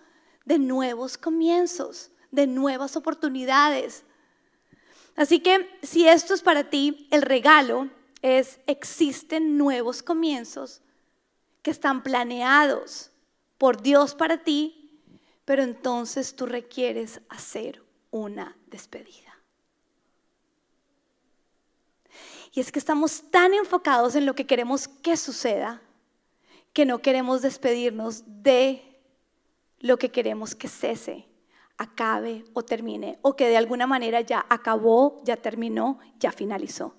de 0.45 0.61
nuevos 0.61 1.19
comienzos, 1.19 2.13
de 2.31 2.47
nuevas 2.47 2.95
oportunidades. 2.95 4.05
Así 5.17 5.41
que 5.41 5.69
si 5.83 6.07
esto 6.07 6.33
es 6.33 6.43
para 6.43 6.71
ti 6.71 7.09
el 7.11 7.23
regalo, 7.23 7.89
es 8.23 8.61
existen 8.67 9.57
nuevos 9.57 10.03
comienzos 10.03 10.83
que 11.63 11.71
están 11.71 12.03
planeados 12.03 13.11
por 13.59 13.83
Dios 13.83 14.15
para 14.15 14.43
ti, 14.43 15.01
pero 15.45 15.63
entonces 15.63 16.35
tú 16.37 16.47
requieres 16.47 17.21
hacer 17.29 17.83
una 18.11 18.57
despedida. 18.67 19.39
Y 22.53 22.61
es 22.61 22.73
que 22.73 22.79
estamos 22.79 23.31
tan 23.31 23.55
enfocados 23.55 24.15
en 24.15 24.27
lo 24.27 24.35
que 24.35 24.47
queremos 24.47 24.89
que 24.89 25.17
suceda 25.17 25.83
que 26.73 26.87
no 26.87 27.01
queremos 27.01 27.43
despedirnos 27.43 28.23
de 28.27 29.01
lo 29.81 29.99
que 29.99 30.11
queremos 30.11 30.55
que 30.55 30.69
cese, 30.69 31.27
acabe 31.77 32.45
o 32.53 32.63
termine, 32.63 33.19
o 33.23 33.35
que 33.37 33.49
de 33.49 33.57
alguna 33.57 33.87
manera 33.87 34.21
ya 34.21 34.47
acabó, 34.49 35.21
ya 35.25 35.37
terminó, 35.37 35.99
ya 36.19 36.33
finalizó. 36.33 36.95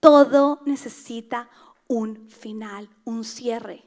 Todo 0.00 0.62
necesita 0.64 1.48
un 1.86 2.28
final, 2.30 2.88
un 3.04 3.24
cierre. 3.24 3.84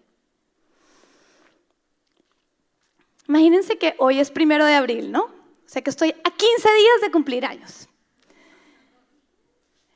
Imagínense 3.27 3.77
que 3.77 3.95
hoy 3.97 4.19
es 4.19 4.29
primero 4.29 4.65
de 4.65 4.75
abril, 4.75 5.11
¿no? 5.11 5.23
O 5.23 5.67
sea 5.73 5.81
que 5.81 5.89
estoy 5.89 6.09
a 6.09 6.29
15 6.29 6.45
días 6.45 7.01
de 7.01 7.11
cumplir 7.11 7.45
años. 7.45 7.89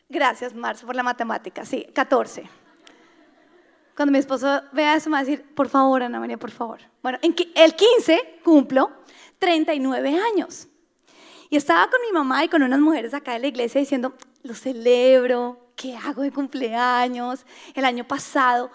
Gracias, 0.10 0.56
Marzo, 0.56 0.86
por 0.86 0.96
la 0.96 1.04
matemática. 1.04 1.66
Sí, 1.66 1.86
14. 1.94 2.50
Cuando 3.96 4.12
mi 4.12 4.20
esposo 4.20 4.62
vea 4.72 4.96
eso, 4.96 5.10
me 5.10 5.16
va 5.16 5.20
a 5.20 5.24
decir, 5.24 5.44
por 5.54 5.70
favor, 5.70 6.04
Ana 6.04 6.20
María, 6.20 6.38
por 6.38 6.52
favor. 6.52 6.80
Bueno, 7.04 7.20
en 7.22 7.36
el 7.56 7.76
15 7.76 8.40
cumplo 8.44 8.92
39 9.40 10.20
años. 10.34 10.68
Y 11.50 11.58
estaba 11.58 11.90
con 11.90 12.00
mi 12.02 12.12
mamá 12.12 12.44
y 12.46 12.50
con 12.50 12.64
unas 12.64 12.80
mujeres 12.80 13.14
acá 13.14 13.34
de 13.34 13.40
la 13.40 13.48
iglesia 13.48 13.80
diciendo, 13.80 14.14
lo 14.44 14.54
celebro, 14.54 15.67
¿qué 15.78 15.96
hago 15.96 16.24
de 16.24 16.32
cumpleaños? 16.32 17.46
El 17.74 17.86
año 17.86 18.06
pasado 18.06 18.70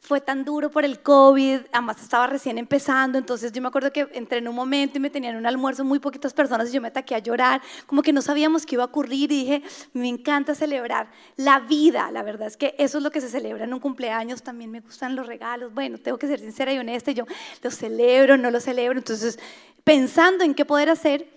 fue 0.00 0.20
tan 0.20 0.44
duro 0.44 0.70
por 0.70 0.84
el 0.84 1.00
COVID, 1.00 1.60
además 1.72 2.00
estaba 2.00 2.28
recién 2.28 2.58
empezando, 2.58 3.18
entonces 3.18 3.50
yo 3.50 3.60
me 3.60 3.68
acuerdo 3.68 3.92
que 3.92 4.08
entré 4.12 4.38
en 4.38 4.46
un 4.46 4.54
momento 4.54 4.98
y 4.98 5.00
me 5.00 5.10
tenían 5.10 5.36
un 5.36 5.46
almuerzo 5.46 5.84
muy 5.84 5.98
poquitas 5.98 6.32
personas 6.32 6.68
y 6.68 6.72
yo 6.74 6.80
me 6.80 6.88
ataqué 6.88 7.16
a 7.16 7.18
llorar, 7.18 7.60
como 7.86 8.02
que 8.02 8.12
no 8.12 8.22
sabíamos 8.22 8.64
qué 8.64 8.76
iba 8.76 8.84
a 8.84 8.86
ocurrir 8.86 9.32
y 9.32 9.38
dije, 9.40 9.62
me 9.94 10.08
encanta 10.08 10.54
celebrar 10.54 11.10
la 11.36 11.58
vida, 11.58 12.10
la 12.12 12.22
verdad 12.22 12.46
es 12.46 12.56
que 12.56 12.76
eso 12.78 12.98
es 12.98 13.04
lo 13.04 13.10
que 13.10 13.20
se 13.20 13.28
celebra 13.28 13.64
en 13.64 13.74
un 13.74 13.80
cumpleaños, 13.80 14.42
también 14.42 14.70
me 14.70 14.80
gustan 14.80 15.16
los 15.16 15.26
regalos, 15.26 15.74
bueno, 15.74 15.98
tengo 15.98 16.18
que 16.18 16.28
ser 16.28 16.38
sincera 16.38 16.72
y 16.72 16.78
honesta, 16.78 17.10
yo 17.10 17.24
lo 17.62 17.70
celebro, 17.70 18.36
no 18.36 18.50
lo 18.52 18.60
celebro, 18.60 18.98
entonces 18.98 19.40
pensando 19.82 20.44
en 20.44 20.54
qué 20.54 20.64
poder 20.64 20.88
hacer, 20.88 21.35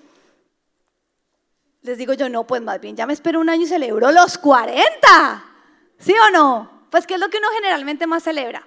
les 1.82 1.98
digo 1.98 2.14
yo, 2.14 2.30
no, 2.30 2.46
pues 2.46 2.62
más 2.62 2.80
bien 2.80 2.96
ya 2.96 3.06
me 3.06 3.14
espero 3.14 3.40
un 3.40 3.50
año 3.50 3.64
y 3.64 3.68
celebro 3.68 4.12
los 4.12 4.38
40. 4.38 5.46
¿Sí 5.98 6.14
o 6.14 6.32
no? 6.32 6.88
Pues 6.90 7.06
¿qué 7.08 7.16
es 7.16 7.20
lo 7.20 7.30
que 7.30 7.38
uno 7.38 7.48
generalmente 7.56 8.08
más 8.08 8.24
celebra? 8.24 8.66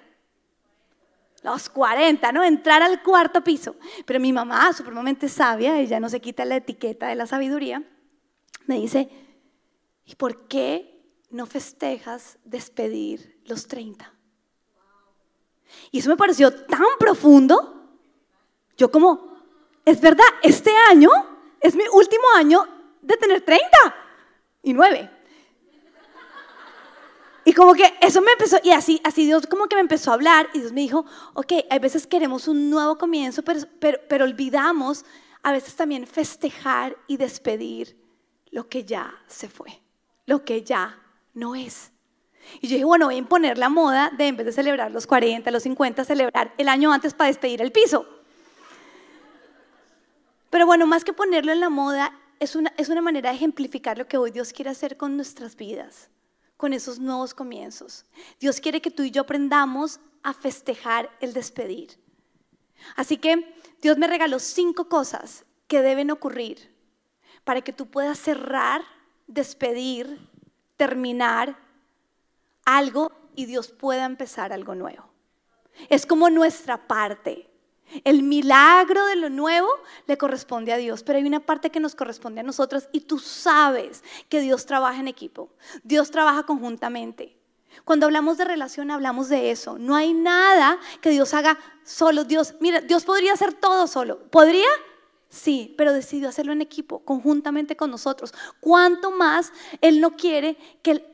Los 1.43 1.69
40, 1.69 2.31
¿no? 2.31 2.43
Entrar 2.43 2.81
al 2.81 3.03
cuarto 3.03 3.43
piso. 3.43 3.75
Pero 4.05 4.19
mi 4.19 4.31
mamá, 4.31 4.71
supremamente 4.73 5.27
sabia, 5.27 5.77
ella 5.79 5.99
no 5.99 6.09
se 6.09 6.21
quita 6.21 6.45
la 6.45 6.55
etiqueta 6.55 7.07
de 7.07 7.15
la 7.15 7.27
sabiduría, 7.27 7.83
me 8.65 8.75
dice, 8.75 9.09
¿y 10.05 10.15
por 10.15 10.47
qué 10.47 11.01
no 11.29 11.45
festejas 11.45 12.37
despedir 12.45 13.41
los 13.45 13.67
30? 13.67 14.11
Y 15.91 15.99
eso 15.99 16.09
me 16.09 16.17
pareció 16.17 16.53
tan 16.65 16.85
profundo. 16.97 17.89
Yo 18.77 18.89
como, 18.89 19.37
es 19.83 19.99
verdad, 19.99 20.25
este 20.41 20.71
año 20.89 21.09
es 21.59 21.75
mi 21.75 21.83
último 21.91 22.23
año 22.35 22.72
de 23.03 23.17
tener 23.17 23.41
30 23.41 23.67
y 24.63 24.73
9. 24.73 25.09
y 27.45 27.53
como 27.53 27.73
que 27.73 27.93
eso 28.01 28.21
me 28.21 28.31
empezó, 28.31 28.57
y 28.63 28.71
así, 28.71 29.01
así 29.03 29.25
Dios 29.25 29.45
como 29.47 29.67
que 29.67 29.75
me 29.75 29.81
empezó 29.81 30.11
a 30.11 30.13
hablar, 30.15 30.49
y 30.53 30.59
Dios 30.59 30.71
me 30.71 30.81
dijo, 30.81 31.05
ok, 31.33 31.53
hay 31.69 31.79
veces 31.79 32.07
queremos 32.07 32.47
un 32.47 32.69
nuevo 32.69 32.97
comienzo, 32.97 33.43
pero, 33.43 33.59
pero, 33.79 33.99
pero 34.07 34.25
olvidamos 34.25 35.05
a 35.43 35.51
veces 35.51 35.75
también 35.75 36.07
festejar 36.07 36.97
y 37.07 37.17
despedir 37.17 37.97
lo 38.51 38.69
que 38.69 38.85
ya 38.85 39.13
se 39.27 39.49
fue, 39.49 39.81
lo 40.25 40.45
que 40.45 40.63
ya 40.63 40.99
no 41.33 41.55
es. 41.55 41.91
Y 42.61 42.67
yo 42.67 42.73
dije, 42.75 42.85
bueno, 42.85 43.05
voy 43.07 43.15
a 43.15 43.19
imponer 43.19 43.57
la 43.57 43.69
moda 43.69 44.11
de 44.17 44.27
en 44.27 44.37
vez 44.37 44.45
de 44.45 44.51
celebrar 44.51 44.91
los 44.91 45.07
40, 45.07 45.49
los 45.51 45.63
50, 45.63 46.05
celebrar 46.05 46.53
el 46.57 46.69
año 46.69 46.91
antes 46.93 47.13
para 47.13 47.27
despedir 47.27 47.61
el 47.61 47.71
piso. 47.71 48.05
Pero 50.49 50.65
bueno, 50.65 50.85
más 50.85 51.03
que 51.03 51.13
ponerlo 51.13 51.51
en 51.51 51.59
la 51.59 51.69
moda, 51.69 52.13
es 52.43 52.57
una, 52.57 52.73
es 52.77 52.89
una 52.89 53.01
manera 53.01 53.29
de 53.29 53.37
ejemplificar 53.37 53.97
lo 53.97 54.07
que 54.07 54.17
hoy 54.17 54.29
Dios 54.29 54.51
quiere 54.51 54.69
hacer 54.69 54.97
con 54.97 55.15
nuestras 55.15 55.55
vidas, 55.55 56.09
con 56.57 56.73
esos 56.73 56.99
nuevos 56.99 57.33
comienzos. 57.33 58.05
Dios 58.39 58.59
quiere 58.59 58.81
que 58.81 58.91
tú 58.91 59.03
y 59.03 59.11
yo 59.11 59.21
aprendamos 59.21 60.01
a 60.23 60.33
festejar 60.33 61.09
el 61.21 61.31
despedir. 61.33 61.97
Así 62.97 63.17
que 63.17 63.55
Dios 63.81 63.97
me 63.97 64.07
regaló 64.07 64.39
cinco 64.39 64.89
cosas 64.89 65.45
que 65.67 65.81
deben 65.81 66.11
ocurrir 66.11 66.75
para 67.45 67.61
que 67.61 67.71
tú 67.71 67.89
puedas 67.89 68.19
cerrar, 68.19 68.81
despedir, 69.27 70.19
terminar 70.75 71.57
algo 72.65 73.11
y 73.35 73.45
Dios 73.45 73.71
pueda 73.71 74.03
empezar 74.03 74.51
algo 74.51 74.75
nuevo. 74.75 75.09
Es 75.87 76.05
como 76.05 76.29
nuestra 76.29 76.87
parte. 76.87 77.49
El 78.03 78.23
milagro 78.23 79.05
de 79.05 79.15
lo 79.15 79.29
nuevo 79.29 79.69
le 80.07 80.17
corresponde 80.17 80.73
a 80.73 80.77
Dios, 80.77 81.03
pero 81.03 81.17
hay 81.17 81.25
una 81.25 81.39
parte 81.39 81.69
que 81.69 81.79
nos 81.79 81.95
corresponde 81.95 82.41
a 82.41 82.43
nosotros 82.43 82.87
y 82.91 83.01
tú 83.01 83.19
sabes 83.19 84.03
que 84.29 84.41
Dios 84.41 84.65
trabaja 84.65 84.99
en 84.99 85.07
equipo, 85.07 85.49
Dios 85.83 86.11
trabaja 86.11 86.43
conjuntamente. 86.43 87.37
Cuando 87.85 88.05
hablamos 88.05 88.37
de 88.37 88.45
relación 88.45 88.91
hablamos 88.91 89.29
de 89.29 89.51
eso. 89.51 89.77
No 89.77 89.95
hay 89.95 90.13
nada 90.13 90.77
que 91.01 91.09
Dios 91.09 91.33
haga 91.33 91.57
solo. 91.83 92.23
Dios, 92.23 92.55
mira, 92.59 92.81
Dios 92.81 93.03
podría 93.03 93.33
hacer 93.33 93.53
todo 93.53 93.87
solo. 93.87 94.19
¿Podría? 94.29 94.67
Sí, 95.29 95.73
pero 95.77 95.93
decidió 95.93 96.29
hacerlo 96.29 96.53
en 96.53 96.61
equipo, 96.61 96.99
conjuntamente 96.99 97.75
con 97.75 97.89
nosotros. 97.89 98.33
¿Cuánto 98.59 99.11
más 99.11 99.51
Él 99.81 99.99
no 99.99 100.15
quiere 100.15 100.57
que 100.83 100.91
el, 100.91 101.05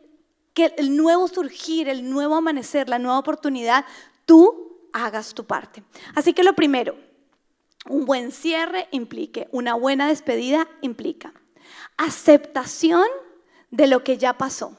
que 0.53 0.73
el 0.77 0.97
nuevo 0.97 1.27
surgir, 1.27 1.87
el 1.87 2.09
nuevo 2.09 2.35
amanecer, 2.35 2.89
la 2.89 2.99
nueva 2.99 3.19
oportunidad, 3.19 3.85
tú 4.25 4.68
hagas 4.93 5.33
tu 5.33 5.45
parte? 5.45 5.83
Así 6.15 6.33
que 6.33 6.43
lo 6.43 6.53
primero, 6.53 6.95
un 7.87 8.05
buen 8.05 8.31
cierre 8.31 8.87
implique, 8.91 9.47
una 9.51 9.73
buena 9.75 10.07
despedida 10.07 10.67
implica 10.81 11.33
aceptación 11.99 13.05
de 13.71 13.87
lo 13.87 14.03
que 14.03 14.17
ya 14.17 14.37
pasó. 14.37 14.77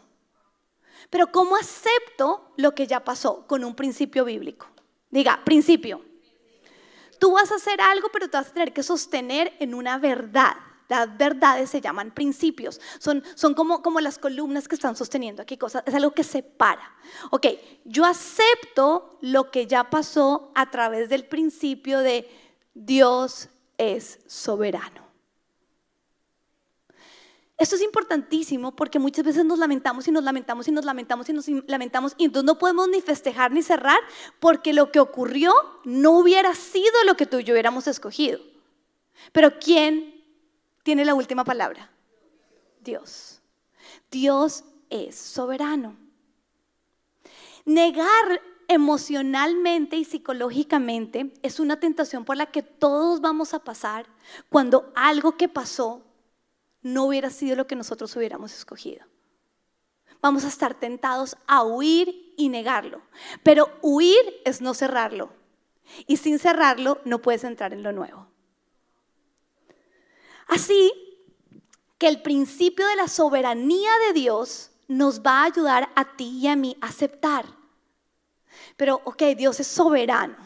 Pero 1.10 1.30
¿cómo 1.30 1.56
acepto 1.56 2.52
lo 2.56 2.74
que 2.74 2.86
ya 2.86 3.04
pasó? 3.04 3.46
Con 3.46 3.64
un 3.64 3.74
principio 3.74 4.24
bíblico. 4.24 4.68
Diga, 5.10 5.42
principio. 5.44 6.02
Tú 7.18 7.32
vas 7.32 7.52
a 7.52 7.56
hacer 7.56 7.80
algo, 7.80 8.08
pero 8.12 8.30
te 8.30 8.38
vas 8.38 8.48
a 8.48 8.52
tener 8.52 8.72
que 8.72 8.82
sostener 8.82 9.54
en 9.60 9.74
una 9.74 9.98
verdad. 9.98 10.56
Las 10.90 11.16
verdades 11.16 11.70
se 11.70 11.80
llaman 11.80 12.10
principios. 12.10 12.80
Son, 12.98 13.22
son 13.36 13.54
como, 13.54 13.80
como 13.80 14.00
las 14.00 14.18
columnas 14.18 14.66
que 14.66 14.74
están 14.74 14.96
sosteniendo 14.96 15.40
aquí 15.40 15.56
cosas. 15.56 15.84
Es 15.86 15.94
algo 15.94 16.10
que 16.10 16.24
separa. 16.24 16.96
Ok, 17.30 17.46
yo 17.84 18.04
acepto 18.04 19.16
lo 19.20 19.52
que 19.52 19.68
ya 19.68 19.88
pasó 19.88 20.50
a 20.56 20.68
través 20.68 21.08
del 21.08 21.26
principio 21.26 22.00
de 22.00 22.28
Dios 22.74 23.50
es 23.78 24.18
soberano. 24.26 25.06
Esto 27.56 27.76
es 27.76 27.82
importantísimo 27.82 28.74
porque 28.74 28.98
muchas 28.98 29.24
veces 29.24 29.44
nos 29.44 29.60
lamentamos 29.60 30.08
y 30.08 30.10
nos 30.10 30.24
lamentamos 30.24 30.66
y 30.66 30.72
nos 30.72 30.84
lamentamos 30.84 31.28
y 31.28 31.32
nos 31.32 31.46
lamentamos 31.68 32.14
y 32.16 32.24
entonces 32.24 32.46
no 32.46 32.58
podemos 32.58 32.88
ni 32.88 33.00
festejar 33.00 33.52
ni 33.52 33.62
cerrar 33.62 34.00
porque 34.40 34.72
lo 34.72 34.90
que 34.90 34.98
ocurrió 34.98 35.52
no 35.84 36.18
hubiera 36.18 36.52
sido 36.56 37.04
lo 37.06 37.14
que 37.16 37.26
tú 37.26 37.38
y 37.38 37.44
yo 37.44 37.54
hubiéramos 37.54 37.86
escogido. 37.86 38.40
Pero 39.30 39.60
¿quién 39.60 40.19
tiene 40.82 41.04
la 41.04 41.14
última 41.14 41.44
palabra? 41.44 41.90
Dios. 42.80 43.40
Dios 44.10 44.64
es 44.88 45.16
soberano. 45.16 45.96
Negar 47.64 48.40
emocionalmente 48.68 49.96
y 49.96 50.04
psicológicamente 50.04 51.32
es 51.42 51.60
una 51.60 51.80
tentación 51.80 52.24
por 52.24 52.36
la 52.36 52.46
que 52.46 52.62
todos 52.62 53.20
vamos 53.20 53.52
a 53.52 53.64
pasar 53.64 54.06
cuando 54.48 54.92
algo 54.94 55.36
que 55.36 55.48
pasó 55.48 56.02
no 56.82 57.04
hubiera 57.04 57.30
sido 57.30 57.56
lo 57.56 57.66
que 57.66 57.76
nosotros 57.76 58.14
hubiéramos 58.16 58.54
escogido. 58.54 59.04
Vamos 60.22 60.44
a 60.44 60.48
estar 60.48 60.74
tentados 60.74 61.36
a 61.46 61.64
huir 61.64 62.34
y 62.36 62.48
negarlo. 62.48 63.02
Pero 63.42 63.70
huir 63.82 64.40
es 64.44 64.60
no 64.60 64.74
cerrarlo. 64.74 65.32
Y 66.06 66.18
sin 66.18 66.38
cerrarlo 66.38 67.00
no 67.04 67.20
puedes 67.22 67.44
entrar 67.44 67.72
en 67.72 67.82
lo 67.82 67.92
nuevo. 67.92 68.29
Así 70.50 70.92
que 71.96 72.08
el 72.08 72.22
principio 72.22 72.86
de 72.88 72.96
la 72.96 73.06
soberanía 73.06 73.90
de 74.08 74.12
Dios 74.12 74.72
nos 74.88 75.22
va 75.22 75.42
a 75.42 75.44
ayudar 75.44 75.90
a 75.94 76.16
ti 76.16 76.40
y 76.40 76.48
a 76.48 76.56
mí 76.56 76.76
a 76.80 76.88
aceptar. 76.88 77.46
Pero, 78.76 79.00
ok, 79.04 79.22
Dios 79.36 79.60
es 79.60 79.68
soberano. 79.68 80.36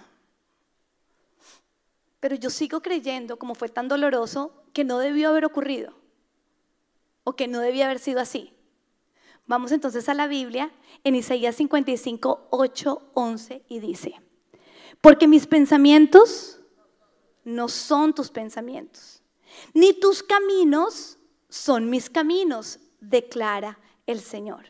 Pero 2.21 2.37
yo 2.37 2.51
sigo 2.51 2.83
creyendo, 2.83 3.39
como 3.39 3.55
fue 3.55 3.71
tan 3.71 3.89
doloroso, 3.89 4.53
que 4.75 4.85
no 4.85 4.99
debió 4.99 5.31
haber 5.31 5.47
ocurrido 5.47 5.95
o 7.23 7.35
que 7.35 7.49
no 7.49 7.61
debía 7.61 7.87
haber 7.87 7.99
sido 7.99 8.21
así. 8.21 8.53
Vamos 9.47 9.73
entonces 9.73 10.09
a 10.11 10.15
la 10.15 10.27
Biblia 10.27 10.71
en 11.03 11.15
Isaías 11.15 11.57
55, 11.57 12.49
8, 12.51 13.11
11 13.15 13.63
y 13.69 13.81
dice, 13.81 14.21
porque 15.01 15.29
mis 15.29 15.47
pensamientos 15.47 16.61
no 17.45 17.69
son 17.69 18.15
tus 18.15 18.31
pensamientos, 18.31 19.14
ni 19.73 19.93
tus 19.93 20.23
caminos 20.23 21.19
son 21.49 21.91
mis 21.91 22.11
caminos, 22.11 22.81
declara 23.01 23.79
el 24.07 24.21
Señor. 24.21 24.67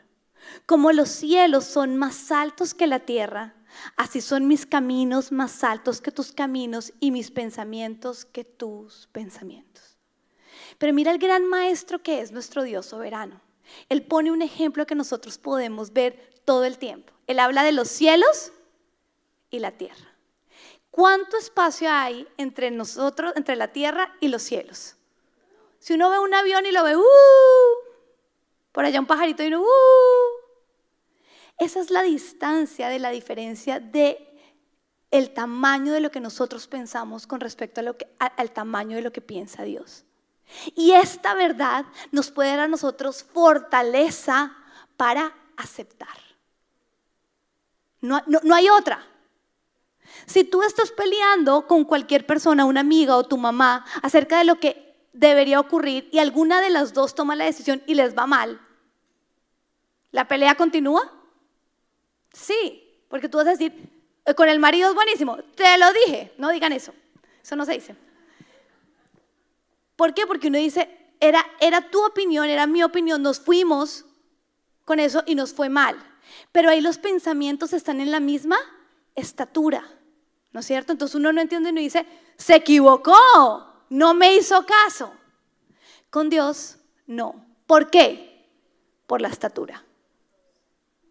Como 0.67 0.93
los 0.93 1.09
cielos 1.09 1.65
son 1.65 1.97
más 1.97 2.31
altos 2.31 2.75
que 2.75 2.87
la 2.87 3.01
tierra, 3.01 3.55
así 3.97 4.21
son 4.21 4.47
mis 4.47 4.67
caminos 4.67 5.33
más 5.33 5.65
altos 5.65 6.01
que 6.01 6.11
tus 6.11 6.33
caminos 6.33 6.93
y 7.01 7.11
mis 7.11 7.31
pensamientos 7.31 8.25
que 8.25 8.45
tus 8.45 9.09
pensamientos. 9.13 9.97
Pero 10.79 10.93
mira 10.93 11.11
el 11.11 11.19
gran 11.19 11.47
maestro 11.47 12.03
que 12.03 12.21
es 12.21 12.33
nuestro 12.33 12.63
Dios 12.63 12.87
soberano. 12.87 13.41
Él 13.89 14.03
pone 14.03 14.31
un 14.31 14.43
ejemplo 14.43 14.87
que 14.87 14.95
nosotros 14.95 15.39
podemos 15.39 15.93
ver 15.93 16.43
todo 16.45 16.65
el 16.65 16.79
tiempo. 16.79 17.13
Él 17.27 17.39
habla 17.39 17.63
de 17.63 17.73
los 17.73 17.89
cielos 17.89 18.53
y 19.51 19.61
la 19.61 19.73
tierra. 19.73 20.14
¿Cuánto 20.95 21.37
espacio 21.37 21.91
hay 21.91 22.25
entre 22.37 22.71
nosotros, 22.71 23.33
entre 23.35 23.57
la 23.57 23.73
tierra 23.73 24.15
y 24.21 24.29
los 24.29 24.43
cielos? 24.43 24.95
Si 25.81 25.93
uno 25.93 26.09
ve 26.09 26.21
un 26.21 26.33
avión 26.33 26.67
y 26.67 26.71
lo 26.71 26.85
ve, 26.85 26.97
¡uh! 26.97 27.03
por 28.71 28.85
allá 28.85 29.01
un 29.01 29.07
pajarito 29.07 29.43
y 29.43 29.49
uno, 29.49 29.63
¡uh! 29.63 29.65
Esa 31.59 31.81
es 31.81 31.91
la 31.91 32.05
distancia 32.05 32.89
de 32.91 33.01
la 33.01 33.11
diferencia 33.11 33.81
de 33.81 34.39
el 35.11 35.35
tamaño 35.35 35.93
de 35.93 35.99
lo 35.99 36.13
que 36.13 36.21
nosotros 36.21 36.69
pensamos 36.69 37.27
con 37.27 37.41
respecto 37.41 37.81
al 38.21 38.51
tamaño 38.53 38.95
de 38.95 39.03
lo 39.03 39.11
que 39.11 39.21
piensa 39.21 39.65
Dios. 39.65 40.05
Y 40.77 40.93
esta 40.93 41.35
verdad 41.35 41.87
nos 42.13 42.31
puede 42.31 42.51
dar 42.51 42.61
a 42.61 42.69
nosotros 42.69 43.25
fortaleza 43.25 44.57
para 44.97 45.35
aceptar. 45.57 46.07
No, 48.01 48.23
hay 48.55 48.69
otra. 48.69 49.05
Si 50.27 50.45
tú 50.45 50.63
estás 50.63 50.91
peleando 50.91 51.67
con 51.67 51.85
cualquier 51.85 52.27
persona, 52.27 52.65
una 52.65 52.81
amiga 52.81 53.17
o 53.17 53.25
tu 53.25 53.37
mamá, 53.37 53.85
acerca 54.03 54.39
de 54.39 54.45
lo 54.45 54.57
que 54.57 54.95
debería 55.13 55.61
ocurrir 55.61 56.09
y 56.13 56.19
alguna 56.19 56.61
de 56.61 56.71
las 56.71 56.93
dos 56.93 57.15
toma 57.15 57.37
la 57.37 57.45
decisión 57.45 57.83
y 57.87 57.95
les 57.95 58.17
va 58.17 58.27
mal, 58.27 58.61
¿la 60.11 60.27
pelea 60.27 60.55
continúa? 60.55 61.13
Sí, 62.33 63.05
porque 63.09 63.29
tú 63.29 63.39
vas 63.39 63.47
a 63.47 63.51
decir, 63.51 63.73
eh, 64.25 64.35
con 64.35 64.49
el 64.49 64.59
marido 64.59 64.89
es 64.89 64.95
buenísimo, 64.95 65.37
te 65.55 65.79
lo 65.79 65.93
dije, 65.93 66.33
no 66.39 66.51
digan 66.51 66.73
eso, 66.73 66.93
eso 67.43 67.57
no 67.57 67.65
se 67.65 67.73
dice. 67.73 67.97
¿Por 69.97 70.15
qué? 70.15 70.27
Porque 70.27 70.49
uno 70.49 70.59
dice, 70.59 70.89
era, 71.21 71.45
era 71.61 71.91
tu 71.91 72.05
opinión, 72.05 72.47
era 72.47 72.67
mi 72.67 72.83
opinión, 72.83 73.23
nos 73.23 73.39
fuimos 73.39 74.05
con 74.85 74.99
eso 74.99 75.23
y 75.27 75.35
nos 75.35 75.53
fue 75.53 75.69
mal. 75.69 75.97
Pero 76.53 76.71
ahí 76.71 76.81
los 76.81 76.99
pensamientos 76.99 77.73
están 77.73 78.01
en 78.01 78.11
la 78.11 78.21
misma 78.21 78.57
estatura, 79.15 79.85
¿no 80.53 80.61
es 80.61 80.67
cierto? 80.67 80.93
Entonces 80.93 81.15
uno 81.15 81.33
no 81.33 81.41
entiende 81.41 81.69
y 81.69 81.73
uno 81.73 81.81
dice, 81.81 82.07
se 82.37 82.57
equivocó, 82.57 83.15
no 83.91 84.15
me 84.15 84.35
hizo 84.37 84.65
caso. 84.67 85.13
Con 86.11 86.31
Dios, 86.31 86.79
no. 87.07 87.45
¿Por 87.67 87.91
qué? 87.91 88.49
Por 89.07 89.21
la 89.21 89.29
estatura, 89.29 89.85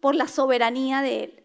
por 0.00 0.14
la 0.14 0.28
soberanía 0.28 1.02
de 1.02 1.24
Él. 1.24 1.42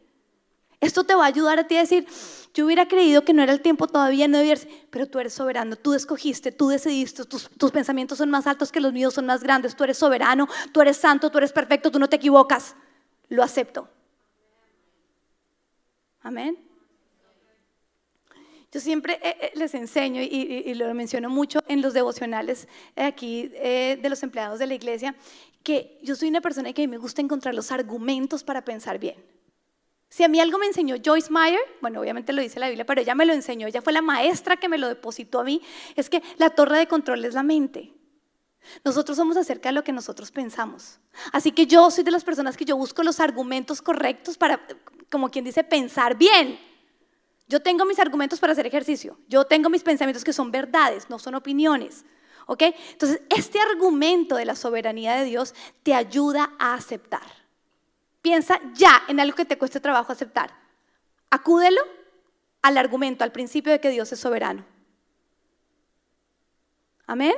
Esto 0.81 1.03
te 1.03 1.13
va 1.13 1.25
a 1.25 1.27
ayudar 1.27 1.59
a 1.59 1.67
ti 1.67 1.75
a 1.75 1.81
decir, 1.81 2.07
yo 2.53 2.65
hubiera 2.65 2.87
creído 2.87 3.25
que 3.25 3.33
no 3.33 3.43
era 3.43 3.51
el 3.51 3.61
tiempo 3.61 3.87
todavía, 3.87 4.27
no 4.27 4.37
debías, 4.37 4.65
pero 4.89 5.07
tú 5.07 5.19
eres 5.19 5.33
soberano, 5.33 5.75
tú 5.75 5.93
escogiste, 5.93 6.51
tú 6.51 6.69
decidiste, 6.69 7.25
tus, 7.25 7.49
tus 7.49 7.71
pensamientos 7.71 8.17
son 8.17 8.29
más 8.29 8.47
altos 8.47 8.71
que 8.71 8.79
los 8.79 8.93
míos, 8.93 9.13
son 9.13 9.25
más 9.25 9.43
grandes, 9.43 9.75
tú 9.75 9.83
eres 9.83 9.97
soberano, 9.97 10.47
tú 10.71 10.81
eres 10.81 10.97
santo, 10.97 11.29
tú 11.29 11.37
eres 11.37 11.51
perfecto, 11.51 11.91
tú 11.91 11.99
no 11.99 12.07
te 12.07 12.15
equivocas. 12.15 12.75
lo 13.27 13.43
acepto. 13.43 13.89
Amén. 16.29 16.55
Yo 18.71 18.79
siempre 18.79 19.19
eh, 19.23 19.35
eh, 19.41 19.51
les 19.55 19.73
enseño 19.73 20.21
y, 20.21 20.75
lo 20.75 20.93
menciono 20.93 21.27
mucho 21.27 21.63
en 21.67 21.81
los 21.81 21.95
devocionales 21.95 22.67
aquí 22.95 23.47
de 23.47 24.07
los 24.07 24.21
empleados 24.21 24.59
de 24.59 24.67
la 24.67 24.75
iglesia, 24.75 25.15
que 25.63 25.97
yo 26.03 26.15
soy 26.15 26.29
una 26.29 26.39
persona 26.39 26.71
que 26.71 26.87
me 26.87 26.99
gusta 26.99 27.23
encontrar 27.23 27.55
los 27.55 27.71
argumentos 27.71 28.43
para 28.43 28.63
pensar 28.63 28.99
bien. 28.99 29.15
Si 30.07 30.23
a 30.23 30.27
mí 30.27 30.39
algo 30.39 30.59
me 30.59 30.67
enseñó 30.67 30.97
Joyce 31.03 31.31
Meyer, 31.31 31.59
bueno, 31.81 31.99
obviamente 31.99 32.31
lo 32.31 32.43
dice 32.43 32.59
la 32.59 32.67
Biblia, 32.67 32.85
pero 32.85 33.01
ella 33.01 33.15
me 33.15 33.25
lo 33.25 33.33
enseñó, 33.33 33.65
ella 33.65 33.81
fue 33.81 33.91
la 33.91 34.03
maestra 34.03 34.57
que 34.57 34.69
me 34.69 34.77
lo 34.77 34.87
depositó 34.87 35.39
a 35.39 35.43
mí, 35.43 35.63
es 35.95 36.11
que 36.11 36.21
la 36.37 36.51
torre 36.51 36.77
de 36.77 36.87
control 36.87 37.25
es 37.25 37.33
la 37.33 37.41
mente. 37.41 37.91
Nosotros 38.85 39.17
somos 39.17 39.35
acerca 39.35 39.69
de 39.69 39.73
lo 39.73 39.83
que 39.83 39.91
nosotros 39.91 40.29
pensamos. 40.29 40.99
Así 41.31 41.51
que 41.51 41.65
yo 41.65 41.89
soy 41.89 42.03
de 42.03 42.11
las 42.11 42.23
personas 42.23 42.55
que 42.55 42.65
yo 42.65 42.77
busco 42.77 43.01
los 43.01 43.19
argumentos 43.19 43.81
correctos 43.81 44.37
para, 44.37 44.61
como 45.09 45.29
quien 45.29 45.45
dice, 45.45 45.63
pensar 45.63 46.17
bien. 46.17 46.59
Yo 47.47 47.61
tengo 47.61 47.85
mis 47.85 47.99
argumentos 47.99 48.39
para 48.39 48.53
hacer 48.53 48.67
ejercicio. 48.67 49.17
Yo 49.27 49.45
tengo 49.45 49.69
mis 49.69 49.83
pensamientos 49.83 50.23
que 50.23 50.33
son 50.33 50.51
verdades, 50.51 51.09
no 51.09 51.17
son 51.17 51.35
opiniones. 51.35 52.05
¿Ok? 52.45 52.63
Entonces, 52.91 53.21
este 53.29 53.59
argumento 53.59 54.35
de 54.35 54.45
la 54.45 54.55
soberanía 54.55 55.15
de 55.15 55.25
Dios 55.25 55.53
te 55.83 55.93
ayuda 55.93 56.51
a 56.59 56.73
aceptar. 56.73 57.39
Piensa 58.21 58.59
ya 58.73 59.03
en 59.07 59.19
algo 59.19 59.35
que 59.35 59.45
te 59.45 59.57
cueste 59.57 59.79
trabajo 59.79 60.11
aceptar. 60.11 60.53
Acúdelo 61.29 61.81
al 62.61 62.77
argumento, 62.77 63.23
al 63.23 63.31
principio 63.31 63.71
de 63.71 63.79
que 63.79 63.89
Dios 63.89 64.11
es 64.11 64.19
soberano. 64.19 64.65
Amén. 67.07 67.35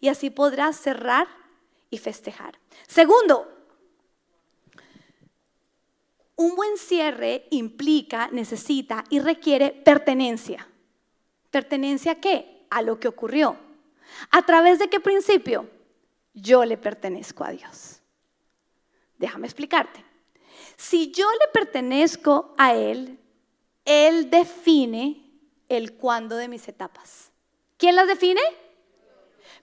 Y 0.00 0.08
así 0.08 0.30
podrás 0.30 0.76
cerrar 0.76 1.28
y 1.90 1.98
festejar. 1.98 2.58
Segundo, 2.86 3.59
un 6.40 6.56
buen 6.56 6.78
cierre 6.78 7.46
implica, 7.50 8.30
necesita 8.32 9.04
y 9.10 9.20
requiere 9.20 9.72
pertenencia. 9.72 10.66
¿Pertenencia 11.50 12.12
a 12.12 12.14
qué? 12.14 12.64
A 12.70 12.80
lo 12.80 12.98
que 12.98 13.08
ocurrió. 13.08 13.58
¿A 14.30 14.40
través 14.46 14.78
de 14.78 14.88
qué 14.88 15.00
principio? 15.00 15.68
Yo 16.32 16.64
le 16.64 16.78
pertenezco 16.78 17.44
a 17.44 17.50
Dios. 17.50 18.00
Déjame 19.18 19.48
explicarte. 19.48 20.02
Si 20.78 21.10
yo 21.10 21.26
le 21.30 21.48
pertenezco 21.52 22.54
a 22.56 22.74
Él, 22.74 23.18
Él 23.84 24.30
define 24.30 25.22
el 25.68 25.92
cuándo 25.92 26.36
de 26.36 26.48
mis 26.48 26.66
etapas. 26.68 27.30
¿Quién 27.76 27.96
las 27.96 28.08
define? 28.08 28.40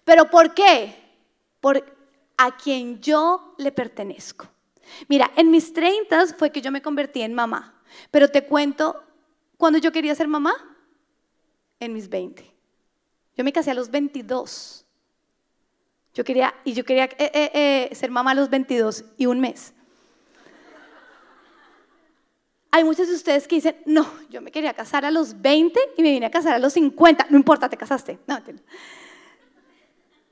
¿Pero 0.03 0.29
por 0.29 0.53
qué? 0.53 0.93
Por 1.59 1.83
a 2.37 2.55
quien 2.55 3.01
yo 3.01 3.55
le 3.57 3.71
pertenezco. 3.71 4.47
Mira, 5.07 5.31
en 5.35 5.51
mis 5.51 5.73
30 5.73 6.27
fue 6.37 6.51
que 6.51 6.61
yo 6.61 6.71
me 6.71 6.81
convertí 6.81 7.21
en 7.21 7.33
mamá, 7.33 7.81
pero 8.11 8.29
te 8.29 8.45
cuento, 8.45 9.03
¿cuándo 9.57 9.79
yo 9.79 9.91
quería 9.91 10.15
ser 10.15 10.27
mamá? 10.27 10.53
En 11.79 11.93
mis 11.93 12.09
20. 12.09 12.53
Yo 13.35 13.43
me 13.43 13.53
casé 13.53 13.71
a 13.71 13.73
los 13.73 13.91
22. 13.91 14.85
Yo 16.13 16.23
quería, 16.23 16.55
y 16.63 16.73
yo 16.73 16.83
quería 16.83 17.05
eh, 17.05 17.31
eh, 17.33 17.51
eh, 17.91 17.95
ser 17.95 18.09
mamá 18.09 18.31
a 18.31 18.33
los 18.33 18.49
22 18.49 19.05
y 19.17 19.27
un 19.27 19.39
mes. 19.39 19.73
Hay 22.71 22.83
muchos 22.83 23.07
de 23.07 23.13
ustedes 23.13 23.47
que 23.47 23.55
dicen, 23.55 23.77
no, 23.85 24.07
yo 24.29 24.41
me 24.41 24.51
quería 24.51 24.73
casar 24.73 25.05
a 25.05 25.11
los 25.11 25.41
20 25.41 25.79
y 25.97 26.01
me 26.01 26.11
vine 26.11 26.25
a 26.25 26.31
casar 26.31 26.55
a 26.55 26.59
los 26.59 26.73
50. 26.73 27.27
No 27.29 27.37
importa, 27.37 27.69
te 27.69 27.77
casaste. 27.77 28.19
No, 28.27 28.39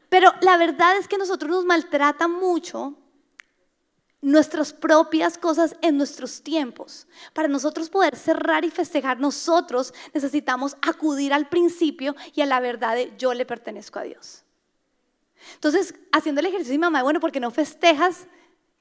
Pero 0.10 0.32
la 0.42 0.58
verdad 0.58 0.98
es 0.98 1.08
que 1.08 1.18
nosotros 1.18 1.52
nos 1.52 1.66
maltrata 1.66 2.28
mucho 2.28 2.96
nuestras 4.26 4.74
propias 4.74 5.38
cosas 5.38 5.76
en 5.84 5.98
nuestros 5.98 6.42
tiempos. 6.42 7.08
Para 7.32 7.48
nosotros 7.48 7.92
poder 7.92 8.16
cerrar 8.16 8.66
y 8.66 8.72
festejar, 8.72 9.20
nosotros 9.20 9.94
necesitamos 10.16 10.76
acudir 10.82 11.32
al 11.32 11.48
principio 11.48 12.16
y 12.34 12.42
a 12.42 12.48
la 12.48 12.60
verdad 12.60 12.96
de 12.96 13.14
yo 13.20 13.36
le 13.36 13.46
pertenezco 13.46 14.00
a 14.00 14.02
Dios. 14.02 14.44
Entonces, 15.54 15.94
haciendo 16.12 16.42
el 16.42 16.48
ejercicio, 16.48 16.74
mi 16.74 16.80
mamá, 16.80 17.04
bueno, 17.04 17.20
porque 17.20 17.40
no 17.40 17.52
festejas 17.52 18.26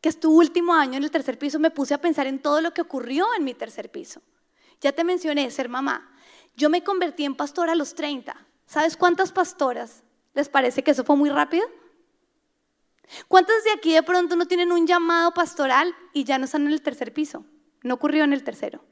que 0.01 0.09
es 0.09 0.19
tu 0.19 0.35
último 0.35 0.73
año 0.73 0.97
en 0.97 1.05
el 1.05 1.11
tercer 1.11 1.39
piso? 1.39 1.59
Me 1.59 1.71
puse 1.71 1.93
a 1.93 2.01
pensar 2.01 2.27
en 2.27 2.41
todo 2.41 2.63
lo 2.63 2.73
que 2.73 2.81
ocurrió 2.81 3.27
en 3.37 3.45
mi 3.45 3.53
tercer 3.53 3.91
piso. 3.91 4.23
Ya 4.81 4.93
te 4.93 5.05
mencioné 5.05 5.51
ser 5.51 5.69
mamá. 5.69 6.11
Yo 6.57 6.71
me 6.71 6.83
convertí 6.83 7.27
en 7.27 7.35
pastora 7.35 7.73
a 7.73 7.75
los 7.75 7.95
30. 7.95 8.35
¿Sabes 8.67 8.97
cuántas 8.97 9.31
pastoras 9.31 10.03
les 10.33 10.49
parece 10.49 10.83
que 10.83 10.93
eso 10.93 11.05
fue 11.05 11.17
muy 11.17 11.29
rápido? 11.29 11.67
¿Cuántos 13.29 13.63
de 13.65 13.73
aquí 13.73 13.93
de 13.93 14.03
pronto 14.03 14.37
no 14.37 14.47
tienen 14.47 14.73
un 14.73 14.87
llamado 14.87 15.33
pastoral 15.33 15.95
y 16.13 16.25
ya 16.25 16.39
no 16.39 16.47
están 16.47 16.67
en 16.67 16.73
el 16.73 16.83
tercer 16.83 17.13
piso? 17.13 17.45
No 17.83 17.95
ocurrió 17.95 18.25
en 18.25 18.33
el 18.33 18.45
tercero. 18.45 18.83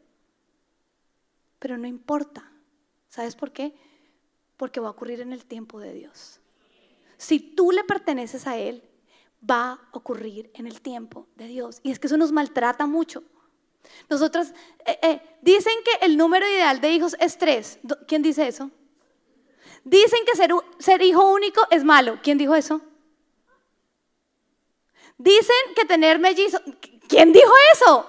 Pero 1.59 1.79
no 1.79 1.87
importa. 1.87 2.51
¿Sabes 3.09 3.37
por 3.37 3.53
qué? 3.53 3.75
Porque 4.57 4.81
va 4.81 4.89
a 4.89 4.93
ocurrir 4.93 5.21
en 5.21 5.33
el 5.33 5.45
tiempo 5.45 5.81
de 5.81 5.93
Dios. 5.93 6.41
Si 7.17 7.41
tú 7.41 7.73
le 7.73 7.85
perteneces 7.85 8.47
a 8.47 8.57
Él, 8.57 8.83
va 9.49 9.73
a 9.73 9.89
ocurrir 9.93 10.51
en 10.55 10.67
el 10.67 10.81
tiempo 10.81 11.27
de 11.37 11.47
Dios. 11.47 11.81
Y 11.83 11.91
es 11.91 11.99
que 11.99 12.07
eso 12.07 12.17
nos 12.17 12.33
maltrata 12.33 12.87
mucho. 12.87 13.23
Nosotras, 14.09 14.55
eh, 14.87 14.99
eh, 15.03 15.23
dicen 15.41 15.73
que 15.85 16.07
el 16.07 16.17
número 16.17 16.47
ideal 16.47 16.81
de 16.81 16.91
hijos 16.91 17.17
es 17.19 17.39
tres. 17.39 17.79
¿Quién 18.07 18.23
dice 18.23 18.47
eso? 18.47 18.71
Dicen 19.85 20.21
que 20.25 20.37
ser, 20.37 20.53
ser 20.79 21.03
hijo 21.03 21.33
único 21.33 21.63
es 21.71 21.83
malo. 21.83 22.19
¿Quién 22.23 22.39
dijo 22.39 22.55
eso? 22.55 22.81
Dicen 25.23 25.75
que 25.77 25.85
tener 25.85 26.18
mellizos, 26.18 26.61
¿quién 27.07 27.33
dijo 27.33 27.53
eso? 27.75 28.07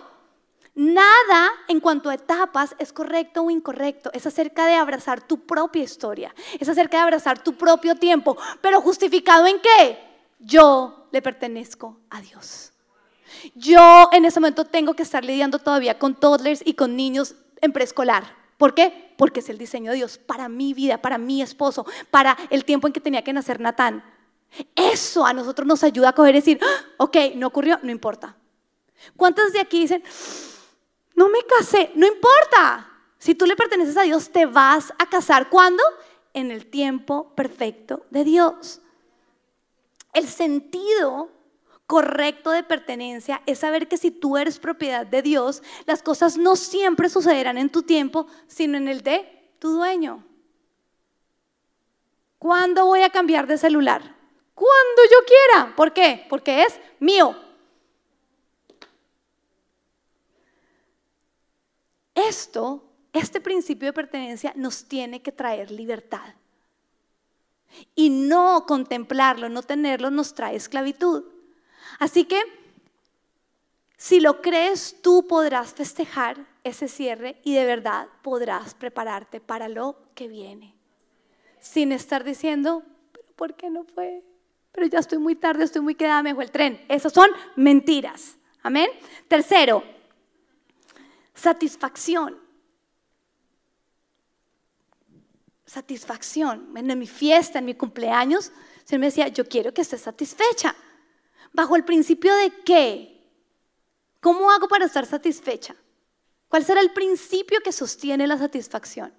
Nada 0.73 1.51
en 1.67 1.79
cuanto 1.79 2.09
a 2.09 2.15
etapas 2.15 2.75
es 2.79 2.91
correcto 2.91 3.43
o 3.43 3.51
incorrecto. 3.51 4.09
Es 4.13 4.25
acerca 4.25 4.65
de 4.65 4.73
abrazar 4.73 5.21
tu 5.21 5.45
propia 5.45 5.83
historia. 5.83 6.33
Es 6.59 6.67
acerca 6.67 6.97
de 6.97 7.03
abrazar 7.03 7.43
tu 7.43 7.53
propio 7.53 7.95
tiempo. 7.95 8.35
Pero 8.61 8.81
justificado 8.81 9.45
en 9.45 9.59
qué? 9.59 9.99
Yo 10.39 11.07
le 11.11 11.21
pertenezco 11.21 11.99
a 12.09 12.19
Dios. 12.19 12.71
Yo 13.53 14.09
en 14.11 14.25
ese 14.25 14.39
momento 14.39 14.65
tengo 14.65 14.95
que 14.95 15.03
estar 15.03 15.23
lidiando 15.23 15.59
todavía 15.59 15.99
con 15.99 16.15
toddlers 16.15 16.63
y 16.65 16.73
con 16.73 16.95
niños 16.95 17.35
en 17.61 17.73
preescolar. 17.73 18.23
¿Por 18.57 18.73
qué? 18.73 19.13
Porque 19.17 19.41
es 19.41 19.49
el 19.49 19.59
diseño 19.59 19.91
de 19.91 19.97
Dios 19.97 20.17
para 20.17 20.49
mi 20.49 20.73
vida, 20.73 20.99
para 20.99 21.19
mi 21.19 21.43
esposo, 21.43 21.85
para 22.09 22.35
el 22.49 22.65
tiempo 22.65 22.87
en 22.87 22.93
que 22.93 23.01
tenía 23.01 23.23
que 23.23 23.33
nacer 23.33 23.59
Natán. 23.59 24.03
Eso 24.75 25.25
a 25.25 25.33
nosotros 25.33 25.67
nos 25.67 25.83
ayuda 25.83 26.09
a 26.09 26.13
coger 26.13 26.35
y 26.35 26.39
decir, 26.39 26.59
ah, 26.61 26.85
ok, 26.97 27.17
no 27.35 27.47
ocurrió, 27.47 27.79
no 27.81 27.91
importa. 27.91 28.35
¿Cuántos 29.15 29.51
de 29.51 29.59
aquí 29.59 29.81
dicen, 29.81 30.03
no 31.15 31.29
me 31.29 31.39
casé, 31.43 31.91
no 31.95 32.05
importa? 32.07 32.89
Si 33.17 33.35
tú 33.35 33.45
le 33.45 33.55
perteneces 33.55 33.97
a 33.97 34.03
Dios, 34.03 34.29
te 34.31 34.45
vas 34.45 34.93
a 34.99 35.07
casar. 35.07 35.49
¿Cuándo? 35.49 35.83
En 36.33 36.51
el 36.51 36.67
tiempo 36.67 37.33
perfecto 37.35 38.05
de 38.09 38.23
Dios. 38.23 38.81
El 40.13 40.27
sentido 40.27 41.31
correcto 41.87 42.51
de 42.51 42.63
pertenencia 42.63 43.41
es 43.45 43.59
saber 43.59 43.87
que 43.87 43.97
si 43.97 44.11
tú 44.11 44.37
eres 44.37 44.59
propiedad 44.59 45.05
de 45.05 45.21
Dios, 45.21 45.63
las 45.85 46.01
cosas 46.01 46.37
no 46.37 46.55
siempre 46.55 47.09
sucederán 47.09 47.57
en 47.57 47.69
tu 47.69 47.83
tiempo, 47.83 48.27
sino 48.47 48.77
en 48.77 48.87
el 48.87 49.01
de 49.01 49.55
tu 49.59 49.71
dueño. 49.71 50.23
¿Cuándo 52.39 52.85
voy 52.85 53.01
a 53.01 53.09
cambiar 53.09 53.47
de 53.47 53.57
celular? 53.57 54.15
Cuando 54.53 55.01
yo 55.11 55.17
quiera. 55.25 55.75
¿Por 55.75 55.93
qué? 55.93 56.25
Porque 56.29 56.63
es 56.63 56.79
mío. 56.99 57.35
Esto, 62.15 62.83
este 63.11 63.41
principio 63.41 63.87
de 63.87 63.93
pertenencia 63.93 64.53
nos 64.55 64.85
tiene 64.85 65.21
que 65.21 65.31
traer 65.31 65.71
libertad. 65.71 66.35
Y 67.95 68.09
no 68.09 68.65
contemplarlo, 68.67 69.49
no 69.49 69.63
tenerlo, 69.63 70.11
nos 70.11 70.33
trae 70.35 70.55
esclavitud. 70.55 71.23
Así 71.99 72.25
que, 72.25 72.41
si 73.97 74.19
lo 74.19 74.41
crees, 74.41 75.01
tú 75.01 75.27
podrás 75.27 75.73
festejar 75.73 76.45
ese 76.63 76.87
cierre 76.87 77.39
y 77.43 77.55
de 77.55 77.65
verdad 77.65 78.07
podrás 78.21 78.75
prepararte 78.75 79.41
para 79.41 79.69
lo 79.69 79.97
que 80.13 80.27
viene. 80.27 80.75
Sin 81.59 81.91
estar 81.91 82.23
diciendo, 82.23 82.83
pero 83.11 83.27
¿por 83.35 83.55
qué 83.55 83.69
no 83.69 83.85
fue? 83.85 84.23
Pero 84.73 84.87
ya 84.87 84.99
estoy 84.99 85.19
muy 85.19 85.35
tarde, 85.35 85.63
estoy 85.63 85.81
muy 85.81 85.95
quedada, 85.95 86.23
me 86.23 86.31
dejó 86.31 86.41
el 86.41 86.51
tren. 86.51 86.83
Esas 86.89 87.13
son 87.13 87.29
mentiras. 87.55 88.35
Amén. 88.63 88.89
Tercero, 89.27 89.83
satisfacción. 91.33 92.41
Satisfacción. 95.65 96.75
En 96.75 96.99
mi 96.99 97.07
fiesta, 97.07 97.59
en 97.59 97.65
mi 97.65 97.75
cumpleaños, 97.75 98.51
se 98.83 98.97
me 98.97 99.07
decía, 99.07 99.27
yo 99.27 99.47
quiero 99.47 99.73
que 99.73 99.81
estés 99.81 100.01
satisfecha. 100.01 100.75
¿Bajo 101.53 101.75
el 101.75 101.85
principio 101.85 102.33
de 102.35 102.51
qué? 102.63 103.31
¿Cómo 104.19 104.49
hago 104.49 104.67
para 104.67 104.85
estar 104.85 105.05
satisfecha? 105.05 105.75
¿Cuál 106.47 106.65
será 106.65 106.81
el 106.81 106.91
principio 106.91 107.59
que 107.61 107.71
sostiene 107.71 108.25
la 108.25 108.37
satisfacción? 108.37 109.13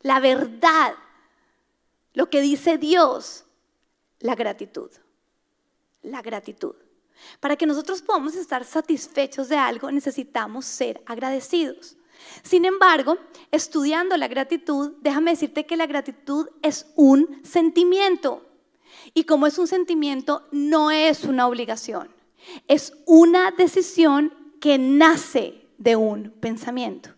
La 0.00 0.18
verdad, 0.20 0.94
lo 2.12 2.28
que 2.28 2.40
dice 2.40 2.76
Dios, 2.76 3.43
la 4.24 4.34
gratitud. 4.34 4.90
La 6.02 6.22
gratitud. 6.22 6.74
Para 7.40 7.56
que 7.56 7.66
nosotros 7.66 8.00
podamos 8.00 8.34
estar 8.34 8.64
satisfechos 8.64 9.50
de 9.50 9.56
algo, 9.56 9.90
necesitamos 9.90 10.64
ser 10.64 11.02
agradecidos. 11.04 11.98
Sin 12.42 12.64
embargo, 12.64 13.18
estudiando 13.50 14.16
la 14.16 14.26
gratitud, 14.26 14.94
déjame 15.02 15.32
decirte 15.32 15.66
que 15.66 15.76
la 15.76 15.86
gratitud 15.86 16.48
es 16.62 16.86
un 16.96 17.40
sentimiento. 17.44 18.42
Y 19.12 19.24
como 19.24 19.46
es 19.46 19.58
un 19.58 19.66
sentimiento, 19.66 20.48
no 20.52 20.90
es 20.90 21.24
una 21.24 21.46
obligación. 21.46 22.08
Es 22.66 22.94
una 23.04 23.50
decisión 23.50 24.32
que 24.58 24.78
nace 24.78 25.68
de 25.76 25.96
un 25.96 26.30
pensamiento. 26.30 27.10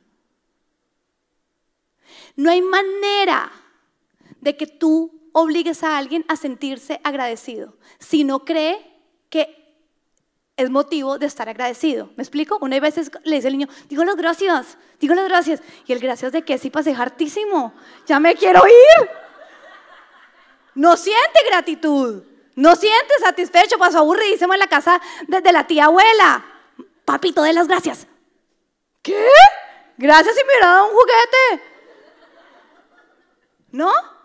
No 2.35 2.51
hay 2.51 2.63
manera 2.63 3.53
de 4.41 4.57
que 4.57 4.67
tú 4.67 5.17
obligues 5.39 5.83
a 5.83 5.99
alguien 5.99 6.25
a 6.29 6.37
sentirse 6.37 6.99
agradecido 7.05 7.75
si 7.99 8.25
no 8.25 8.47
cree 8.47 8.79
que 9.29 9.67
es 10.57 10.71
motivo 10.71 11.19
de 11.19 11.27
estar 11.27 11.47
agradecido. 11.47 12.09
¿Me 12.17 12.23
explico? 12.23 12.57
Una 12.63 12.81
vez 12.81 12.95
le 13.25 13.37
dice 13.37 13.49
el 13.49 13.59
niño, 13.59 13.69
digo 13.91 14.03
las 14.03 14.17
gracias, 14.17 14.79
digo 14.99 15.15
las 15.15 15.29
gracias. 15.29 15.61
Y 15.87 15.93
el 15.93 16.01
gracias 16.01 16.33
de 16.33 16.41
que 16.41 16.57
sí 16.57 16.71
pasé 16.71 16.95
hartísimo, 16.95 17.75
ya 18.07 18.19
me 18.19 18.35
quiero 18.35 18.63
ir. 18.67 19.11
No 20.75 20.97
siente 20.97 21.41
gratitud, 21.47 22.23
no 22.55 22.75
siente 22.75 23.15
satisfecho, 23.21 23.77
pasó 23.77 23.99
aburridísimo 23.99 24.55
en 24.55 24.61
la 24.61 24.69
casa 24.69 25.03
desde 25.29 25.53
la 25.53 25.67
tía 25.67 25.85
abuela. 25.85 26.47
Papito, 27.05 27.43
de 27.43 27.53
las 27.53 27.69
gracias. 27.69 28.07
¿Qué? 29.03 29.29
Gracias 29.99 30.35
y 30.35 30.47
me 30.47 30.53
hubiera 30.55 30.67
dado 30.69 30.87
un 30.87 30.93
juguete. 30.93 31.63
¿No? 33.73 34.16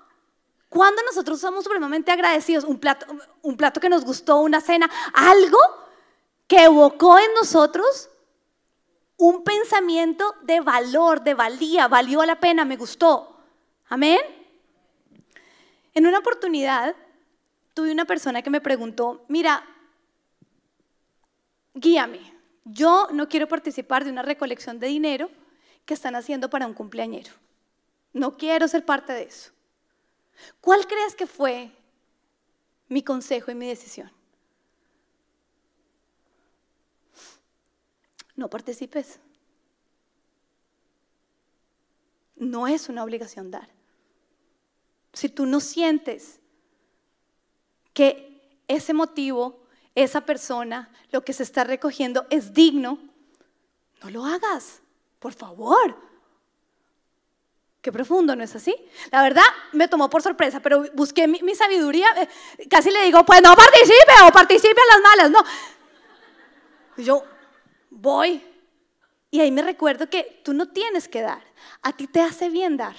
Cuando 0.72 1.04
nosotros 1.04 1.42
somos 1.42 1.66
supremamente 1.66 2.14
agradecidos, 2.14 2.64
un 2.64 2.80
plato, 2.80 3.06
un 3.42 3.58
plato 3.58 3.82
que 3.82 3.90
nos 3.90 4.06
gustó, 4.06 4.38
una 4.38 4.62
cena, 4.62 4.90
algo 5.14 5.58
que 6.48 6.64
evocó 6.64 7.20
en 7.20 7.34
nosotros 7.34 8.10
un 9.18 9.44
pensamiento 9.44 10.34
de 10.44 10.62
valor, 10.62 11.24
de 11.24 11.34
valía, 11.34 11.90
valió 11.90 12.24
la 12.24 12.40
pena, 12.40 12.64
me 12.64 12.78
gustó. 12.78 13.36
Amén. 13.90 14.22
En 15.94 16.08
una 16.08 16.20
oportunidad 16.20 16.96
tuve 17.74 17.92
una 17.92 18.06
persona 18.06 18.42
que 18.42 18.50
me 18.50 18.62
preguntó, 18.62 19.26
mira, 19.28 19.66
guíame, 21.74 22.34
yo 22.64 23.10
no 23.12 23.28
quiero 23.28 23.50
participar 23.50 24.06
de 24.06 24.12
una 24.12 24.22
recolección 24.22 24.80
de 24.80 24.88
dinero 24.88 25.30
que 25.86 25.96
están 25.96 26.16
haciendo 26.16 26.50
para 26.50 26.66
un 26.66 26.74
cumpleañero. 26.74 27.34
No 28.14 28.38
quiero 28.38 28.70
ser 28.70 28.86
parte 28.86 29.12
de 29.12 29.24
eso. 29.24 29.52
¿Cuál 30.60 30.88
crees 30.88 31.16
que 31.16 31.28
fue 31.28 31.72
mi 32.88 33.04
consejo 33.04 33.52
y 33.52 33.56
mi 33.56 33.68
decisión? 33.68 34.12
no 38.42 38.50
participes. 38.50 39.20
No 42.36 42.68
es 42.68 42.90
una 42.90 43.04
obligación 43.04 43.52
dar. 43.52 43.70
Si 45.14 45.30
tú 45.30 45.46
no 45.46 45.60
sientes 45.60 46.40
que 47.94 48.60
ese 48.68 48.94
motivo, 48.94 49.64
esa 49.94 50.22
persona, 50.22 50.92
lo 51.12 51.24
que 51.24 51.34
se 51.34 51.44
está 51.44 51.64
recogiendo 51.64 52.26
es 52.30 52.54
digno, 52.54 53.00
no 54.02 54.10
lo 54.10 54.26
hagas, 54.26 54.82
por 55.20 55.34
favor. 55.34 55.96
Qué 57.82 57.92
profundo, 57.92 58.36
¿no 58.36 58.44
es 58.44 58.56
así? 58.56 58.76
La 59.12 59.24
verdad 59.24 59.44
me 59.72 59.88
tomó 59.88 60.08
por 60.10 60.22
sorpresa, 60.22 60.60
pero 60.60 60.86
busqué 60.94 61.28
mi, 61.28 61.56
sabiduría. 61.56 62.08
Eh, 62.18 62.68
casi 62.70 62.92
le 62.92 63.04
digo, 63.04 63.26
pues 63.26 63.42
no 63.42 63.56
participe 63.56 64.14
o 64.28 64.32
participe 64.32 64.80
a 64.80 64.96
las 64.96 65.02
malas, 65.02 65.32
no. 65.32 67.04
yo, 67.04 67.24
voy. 67.90 68.44
Y 69.32 69.40
ahí 69.40 69.50
me 69.50 69.64
recuerdo 69.64 70.10
que 70.10 70.42
tú 70.44 70.54
no 70.54 70.70
tienes 70.70 71.08
que 71.08 71.22
dar. 71.22 71.42
A 71.82 71.94
ti 71.94 72.06
te 72.06 72.22
hace 72.22 72.50
bien 72.50 72.78
dar. 72.78 72.96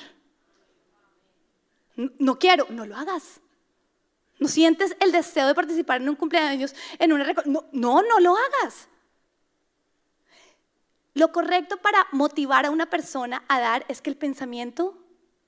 No 1.94 2.38
quiero, 2.38 2.66
no 2.70 2.84
lo 2.84 2.96
hagas. 2.96 3.40
¿No 4.38 4.48
sientes 4.48 4.96
el 4.98 5.12
deseo 5.12 5.46
de 5.46 5.54
participar 5.54 6.00
en 6.00 6.08
un 6.08 6.16
cumpleaños, 6.16 6.74
en 6.98 7.12
una 7.12 7.32
no, 7.44 7.66
no, 7.70 8.02
no 8.02 8.18
lo 8.18 8.34
hagas. 8.36 8.88
Lo 11.14 11.32
correcto 11.32 11.76
para 11.76 12.06
motivar 12.12 12.66
a 12.66 12.70
una 12.70 12.86
persona 12.86 13.44
a 13.48 13.60
dar 13.60 13.84
es 13.88 14.00
que 14.00 14.10
el 14.10 14.16
pensamiento 14.16 14.96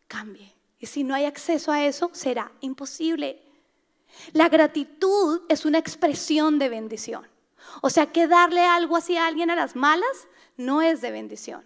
cambie. 0.09 0.55
Y 0.79 0.87
si 0.87 1.05
no 1.05 1.15
hay 1.15 1.25
acceso 1.25 1.73
a 1.73 1.85
eso, 1.85 2.11
será 2.12 2.53
imposible. 2.61 3.41
La 4.33 4.49
gratitud 4.49 5.43
es 5.49 5.65
una 5.65 5.79
expresión 5.79 6.59
de 6.59 6.69
bendición. 6.69 7.27
O 7.81 7.91
sea 7.91 8.12
que 8.12 8.27
darle 8.27 8.65
algo 8.65 8.97
así 8.97 9.17
a 9.17 9.27
alguien 9.27 9.51
a 9.51 9.57
las 9.57 9.75
malas 9.75 10.29
no 10.57 10.83
es 10.83 11.01
de 11.01 11.11
bendición. 11.11 11.65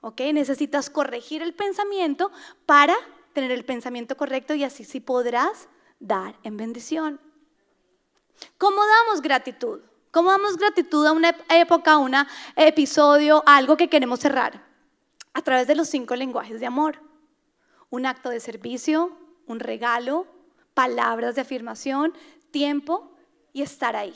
¿Ok? 0.00 0.20
Necesitas 0.32 0.90
corregir 0.90 1.42
el 1.42 1.54
pensamiento 1.54 2.32
para 2.66 2.96
tener 3.34 3.52
el 3.52 3.64
pensamiento 3.64 4.16
correcto 4.16 4.54
y 4.54 4.64
así 4.64 4.84
sí 4.84 5.00
podrás 5.00 5.68
dar 6.00 6.38
en 6.42 6.56
bendición. 6.56 7.20
¿Cómo 8.58 8.80
damos 8.84 9.22
gratitud? 9.22 9.80
¿Cómo 10.12 10.30
damos 10.30 10.58
gratitud 10.58 11.06
a 11.06 11.12
una 11.12 11.34
época, 11.48 11.92
a 11.92 11.98
un 11.98 12.14
episodio, 12.54 13.42
a 13.46 13.56
algo 13.56 13.78
que 13.78 13.88
queremos 13.88 14.20
cerrar? 14.20 14.62
A 15.32 15.40
través 15.40 15.66
de 15.66 15.74
los 15.74 15.88
cinco 15.88 16.14
lenguajes 16.14 16.60
de 16.60 16.66
amor. 16.66 17.00
Un 17.88 18.04
acto 18.04 18.28
de 18.28 18.38
servicio, 18.38 19.16
un 19.46 19.58
regalo, 19.58 20.26
palabras 20.74 21.34
de 21.34 21.40
afirmación, 21.40 22.12
tiempo 22.50 23.10
y 23.54 23.62
estar 23.62 23.96
ahí. 23.96 24.14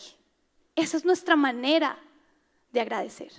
Esa 0.75 0.99
es 0.99 1.07
nuestra 1.07 1.35
manera 1.35 1.99
de 2.73 2.83
agradecer. 2.83 3.33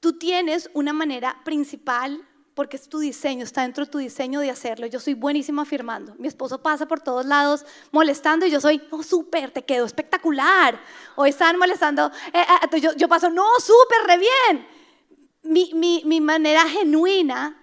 Tú 0.00 0.18
tienes 0.18 0.68
una 0.74 0.92
manera 0.92 1.40
principal 1.44 2.26
porque 2.54 2.76
es 2.76 2.88
tu 2.88 3.00
diseño, 3.00 3.44
está 3.44 3.62
dentro 3.62 3.84
de 3.84 3.90
tu 3.90 3.98
diseño 3.98 4.40
de 4.40 4.50
hacerlo. 4.50 4.86
Yo 4.86 5.00
soy 5.00 5.14
buenísima 5.14 5.62
afirmando. 5.62 6.14
Mi 6.18 6.28
esposo 6.28 6.62
pasa 6.62 6.86
por 6.86 7.00
todos 7.00 7.26
lados 7.26 7.66
molestando 7.90 8.46
y 8.46 8.50
yo 8.50 8.60
soy, 8.60 8.80
no, 8.92 9.02
súper, 9.02 9.50
te 9.50 9.64
quedó 9.64 9.84
espectacular. 9.84 10.80
Hoy 11.16 11.30
están 11.30 11.58
molestando, 11.58 12.10
eh, 12.32 12.44
eh, 12.72 12.80
yo, 12.80 12.94
yo, 12.94 13.08
paso, 13.08 13.28
no, 13.28 13.46
súper, 13.58 14.06
re 14.06 14.18
bien. 14.18 14.66
Mi, 15.42 15.72
mi, 15.74 16.02
mi 16.06 16.20
manera 16.20 16.66
genuina 16.68 17.60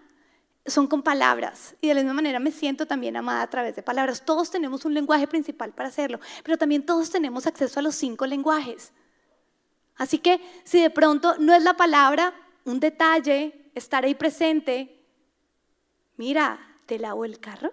son 0.65 0.87
con 0.87 1.01
palabras 1.01 1.75
y 1.81 1.87
de 1.87 1.95
la 1.95 2.01
misma 2.01 2.13
manera 2.13 2.37
me 2.39 2.51
siento 2.51 2.85
también 2.85 3.17
amada 3.17 3.43
a 3.43 3.49
través 3.49 3.75
de 3.75 3.81
palabras. 3.81 4.23
Todos 4.25 4.51
tenemos 4.51 4.83
un 4.83 4.93
lenguaje 4.93 5.25
principal 5.25 5.71
para 5.71 5.89
hacerlo, 5.89 6.19
pero 6.43 6.57
también 6.57 6.85
todos 6.85 7.09
tenemos 7.09 7.47
acceso 7.47 7.79
a 7.79 7.83
los 7.83 7.95
cinco 7.95 8.25
lenguajes. 8.25 8.91
Así 9.95 10.19
que 10.19 10.41
si 10.65 10.81
de 10.81 10.89
pronto 10.89 11.35
no 11.39 11.53
es 11.53 11.63
la 11.63 11.75
palabra, 11.75 12.33
un 12.65 12.79
detalle, 12.79 13.60
estar 13.75 14.03
ahí 14.03 14.15
presente, 14.15 15.03
mira, 16.17 16.59
te 16.85 16.99
lavo 16.99 17.25
el 17.25 17.39
carro. 17.39 17.71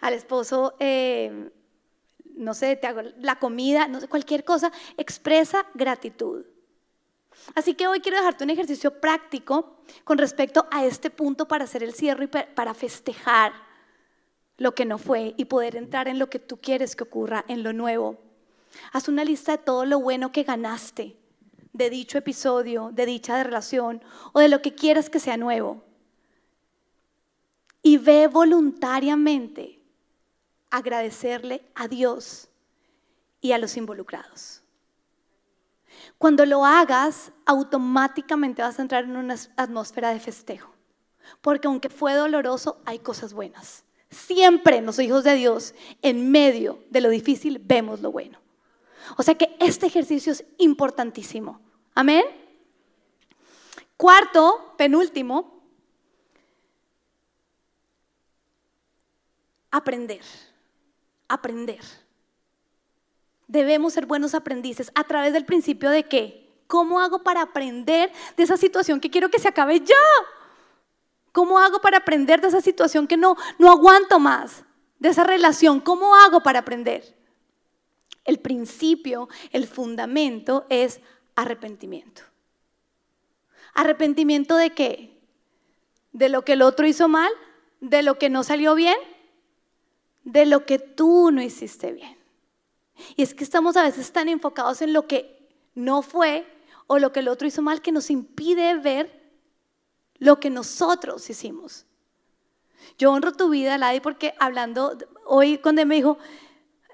Al 0.00 0.14
esposo, 0.14 0.74
eh, 0.78 1.50
no 2.36 2.54
sé, 2.54 2.76
te 2.76 2.86
hago 2.86 3.02
la 3.18 3.38
comida, 3.38 3.88
no 3.88 4.00
sé, 4.00 4.08
cualquier 4.08 4.44
cosa, 4.44 4.70
expresa 4.96 5.66
gratitud. 5.74 6.44
Así 7.54 7.74
que 7.74 7.86
hoy 7.86 8.00
quiero 8.00 8.18
dejarte 8.18 8.44
un 8.44 8.50
ejercicio 8.50 9.00
práctico 9.00 9.78
con 10.04 10.18
respecto 10.18 10.66
a 10.70 10.84
este 10.84 11.10
punto 11.10 11.48
para 11.48 11.64
hacer 11.64 11.82
el 11.82 11.94
cierre 11.94 12.24
y 12.24 12.28
para 12.28 12.74
festejar 12.74 13.52
lo 14.58 14.74
que 14.74 14.84
no 14.84 14.98
fue 14.98 15.34
y 15.36 15.46
poder 15.46 15.76
entrar 15.76 16.08
en 16.08 16.18
lo 16.18 16.30
que 16.30 16.38
tú 16.38 16.58
quieres 16.60 16.96
que 16.96 17.04
ocurra, 17.04 17.44
en 17.48 17.62
lo 17.62 17.72
nuevo. 17.72 18.18
Haz 18.92 19.08
una 19.08 19.24
lista 19.24 19.52
de 19.52 19.58
todo 19.58 19.84
lo 19.84 20.00
bueno 20.00 20.32
que 20.32 20.42
ganaste 20.42 21.16
de 21.76 21.90
dicho 21.90 22.18
episodio, 22.18 22.90
de 22.92 23.06
dicha 23.06 23.42
relación 23.42 24.02
o 24.32 24.40
de 24.40 24.48
lo 24.48 24.62
que 24.62 24.74
quieras 24.74 25.10
que 25.10 25.20
sea 25.20 25.36
nuevo. 25.36 25.82
Y 27.82 27.98
ve 27.98 28.26
voluntariamente 28.26 29.78
agradecerle 30.70 31.62
a 31.74 31.88
Dios 31.88 32.48
y 33.40 33.52
a 33.52 33.58
los 33.58 33.76
involucrados. 33.76 34.62
Cuando 36.18 36.46
lo 36.46 36.64
hagas, 36.64 37.32
automáticamente 37.44 38.62
vas 38.62 38.78
a 38.78 38.82
entrar 38.82 39.04
en 39.04 39.16
una 39.16 39.36
atmósfera 39.56 40.10
de 40.10 40.20
festejo. 40.20 40.72
Porque 41.40 41.68
aunque 41.68 41.88
fue 41.88 42.14
doloroso, 42.14 42.80
hay 42.84 42.98
cosas 42.98 43.32
buenas. 43.32 43.84
Siempre 44.10 44.80
los 44.80 44.98
hijos 44.98 45.24
de 45.24 45.34
Dios, 45.34 45.74
en 46.02 46.30
medio 46.30 46.78
de 46.90 47.00
lo 47.00 47.10
difícil, 47.10 47.60
vemos 47.62 48.00
lo 48.00 48.12
bueno. 48.12 48.38
O 49.16 49.22
sea 49.22 49.34
que 49.34 49.56
este 49.60 49.86
ejercicio 49.86 50.32
es 50.32 50.44
importantísimo. 50.58 51.60
Amén. 51.96 52.24
Cuarto, 53.96 54.74
penúltimo, 54.78 55.60
aprender. 59.72 60.22
Aprender. 61.26 61.80
Debemos 63.48 63.94
ser 63.94 64.06
buenos 64.06 64.32
aprendices 64.34 64.92
a 64.94 65.02
través 65.02 65.32
del 65.32 65.44
principio 65.44 65.90
de 65.90 66.04
qué? 66.04 66.48
¿Cómo 66.68 67.00
hago 67.00 67.24
para 67.24 67.42
aprender 67.42 68.12
de 68.36 68.44
esa 68.44 68.56
situación 68.56 69.00
que 69.00 69.10
quiero 69.10 69.28
que 69.28 69.40
se 69.40 69.48
acabe 69.48 69.80
ya? 69.80 69.94
¿Cómo 71.32 71.58
hago 71.58 71.80
para 71.80 71.98
aprender 71.98 72.40
de 72.40 72.46
esa 72.46 72.60
situación 72.60 73.08
que 73.08 73.16
no, 73.16 73.36
no 73.58 73.72
aguanto 73.72 74.20
más? 74.20 74.62
de 74.98 75.08
esa 75.08 75.24
relación. 75.24 75.80
¿Cómo 75.80 76.14
hago 76.14 76.42
para 76.42 76.60
aprender? 76.60 77.14
El 78.24 78.38
principio, 78.40 79.28
el 79.52 79.66
fundamento 79.66 80.66
es 80.68 81.00
arrepentimiento. 81.36 82.22
¿Arrepentimiento 83.74 84.56
de 84.56 84.70
qué? 84.70 85.16
¿De 86.12 86.28
lo 86.28 86.42
que 86.42 86.54
el 86.54 86.62
otro 86.62 86.86
hizo 86.86 87.08
mal? 87.08 87.30
¿De 87.80 88.02
lo 88.02 88.18
que 88.18 88.30
no 88.30 88.42
salió 88.42 88.74
bien? 88.74 88.96
¿De 90.24 90.46
lo 90.46 90.66
que 90.66 90.78
tú 90.78 91.30
no 91.30 91.42
hiciste 91.42 91.92
bien? 91.92 92.16
Y 93.14 93.22
es 93.22 93.34
que 93.34 93.44
estamos 93.44 93.76
a 93.76 93.82
veces 93.82 94.10
tan 94.12 94.28
enfocados 94.28 94.80
en 94.82 94.92
lo 94.92 95.06
que 95.06 95.46
no 95.74 96.02
fue 96.02 96.46
o 96.86 96.98
lo 96.98 97.12
que 97.12 97.20
el 97.20 97.28
otro 97.28 97.46
hizo 97.46 97.62
mal 97.62 97.82
que 97.82 97.92
nos 97.92 98.10
impide 98.10 98.78
ver 98.78 99.22
lo 100.18 100.40
que 100.40 100.50
nosotros 100.50 101.28
hicimos. 101.28 101.84
Yo 102.98 103.12
honro 103.12 103.32
tu 103.32 103.50
vida, 103.50 103.76
Ladi, 103.76 104.00
porque 104.00 104.34
hablando 104.38 104.96
hoy 105.26 105.58
cuando 105.58 105.84
me 105.84 105.96
dijo, 105.96 106.18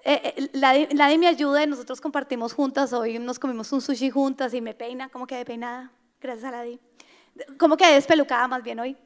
eh, 0.05 0.35
eh 0.37 0.51
Ladi, 0.53 1.19
me 1.19 1.27
ayuda 1.27 1.63
y 1.63 1.67
nosotros 1.67 2.01
compartimos 2.01 2.53
juntas, 2.53 2.93
hoy 2.93 3.19
nos 3.19 3.39
comimos 3.39 3.73
un 3.73 3.81
sushi 3.81 4.11
juntas 4.11 4.55
y 4.55 4.61
me 4.61 4.75
peina, 4.75 5.09
¿cómo 5.09 5.27
quedé 5.27 5.45
peinada? 5.45 5.93
Gracias 6.21 6.45
a 6.45 6.51
Ladi. 6.51 6.79
¿Cómo 7.59 7.77
quedé 7.77 7.95
despelucada 7.95 8.47
más 8.49 8.63
bien 8.63 8.79
hoy? 8.81 8.97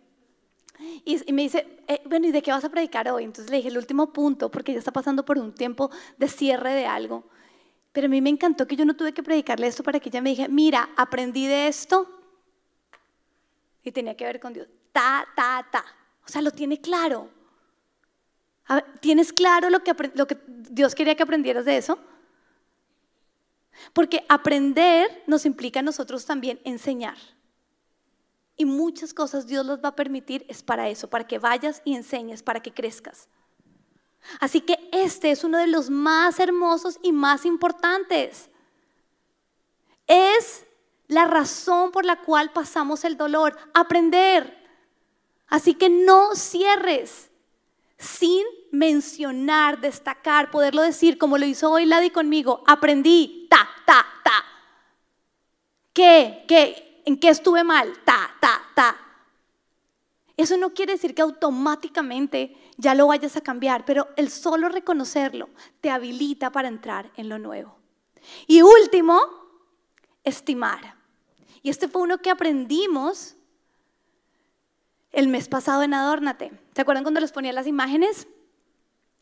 Y, 1.04 1.32
me 1.32 1.42
dice, 1.42 1.66
eh, 1.88 2.02
bueno, 2.04 2.26
¿y 2.26 2.32
de 2.32 2.42
qué 2.42 2.50
vas 2.50 2.64
a 2.64 2.68
predicar 2.68 3.08
hoy? 3.08 3.24
Entonces 3.24 3.50
le 3.50 3.58
dije, 3.58 3.68
el 3.68 3.78
último 3.78 4.12
punto, 4.12 4.50
porque 4.50 4.72
ya 4.72 4.78
está 4.78 4.92
pasando 4.92 5.24
por 5.24 5.38
un 5.38 5.54
tiempo 5.54 5.90
de 6.18 6.28
cierre 6.28 6.74
de 6.74 6.86
algo. 6.86 7.24
Pero 7.92 8.06
a 8.06 8.10
mí 8.10 8.20
me 8.20 8.28
encantó 8.28 8.66
que 8.66 8.76
yo 8.76 8.84
no 8.84 8.94
tuve 8.94 9.14
que 9.14 9.22
predicarle 9.22 9.66
esto 9.66 9.82
para 9.82 10.00
que 10.00 10.10
ella 10.10 10.20
me 10.20 10.30
dijera, 10.30 10.48
mira, 10.48 10.90
aprendí 10.96 11.46
de 11.46 11.68
esto 11.68 12.06
y 13.82 13.92
tenía 13.92 14.16
que 14.16 14.24
ver 14.24 14.38
con 14.38 14.52
Dios. 14.52 14.68
Ta, 14.92 15.26
ta, 15.34 15.66
ta. 15.70 15.84
O 16.26 16.28
sea, 16.28 16.42
lo 16.42 16.50
tiene 16.50 16.80
claro. 16.80 17.30
¿Tienes 19.00 19.32
claro 19.32 19.70
lo 19.70 19.82
que, 19.82 19.94
Dios 20.46 20.94
quería 20.94 21.14
que 21.14 21.22
aprendieras 21.22 21.64
de 21.64 21.76
eso? 21.76 21.98
Porque 23.92 24.24
aprender 24.28 25.22
nos 25.26 25.46
implica 25.46 25.80
a 25.80 25.82
nosotros 25.82 26.24
también 26.26 26.60
enseñar. 26.64 27.16
Y 28.56 28.64
muchas 28.64 29.14
cosas 29.14 29.46
Dios 29.46 29.64
los 29.64 29.84
va 29.84 29.90
a 29.90 29.96
permitir 29.96 30.44
es 30.48 30.62
para 30.62 30.88
eso, 30.88 31.08
para 31.08 31.26
que 31.26 31.38
vayas 31.38 31.82
y 31.84 31.94
enseñes, 31.94 32.42
para 32.42 32.60
que 32.60 32.72
crezcas. 32.72 33.28
Así 34.40 34.60
que 34.60 34.88
este 34.92 35.30
es 35.30 35.44
uno 35.44 35.58
de 35.58 35.68
los 35.68 35.90
más 35.90 36.40
hermosos 36.40 36.98
y 37.02 37.12
más 37.12 37.44
importantes. 37.44 38.50
Es 40.08 40.64
la 41.06 41.26
razón 41.26 41.92
por 41.92 42.04
la 42.04 42.20
cual 42.22 42.50
pasamos 42.50 43.04
el 43.04 43.16
dolor, 43.16 43.56
aprender. 43.74 44.56
Así 45.46 45.74
que 45.74 45.88
no 45.88 46.34
cierres 46.34 47.30
sin 47.98 48.44
mencionar, 48.70 49.80
destacar, 49.80 50.50
poderlo 50.50 50.82
decir 50.82 51.18
como 51.18 51.38
lo 51.38 51.46
hizo 51.46 51.70
hoy 51.70 51.86
Ladi 51.86 52.10
conmigo. 52.10 52.62
Aprendí, 52.66 53.46
ta, 53.50 53.68
ta, 53.84 54.04
ta. 54.22 54.44
¿Qué? 55.92 56.44
¿Qué? 56.46 57.02
¿En 57.06 57.18
qué 57.18 57.28
estuve 57.28 57.64
mal? 57.64 57.92
Ta, 58.04 58.30
ta, 58.40 58.62
ta. 58.74 58.96
Eso 60.36 60.56
no 60.58 60.74
quiere 60.74 60.92
decir 60.92 61.14
que 61.14 61.22
automáticamente 61.22 62.54
ya 62.76 62.94
lo 62.94 63.06
vayas 63.06 63.36
a 63.36 63.40
cambiar, 63.40 63.86
pero 63.86 64.08
el 64.16 64.30
solo 64.30 64.68
reconocerlo 64.68 65.48
te 65.80 65.90
habilita 65.90 66.52
para 66.52 66.68
entrar 66.68 67.10
en 67.16 67.30
lo 67.30 67.38
nuevo. 67.38 67.78
Y 68.46 68.60
último, 68.60 69.20
estimar. 70.24 70.96
Y 71.62 71.70
este 71.70 71.88
fue 71.88 72.02
uno 72.02 72.18
que 72.18 72.30
aprendimos 72.30 73.35
el 75.16 75.28
mes 75.28 75.48
pasado 75.48 75.82
en 75.82 75.94
Adórnate. 75.94 76.52
¿Se 76.74 76.82
acuerdan 76.82 77.02
cuando 77.02 77.20
les 77.20 77.32
ponía 77.32 77.50
las 77.50 77.66
imágenes? 77.66 78.28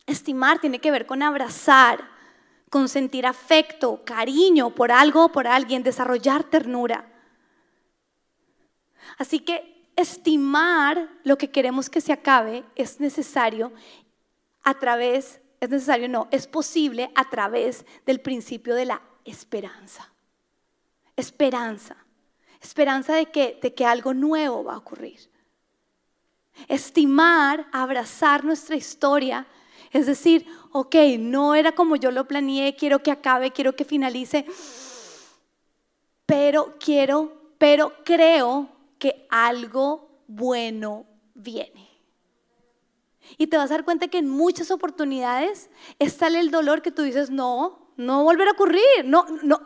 Estimar 0.05 0.59
tiene 0.59 0.79
que 0.79 0.91
ver 0.91 1.05
con 1.05 1.23
abrazar, 1.23 2.09
con 2.69 2.89
sentir 2.89 3.25
afecto, 3.25 4.03
cariño 4.03 4.75
por 4.75 4.91
algo 4.91 5.23
o 5.23 5.31
por 5.31 5.47
alguien, 5.47 5.83
desarrollar 5.83 6.43
ternura. 6.43 7.09
Así 9.17 9.39
que 9.39 9.89
estimar 9.95 11.07
lo 11.23 11.37
que 11.37 11.49
queremos 11.49 11.89
que 11.89 12.01
se 12.01 12.11
acabe 12.11 12.65
es 12.75 12.99
necesario 12.99 13.71
a 14.63 14.77
través, 14.77 15.39
es 15.61 15.69
necesario, 15.69 16.09
no, 16.09 16.27
es 16.29 16.45
posible 16.45 17.09
a 17.15 17.29
través 17.29 17.85
del 18.05 18.19
principio 18.19 18.75
de 18.75 18.83
la 18.83 19.01
esperanza. 19.23 20.11
Esperanza. 21.15 21.95
Esperanza 22.61 23.15
de 23.15 23.27
que, 23.27 23.59
de 23.61 23.73
que 23.73 23.85
algo 23.85 24.13
nuevo 24.13 24.65
va 24.65 24.73
a 24.73 24.79
ocurrir. 24.79 25.33
Estimar, 26.67 27.67
abrazar 27.71 28.43
nuestra 28.43 28.75
historia, 28.75 29.45
es 29.91 30.05
decir, 30.07 30.45
ok, 30.71 30.95
no 31.19 31.55
era 31.55 31.73
como 31.73 31.95
yo 31.95 32.11
lo 32.11 32.27
planeé, 32.27 32.75
quiero 32.75 33.01
que 33.01 33.11
acabe, 33.11 33.51
quiero 33.51 33.75
que 33.75 33.85
finalice, 33.85 34.45
pero 36.25 36.75
quiero, 36.79 37.53
pero 37.57 37.93
creo 38.03 38.69
que 38.99 39.27
algo 39.29 40.23
bueno 40.27 41.05
viene. 41.33 41.89
Y 43.37 43.47
te 43.47 43.57
vas 43.57 43.71
a 43.71 43.75
dar 43.75 43.85
cuenta 43.85 44.07
que 44.07 44.17
en 44.17 44.29
muchas 44.29 44.71
oportunidades 44.71 45.69
está 45.99 46.27
el 46.27 46.51
dolor 46.51 46.81
que 46.81 46.91
tú 46.91 47.01
dices, 47.01 47.29
no, 47.29 47.91
no 47.97 48.23
volverá 48.23 48.51
a 48.51 48.53
ocurrir, 48.53 48.81
no, 49.05 49.25
no, 49.43 49.61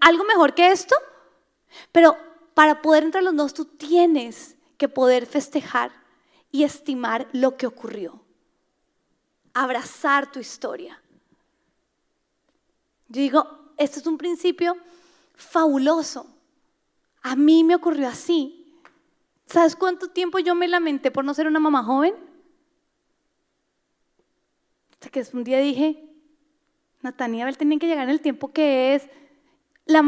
algo 0.00 0.24
mejor 0.24 0.54
que 0.54 0.70
esto. 0.70 0.94
Pero 1.92 2.16
para 2.54 2.82
poder 2.82 3.04
entrar 3.04 3.22
los 3.22 3.36
dos, 3.36 3.54
tú 3.54 3.64
tienes 3.64 4.55
que 4.76 4.88
poder 4.88 5.26
festejar 5.26 5.92
y 6.50 6.64
estimar 6.64 7.28
lo 7.32 7.56
que 7.56 7.66
ocurrió. 7.66 8.20
Abrazar 9.54 10.30
tu 10.30 10.38
historia. 10.38 11.00
Yo 13.08 13.20
digo, 13.20 13.72
esto 13.76 14.00
es 14.00 14.06
un 14.06 14.18
principio 14.18 14.76
fabuloso. 15.34 16.26
A 17.22 17.36
mí 17.36 17.64
me 17.64 17.74
ocurrió 17.74 18.08
así. 18.08 18.80
¿Sabes 19.46 19.76
cuánto 19.76 20.08
tiempo 20.08 20.38
yo 20.38 20.54
me 20.54 20.68
lamenté 20.68 21.10
por 21.10 21.24
no 21.24 21.34
ser 21.34 21.46
una 21.46 21.60
mamá 21.60 21.82
joven? 21.82 22.14
Hasta 24.92 25.08
que 25.10 25.24
un 25.32 25.44
día 25.44 25.58
dije, 25.58 26.02
Natania 27.02 27.44
Abel 27.44 27.56
tienen 27.56 27.78
que 27.78 27.86
llegar 27.86 28.04
en 28.04 28.10
el 28.10 28.20
tiempo 28.20 28.52
que 28.52 28.94
es. 28.94 29.08
La, 29.84 30.02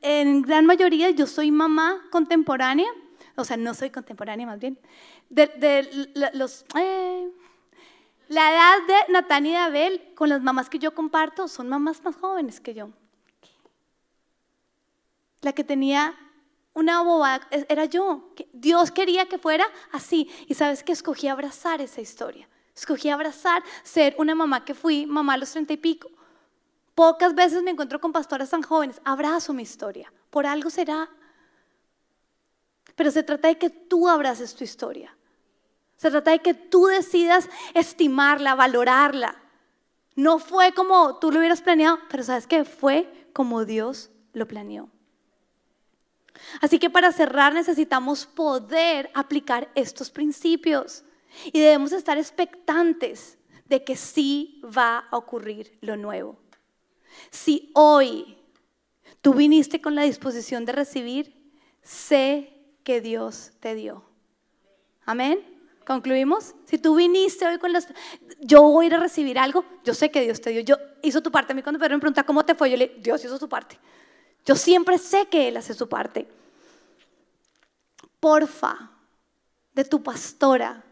en 0.00 0.42
gran 0.42 0.64
mayoría 0.64 1.10
yo 1.10 1.26
soy 1.26 1.50
mamá 1.50 2.02
contemporánea, 2.10 2.88
o 3.36 3.44
sea, 3.44 3.56
no 3.56 3.74
soy 3.74 3.90
contemporánea 3.90 4.46
más 4.46 4.58
bien, 4.58 4.78
de, 5.28 6.10
los... 6.34 6.64
Eh, 6.76 7.30
la 8.28 8.50
edad 8.50 8.86
de 8.86 9.12
Natania 9.12 9.50
y 9.50 9.52
de 9.52 9.58
Abel 9.58 10.14
con 10.14 10.28
las 10.30 10.40
mamás 10.40 10.70
que 10.70 10.78
yo 10.78 10.94
comparto 10.94 11.48
son 11.48 11.68
mamás 11.68 12.02
más 12.02 12.16
jóvenes 12.16 12.60
que 12.60 12.72
yo. 12.72 12.88
La 15.42 15.52
que 15.52 15.64
tenía 15.64 16.14
una 16.72 17.02
bobada 17.02 17.46
era 17.68 17.84
yo. 17.84 18.32
Dios 18.52 18.90
quería 18.90 19.26
que 19.26 19.38
fuera 19.38 19.66
así. 19.90 20.30
Y 20.46 20.54
sabes 20.54 20.82
que 20.82 20.92
escogí 20.92 21.28
abrazar 21.28 21.80
esa 21.82 22.00
historia. 22.00 22.48
Escogí 22.74 23.10
abrazar 23.10 23.62
ser 23.82 24.14
una 24.18 24.34
mamá 24.34 24.64
que 24.64 24.74
fui 24.74 25.04
mamá 25.04 25.34
a 25.34 25.36
los 25.36 25.50
treinta 25.50 25.74
y 25.74 25.76
pico. 25.76 26.08
Pocas 26.94 27.34
veces 27.34 27.62
me 27.62 27.72
encuentro 27.72 28.00
con 28.00 28.12
pastoras 28.12 28.50
tan 28.50 28.62
jóvenes. 28.62 29.00
Abrazo 29.04 29.52
mi 29.52 29.62
historia. 29.62 30.12
Por 30.30 30.46
algo 30.46 30.70
será. 30.70 31.10
Pero 32.94 33.10
se 33.10 33.22
trata 33.22 33.48
de 33.48 33.58
que 33.58 33.70
tú 33.70 34.08
abraces 34.08 34.54
tu 34.54 34.64
historia. 34.64 35.16
Se 35.96 36.10
trata 36.10 36.32
de 36.32 36.40
que 36.40 36.54
tú 36.54 36.86
decidas 36.86 37.48
estimarla, 37.74 38.54
valorarla. 38.54 39.40
No 40.14 40.38
fue 40.38 40.72
como 40.72 41.18
tú 41.18 41.30
lo 41.30 41.38
hubieras 41.38 41.62
planeado, 41.62 41.98
pero 42.10 42.22
sabes 42.22 42.46
que 42.46 42.64
fue 42.64 43.28
como 43.32 43.64
Dios 43.64 44.10
lo 44.32 44.46
planeó. 44.46 44.90
Así 46.60 46.78
que 46.78 46.90
para 46.90 47.12
cerrar 47.12 47.54
necesitamos 47.54 48.26
poder 48.26 49.10
aplicar 49.14 49.70
estos 49.74 50.10
principios 50.10 51.04
y 51.46 51.60
debemos 51.60 51.92
estar 51.92 52.18
expectantes 52.18 53.38
de 53.66 53.84
que 53.84 53.96
sí 53.96 54.60
va 54.76 55.06
a 55.10 55.16
ocurrir 55.16 55.78
lo 55.80 55.96
nuevo. 55.96 56.38
Si 57.30 57.70
hoy 57.74 58.36
tú 59.20 59.34
viniste 59.34 59.80
con 59.80 59.94
la 59.94 60.02
disposición 60.02 60.64
de 60.64 60.72
recibir, 60.72 61.52
sé 61.82 62.52
que 62.84 63.00
Dios 63.00 63.52
te 63.60 63.74
dio. 63.74 64.02
Amén. 65.04 65.40
¿Concluimos? 65.86 66.54
Si 66.64 66.78
tú 66.78 66.94
viniste 66.94 67.46
hoy 67.46 67.58
con 67.58 67.72
las... 67.72 67.88
Yo 68.40 68.62
voy 68.62 68.84
a 68.84 68.88
ir 68.88 68.94
a 68.94 69.00
recibir 69.00 69.38
algo, 69.38 69.64
yo 69.84 69.94
sé 69.94 70.10
que 70.10 70.20
Dios 70.20 70.40
te 70.40 70.50
dio. 70.50 70.60
Yo 70.60 70.76
hizo 71.02 71.22
tu 71.22 71.30
parte. 71.30 71.52
A 71.52 71.56
mí 71.56 71.62
cuando 71.62 71.78
Pedro 71.78 71.96
me 71.96 72.00
pregunta 72.00 72.24
cómo 72.24 72.44
te 72.44 72.54
fue, 72.54 72.70
yo 72.70 72.76
le 72.76 72.88
Dios 72.98 73.24
hizo 73.24 73.38
su 73.38 73.48
parte. 73.48 73.78
Yo 74.44 74.54
siempre 74.54 74.98
sé 74.98 75.26
que 75.26 75.48
Él 75.48 75.56
hace 75.56 75.74
su 75.74 75.88
parte. 75.88 76.28
Porfa, 78.20 78.92
de 79.74 79.84
tu 79.84 80.02
pastora, 80.02 80.84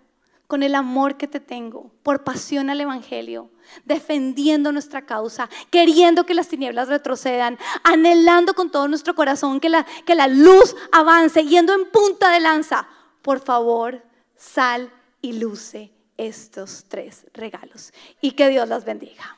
con 0.46 0.62
el 0.62 0.74
amor 0.74 1.16
que 1.16 1.28
te 1.28 1.38
tengo, 1.38 1.92
por 2.02 2.24
pasión 2.24 2.70
al 2.70 2.80
Evangelio, 2.80 3.50
defendiendo 3.84 4.72
nuestra 4.72 5.02
causa, 5.02 5.48
queriendo 5.70 6.24
que 6.24 6.34
las 6.34 6.48
tinieblas 6.48 6.88
retrocedan, 6.88 7.58
anhelando 7.82 8.54
con 8.54 8.70
todo 8.70 8.88
nuestro 8.88 9.14
corazón 9.14 9.60
que 9.60 9.68
la, 9.68 9.84
que 10.04 10.14
la 10.14 10.28
luz 10.28 10.76
avance, 10.92 11.44
yendo 11.44 11.74
en 11.74 11.90
punta 11.90 12.30
de 12.30 12.40
lanza. 12.40 12.88
Por 13.22 13.40
favor, 13.40 14.02
sal 14.36 14.90
y 15.20 15.34
luce 15.34 15.92
estos 16.16 16.84
tres 16.88 17.26
regalos. 17.32 17.92
Y 18.20 18.32
que 18.32 18.48
Dios 18.48 18.68
los 18.68 18.84
bendiga. 18.84 19.36